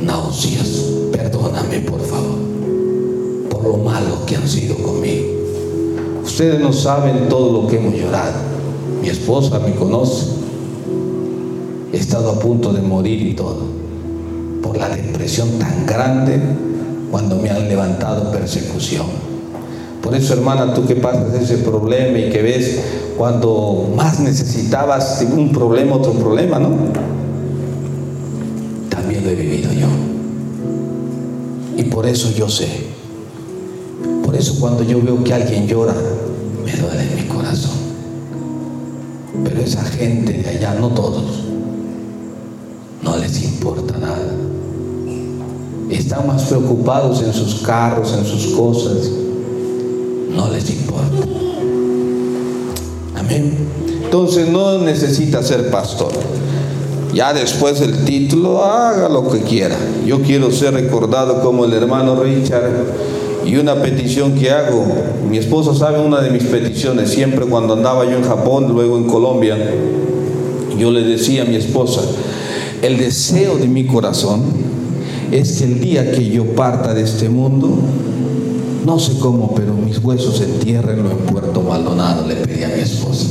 náuseas. 0.02 0.86
Perdóname, 1.12 1.80
por 1.82 2.00
favor, 2.00 2.38
por 3.50 3.64
lo 3.64 3.78
malo 3.78 4.26
que 4.26 4.38
han 4.38 4.48
sido 4.48 4.76
conmigo. 4.78 5.26
Ustedes 6.24 6.62
no 6.62 6.72
saben 6.72 7.28
todo 7.28 7.62
lo 7.62 7.68
que 7.68 7.78
hemos 7.78 7.94
llorado. 7.94 8.36
Mi 9.02 9.10
esposa 9.10 9.60
me 9.60 9.76
conoce. 9.76 10.28
He 11.92 11.98
estado 11.98 12.30
a 12.30 12.40
punto 12.40 12.72
de 12.72 12.82
morir 12.82 13.22
y 13.22 13.34
todo, 13.34 13.64
por 14.62 14.78
la 14.78 14.88
depresión 14.88 15.50
tan 15.60 15.86
grande 15.86 16.40
cuando 17.12 17.36
me 17.36 17.50
han 17.50 17.68
levantado 17.68 18.32
persecución. 18.32 19.29
Por 20.02 20.16
eso, 20.16 20.34
hermana, 20.34 20.74
tú 20.74 20.86
que 20.86 20.96
pasas 20.96 21.34
ese 21.34 21.58
problema 21.58 22.18
y 22.18 22.30
que 22.30 22.42
ves 22.42 22.80
cuando 23.18 23.92
más 23.96 24.20
necesitabas 24.20 25.26
un 25.30 25.52
problema, 25.52 25.98
otro 25.98 26.14
problema, 26.14 26.58
¿no? 26.58 26.70
También 28.90 29.24
lo 29.26 29.30
he 29.30 29.36
vivido 29.36 29.74
yo. 29.74 29.88
Y 31.76 31.84
por 31.84 32.06
eso 32.06 32.32
yo 32.32 32.48
sé. 32.48 32.68
Por 34.24 34.36
eso 34.36 34.58
cuando 34.60 34.84
yo 34.84 35.02
veo 35.02 35.22
que 35.24 35.34
alguien 35.34 35.68
llora, 35.68 35.94
me 36.66 36.72
duele 36.72 37.06
mi 37.16 37.28
corazón. 37.28 37.78
Pero 39.44 39.62
esa 39.62 39.84
gente 39.84 40.34
de 40.34 40.50
allá, 40.50 40.76
no 40.76 40.90
todos, 40.90 41.44
no 43.02 43.18
les 43.18 43.44
importa 43.44 43.98
nada. 43.98 44.34
Están 45.90 46.26
más 46.26 46.44
preocupados 46.44 47.22
en 47.22 47.34
sus 47.34 47.62
carros, 47.62 48.14
en 48.18 48.26
sus 48.26 48.54
cosas. 48.56 49.10
No 50.36 50.50
les 50.50 50.70
importa. 50.70 51.28
Entonces 54.10 54.50
no 54.50 54.80
necesita 54.80 55.44
ser 55.44 55.70
pastor. 55.70 56.12
Ya 57.14 57.34
después 57.34 57.80
del 57.80 58.06
título, 58.06 58.64
haga 58.64 59.10
lo 59.10 59.30
que 59.30 59.42
quiera. 59.42 59.76
Yo 60.06 60.22
quiero 60.22 60.52
ser 60.52 60.74
recordado 60.74 61.42
como 61.42 61.66
el 61.66 61.74
hermano 61.74 62.16
Richard. 62.22 62.72
Y 63.46 63.56
una 63.58 63.76
petición 63.76 64.34
que 64.34 64.52
hago, 64.52 64.86
mi 65.30 65.38
esposa 65.38 65.74
sabe 65.74 66.00
una 66.00 66.22
de 66.22 66.30
mis 66.30 66.44
peticiones, 66.44 67.10
siempre 67.10 67.46
cuando 67.46 67.74
andaba 67.74 68.06
yo 68.06 68.18
en 68.18 68.24
Japón, 68.24 68.74
luego 68.74 68.98
en 68.98 69.06
Colombia, 69.06 69.58
yo 70.78 70.92
le 70.92 71.04
decía 71.04 71.44
a 71.44 71.46
mi 71.46 71.56
esposa, 71.56 72.02
el 72.82 72.98
deseo 72.98 73.58
de 73.58 73.68
mi 73.68 73.86
corazón 73.86 74.44
es 75.32 75.60
que 75.60 75.66
el 75.66 75.80
día 75.80 76.12
que 76.12 76.30
yo 76.30 76.46
parta 76.56 76.94
de 76.94 77.02
este 77.02 77.30
mundo, 77.30 77.80
no 78.86 78.98
sé 79.00 79.20
cómo, 79.20 79.54
pero 79.56 79.74
mis 79.74 80.04
huesos 80.04 80.38
se 80.38 80.46
entierrenlo 80.46 81.12
en 81.12 81.18
Puerto 81.18 81.62
Maldonado, 81.62 82.28
le 82.28 82.36
pedí 82.36 82.64
a 82.64 82.70
mi 82.70 82.82
esposa. 82.82 83.26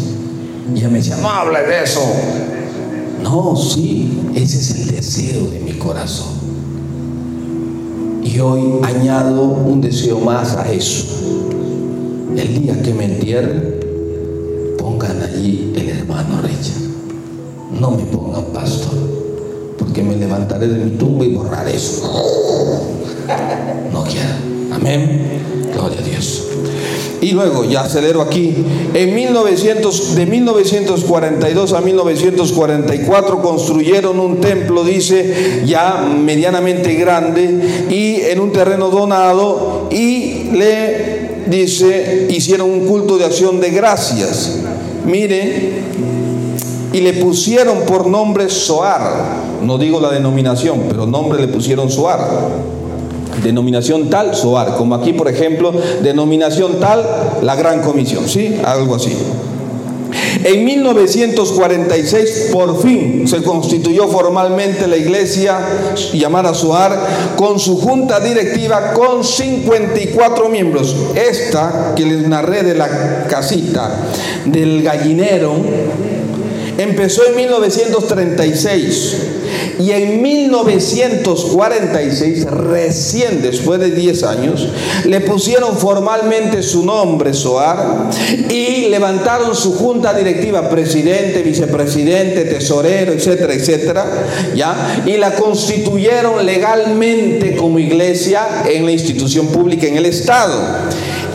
Y 0.74 0.78
ella 0.78 0.88
me 0.88 0.98
decía, 0.98 1.16
no 1.16 1.28
hable 1.28 1.60
de 1.62 1.82
eso. 1.82 2.00
No, 3.22 3.56
sí, 3.56 4.30
ese 4.34 4.58
es 4.58 4.70
el 4.76 4.96
deseo 4.96 5.46
de 5.50 5.60
mi 5.60 5.72
corazón. 5.72 6.38
Y 8.22 8.38
hoy 8.40 8.80
añado 8.82 9.42
un 9.42 9.80
deseo 9.80 10.20
más 10.20 10.56
a 10.56 10.70
eso. 10.70 11.06
El 12.36 12.60
día 12.60 12.80
que 12.82 12.92
me 12.92 13.06
entierren, 13.06 13.80
pongan 14.78 15.22
allí 15.22 15.72
el 15.74 15.88
hermano 15.88 16.42
Richard. 16.42 16.82
No 17.80 17.92
me 17.92 18.04
pongan 18.04 18.44
pastor, 18.52 18.94
porque 19.78 20.02
me 20.02 20.16
levantaré 20.16 20.68
de 20.68 20.84
mi 20.84 20.90
tumba 20.92 21.24
y 21.24 21.34
borraré 21.34 21.74
eso. 21.74 22.02
No 23.92 24.04
quiero. 24.04 24.57
Amén. 24.80 25.40
Gloria 25.72 26.00
a 26.00 26.02
Dios. 26.02 26.44
Y 27.20 27.32
luego, 27.32 27.64
ya 27.64 27.80
acelero 27.80 28.22
aquí, 28.22 28.54
en 28.94 29.14
1900, 29.14 30.14
de 30.14 30.26
1942 30.26 31.72
a 31.72 31.80
1944 31.80 33.42
construyeron 33.42 34.20
un 34.20 34.40
templo, 34.40 34.84
dice, 34.84 35.62
ya 35.66 35.96
medianamente 36.00 36.94
grande 36.94 37.86
y 37.90 38.20
en 38.22 38.38
un 38.38 38.52
terreno 38.52 38.88
donado 38.88 39.88
y 39.90 40.44
le 40.52 41.42
dice, 41.48 42.28
hicieron 42.30 42.70
un 42.70 42.86
culto 42.86 43.18
de 43.18 43.24
acción 43.24 43.60
de 43.60 43.70
gracias. 43.70 44.60
Mire, 45.04 45.72
y 46.92 47.00
le 47.00 47.14
pusieron 47.14 47.80
por 47.80 48.06
nombre 48.06 48.48
Soar, 48.48 49.58
no 49.62 49.76
digo 49.76 50.00
la 50.00 50.10
denominación, 50.10 50.84
pero 50.88 51.04
nombre 51.04 51.40
le 51.40 51.48
pusieron 51.48 51.90
Soar 51.90 52.77
denominación 53.42 54.10
tal, 54.10 54.34
SOAR, 54.34 54.76
como 54.76 54.94
aquí 54.94 55.12
por 55.12 55.28
ejemplo, 55.28 55.72
denominación 56.02 56.80
tal, 56.80 57.04
la 57.42 57.56
Gran 57.56 57.80
Comisión, 57.82 58.28
¿sí? 58.28 58.60
Algo 58.64 58.94
así. 58.94 59.12
En 60.44 60.64
1946 60.64 62.50
por 62.52 62.80
fin 62.80 63.26
se 63.26 63.42
constituyó 63.42 64.08
formalmente 64.08 64.86
la 64.86 64.96
iglesia 64.96 65.58
llamada 66.12 66.54
SOAR 66.54 67.34
con 67.36 67.58
su 67.58 67.76
junta 67.78 68.20
directiva 68.20 68.92
con 68.92 69.24
54 69.24 70.48
miembros. 70.48 70.94
Esta 71.14 71.92
que 71.96 72.06
les 72.06 72.28
narré 72.28 72.62
de 72.62 72.74
la 72.74 73.26
casita 73.28 73.90
del 74.46 74.82
gallinero 74.82 75.54
empezó 76.78 77.26
en 77.26 77.36
1936 77.36 79.16
Y 79.78 79.92
en 79.92 80.22
1946, 80.22 82.46
recién 82.46 83.42
después 83.42 83.78
de 83.78 83.92
10 83.92 84.22
años, 84.24 84.68
le 85.04 85.20
pusieron 85.20 85.76
formalmente 85.76 86.62
su 86.62 86.84
nombre, 86.84 87.32
Soar, 87.32 88.10
y 88.50 88.88
levantaron 88.88 89.54
su 89.54 89.74
junta 89.74 90.12
directiva, 90.14 90.68
presidente, 90.68 91.42
vicepresidente, 91.42 92.44
tesorero, 92.44 93.12
etcétera, 93.12 93.54
etcétera, 93.54 94.04
¿ya? 94.56 95.04
Y 95.06 95.16
la 95.16 95.34
constituyeron 95.34 96.44
legalmente 96.44 97.54
como 97.56 97.78
iglesia 97.78 98.64
en 98.68 98.84
la 98.84 98.92
institución 98.92 99.46
pública 99.48 99.86
en 99.86 99.96
el 99.96 100.06
Estado 100.06 100.54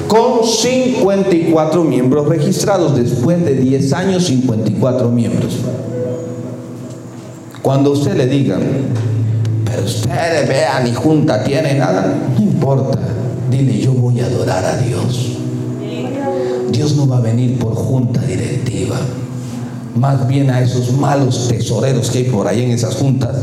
con 0.08 0.46
54 0.46 1.84
miembros 1.84 2.28
registrados. 2.28 2.96
Después 2.96 3.44
de 3.44 3.56
10 3.56 3.94
años, 3.94 4.26
54 4.26 5.10
miembros. 5.10 5.54
Cuando 7.64 7.92
usted 7.92 8.18
le 8.18 8.28
diga, 8.28 8.58
pero 9.66 9.86
ustedes 9.86 10.50
vean, 10.50 10.84
ni 10.84 10.94
junta 10.94 11.42
tiene 11.46 11.76
nada, 11.76 12.14
no 12.38 12.44
importa. 12.44 13.00
Dile, 13.50 13.80
yo 13.80 13.94
voy 13.94 14.20
a 14.20 14.26
adorar 14.26 14.66
a 14.66 14.78
Dios. 14.80 15.38
Dios 16.70 16.96
no 16.98 17.08
va 17.08 17.20
a 17.20 17.22
venir 17.22 17.58
por 17.58 17.74
junta 17.74 18.20
directiva. 18.22 18.98
Más 19.96 20.28
bien 20.28 20.50
a 20.50 20.60
esos 20.60 20.92
malos 20.92 21.48
tesoreros 21.48 22.10
que 22.10 22.18
hay 22.18 22.24
por 22.26 22.48
ahí 22.48 22.64
en 22.64 22.72
esas 22.72 22.96
juntas, 22.96 23.38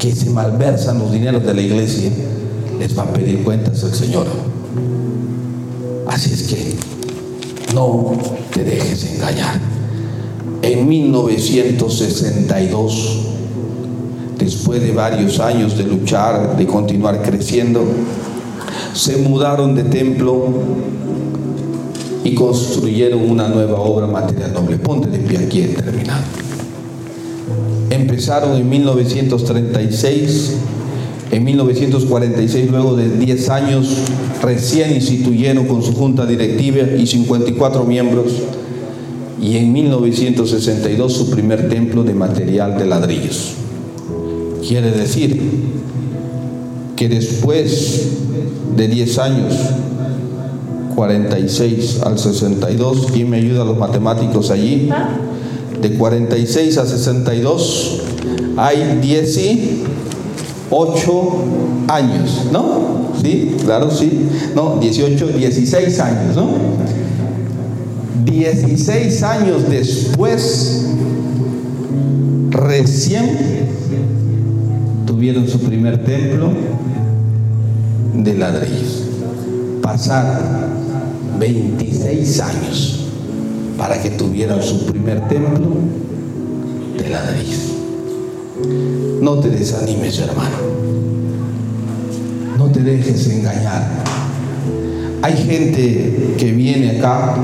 que 0.00 0.12
se 0.12 0.30
malversan 0.30 0.98
los 0.98 1.12
dineros 1.12 1.46
de 1.46 1.54
la 1.54 1.60
iglesia, 1.60 2.10
les 2.80 2.98
va 2.98 3.04
a 3.04 3.12
pedir 3.12 3.44
cuentas 3.44 3.84
el 3.84 3.94
Señor. 3.94 4.26
Así 6.08 6.32
es 6.32 6.42
que 6.42 6.74
no 7.72 8.14
te 8.52 8.64
dejes 8.64 9.14
engañar. 9.14 9.75
En 10.66 10.86
1962, 10.88 13.18
después 14.36 14.82
de 14.82 14.90
varios 14.90 15.38
años 15.38 15.78
de 15.78 15.84
luchar, 15.84 16.56
de 16.56 16.66
continuar 16.66 17.22
creciendo, 17.22 17.84
se 18.92 19.18
mudaron 19.18 19.76
de 19.76 19.84
templo 19.84 20.48
y 22.24 22.34
construyeron 22.34 23.30
una 23.30 23.46
nueva 23.46 23.78
obra 23.78 24.08
material 24.08 24.54
noble. 24.54 24.78
Ponte 24.78 25.08
de 25.08 25.20
pie 25.20 25.38
aquí 25.38 25.60
terminado. 25.60 26.24
Empezaron 27.90 28.56
en 28.56 28.68
1936 28.68 30.56
en 31.30 31.44
1946, 31.44 32.70
luego 32.70 32.96
de 32.96 33.08
10 33.08 33.50
años, 33.50 33.96
recién 34.42 34.94
instituyeron 34.94 35.66
con 35.66 35.82
su 35.82 35.92
junta 35.92 36.24
directiva 36.24 36.82
y 36.96 37.06
54 37.06 37.84
miembros, 37.84 38.26
y 39.40 39.56
en 39.56 39.72
1962 39.72 41.12
su 41.12 41.30
primer 41.30 41.68
templo 41.68 42.02
de 42.02 42.14
material 42.14 42.78
de 42.78 42.86
ladrillos. 42.86 43.54
Quiere 44.66 44.90
decir 44.90 45.40
que 46.96 47.08
después 47.08 48.08
de 48.76 48.88
10 48.88 49.18
años, 49.18 49.54
46 50.94 52.00
al 52.04 52.18
62, 52.18 53.08
¿quién 53.12 53.30
me 53.30 53.36
ayuda 53.36 53.62
a 53.62 53.64
los 53.64 53.78
matemáticos 53.78 54.50
allí? 54.50 54.88
De 55.80 55.92
46 55.92 56.78
a 56.78 56.86
62 56.86 58.02
hay 58.56 58.98
10 59.02 59.36
y 59.38 59.82
8 60.70 61.32
años, 61.88 62.46
¿no? 62.50 63.12
Sí, 63.22 63.54
claro, 63.64 63.90
sí. 63.90 64.26
No, 64.54 64.78
18, 64.80 65.28
16 65.28 66.00
años, 66.00 66.36
¿no? 66.36 66.48
16 68.24 69.22
años 69.22 69.68
después, 69.68 70.86
recién 72.50 73.66
tuvieron 75.06 75.48
su 75.48 75.60
primer 75.60 76.04
templo 76.04 76.50
de 78.14 78.34
ladrillos. 78.34 79.04
Pasaron 79.82 80.42
26 81.38 82.40
años 82.40 83.06
para 83.78 84.00
que 84.00 84.10
tuvieran 84.10 84.62
su 84.62 84.86
primer 84.86 85.28
templo 85.28 85.68
de 86.98 87.08
ladrillos. 87.10 87.72
No 89.20 89.38
te 89.38 89.50
desanimes, 89.50 90.18
hermano. 90.18 90.56
No 92.56 92.70
te 92.70 92.80
dejes 92.80 93.28
engañar. 93.28 93.86
Hay 95.22 95.36
gente 95.36 96.34
que 96.38 96.52
viene 96.52 96.98
acá 96.98 97.36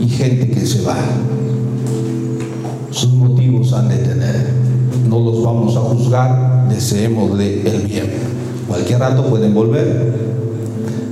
y 0.00 0.08
gente 0.08 0.50
que 0.50 0.66
se 0.66 0.82
va. 0.82 0.96
Sus 2.90 3.12
motivos 3.12 3.72
han 3.72 3.88
de 3.88 3.98
tener. 3.98 4.52
No 5.08 5.20
los 5.20 5.42
vamos 5.42 5.76
a 5.76 5.80
juzgar, 5.80 6.68
deseémosle 6.68 7.68
el 7.68 7.86
bien. 7.86 8.10
Cualquier 8.66 9.00
rato 9.00 9.26
pueden 9.26 9.54
volver. 9.54 10.14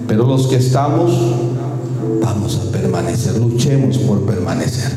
Pero 0.07 0.26
los 0.26 0.47
que 0.47 0.57
estamos, 0.57 1.12
vamos 2.22 2.61
a 2.61 2.72
permanecer. 2.72 3.39
Luchemos 3.39 3.99
por 3.99 4.22
permanecer 4.22 4.95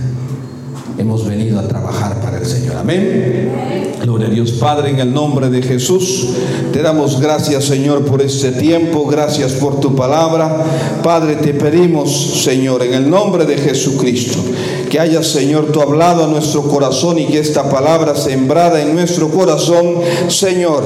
hemos 1.00 1.26
venido 1.26 1.58
a 1.58 1.68
trabajar 1.68 2.20
para 2.22 2.38
el 2.38 2.46
Señor. 2.46 2.76
Amén. 2.76 3.94
Gloria 4.02 4.28
a 4.28 4.30
Dios 4.30 4.52
Padre, 4.54 4.90
en 4.90 5.00
el 5.00 5.14
nombre 5.14 5.50
de 5.50 5.62
Jesús. 5.62 6.28
Te 6.74 6.82
damos 6.82 7.22
gracias, 7.22 7.66
Señor, 7.66 8.04
por 8.06 8.22
este 8.22 8.52
tiempo. 8.52 9.06
Gracias 9.06 9.54
por 9.54 9.80
tu 9.80 9.96
palabra. 9.96 10.64
Padre, 11.02 11.38
te 11.38 11.54
pedimos, 11.54 12.44
Señor, 12.44 12.84
en 12.84 12.94
el 12.94 13.10
nombre 13.10 13.46
de 13.46 13.58
Jesucristo, 13.58 14.40
que 14.90 15.00
haya, 15.00 15.24
Señor, 15.24 15.72
tu 15.72 15.82
hablado 15.82 16.26
a 16.26 16.28
nuestro 16.28 16.64
corazón 16.64 17.18
y 17.18 17.28
que 17.28 17.40
esta 17.40 17.70
palabra 17.70 18.16
sembrada 18.16 18.82
en 18.82 18.94
nuestro 18.94 19.30
corazón, 19.30 19.96
Señor, 20.28 20.84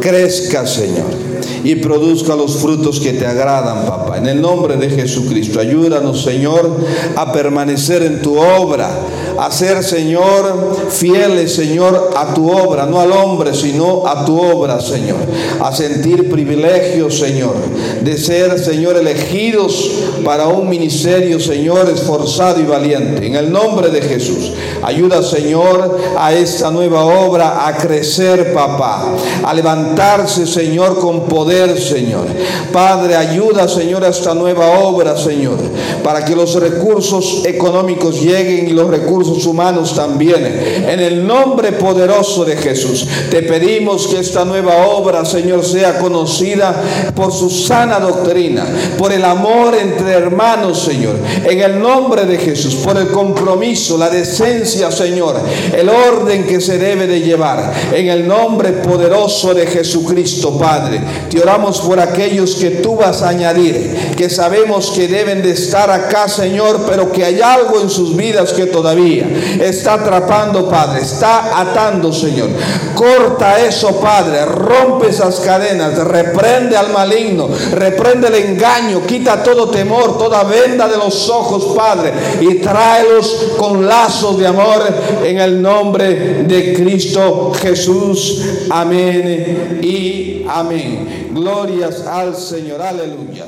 crezca, 0.00 0.66
Señor 0.66 1.28
y 1.64 1.76
produzca 1.76 2.36
los 2.36 2.56
frutos 2.56 3.00
que 3.00 3.12
te 3.12 3.26
agradan, 3.26 3.86
papá. 3.86 4.18
En 4.18 4.26
el 4.26 4.40
nombre 4.40 4.76
de 4.76 4.90
Jesucristo, 4.90 5.60
ayúdanos, 5.60 6.22
Señor, 6.22 6.70
a 7.16 7.32
permanecer 7.32 8.02
en 8.02 8.22
tu 8.22 8.38
obra, 8.38 8.90
a 9.38 9.50
ser, 9.50 9.82
Señor, 9.84 10.76
fieles, 10.90 11.54
Señor, 11.54 12.10
a 12.16 12.34
tu 12.34 12.50
obra, 12.50 12.86
no 12.86 13.00
al 13.00 13.12
hombre, 13.12 13.54
sino 13.54 14.06
a 14.06 14.24
tu 14.24 14.40
obra, 14.40 14.80
Señor. 14.80 15.18
A 15.60 15.72
sentir 15.74 16.30
privilegios, 16.30 17.18
Señor, 17.18 17.54
de 18.02 18.18
ser, 18.18 18.58
Señor, 18.58 18.96
elegidos 18.96 19.90
para 20.24 20.48
un 20.48 20.68
ministerio, 20.68 21.40
Señor, 21.40 21.88
esforzado 21.88 22.60
y 22.60 22.64
valiente. 22.64 23.26
En 23.26 23.36
el 23.36 23.50
nombre 23.52 23.90
de 23.90 24.02
Jesús, 24.02 24.52
ayuda, 24.82 25.22
Señor, 25.22 25.98
a 26.16 26.32
esta 26.32 26.70
nueva 26.70 27.04
obra 27.04 27.66
a 27.66 27.76
crecer, 27.76 28.52
papá, 28.52 29.14
a 29.44 29.54
levantarse, 29.54 30.46
Señor, 30.46 30.98
con 30.98 31.26
poder 31.26 31.78
Señor. 31.80 32.26
Padre, 32.72 33.16
ayuda, 33.16 33.68
Señor, 33.68 34.04
a 34.04 34.08
esta 34.08 34.34
nueva 34.34 34.80
obra, 34.80 35.16
Señor, 35.16 35.58
para 36.02 36.24
que 36.24 36.34
los 36.34 36.54
recursos 36.54 37.42
económicos 37.44 38.20
lleguen 38.20 38.68
y 38.68 38.72
los 38.72 38.88
recursos 38.88 39.27
humanos 39.46 39.94
también. 39.94 40.44
En 40.88 41.00
el 41.00 41.26
nombre 41.26 41.72
poderoso 41.72 42.44
de 42.44 42.56
Jesús, 42.56 43.06
te 43.30 43.42
pedimos 43.42 44.06
que 44.06 44.18
esta 44.18 44.44
nueva 44.44 44.86
obra, 44.86 45.24
Señor, 45.24 45.64
sea 45.64 45.98
conocida 45.98 46.74
por 47.14 47.32
su 47.32 47.50
sana 47.50 47.98
doctrina, 47.98 48.66
por 48.96 49.12
el 49.12 49.24
amor 49.24 49.74
entre 49.74 50.12
hermanos, 50.12 50.78
Señor. 50.78 51.16
En 51.44 51.60
el 51.60 51.80
nombre 51.80 52.26
de 52.26 52.38
Jesús, 52.38 52.76
por 52.76 52.96
el 52.96 53.08
compromiso, 53.08 53.96
la 53.96 54.10
decencia, 54.10 54.90
Señor, 54.90 55.36
el 55.74 55.88
orden 55.88 56.46
que 56.46 56.60
se 56.60 56.78
debe 56.78 57.06
de 57.06 57.20
llevar. 57.20 57.72
En 57.92 58.08
el 58.08 58.26
nombre 58.26 58.72
poderoso 58.72 59.54
de 59.54 59.66
Jesucristo, 59.66 60.56
Padre 60.58 61.00
oramos 61.38 61.80
por 61.80 61.98
aquellos 62.00 62.56
que 62.56 62.70
tú 62.70 62.96
vas 62.96 63.22
a 63.22 63.30
añadir, 63.30 64.14
que 64.16 64.28
sabemos 64.28 64.90
que 64.90 65.08
deben 65.08 65.42
de 65.42 65.52
estar 65.52 65.90
acá, 65.90 66.28
Señor, 66.28 66.84
pero 66.88 67.10
que 67.10 67.24
hay 67.24 67.40
algo 67.40 67.80
en 67.80 67.90
sus 67.90 68.14
vidas 68.16 68.52
que 68.52 68.66
todavía 68.66 69.17
está 69.60 69.94
atrapando, 69.94 70.68
Padre, 70.68 71.02
está 71.02 71.60
atando, 71.60 72.12
Señor. 72.12 72.48
Corta 72.94 73.60
eso, 73.64 74.00
Padre, 74.00 74.44
rompe 74.44 75.08
esas 75.08 75.40
cadenas, 75.40 75.96
reprende 75.98 76.76
al 76.76 76.90
maligno, 76.92 77.48
reprende 77.72 78.28
el 78.28 78.34
engaño, 78.34 79.06
quita 79.06 79.42
todo 79.42 79.68
temor, 79.70 80.18
toda 80.18 80.44
venda 80.44 80.88
de 80.88 80.96
los 80.96 81.28
ojos, 81.28 81.76
Padre, 81.76 82.12
y 82.40 82.54
tráelos 82.56 83.52
con 83.56 83.86
lazos 83.86 84.38
de 84.38 84.46
amor 84.46 84.82
en 85.24 85.38
el 85.38 85.60
nombre 85.60 86.44
de 86.44 86.74
Cristo 86.74 87.52
Jesús. 87.60 88.42
Amén 88.70 89.80
y 89.82 90.44
amén. 90.48 91.30
Glorias 91.32 92.06
al 92.06 92.36
Señor, 92.36 92.82
aleluya. 92.82 93.46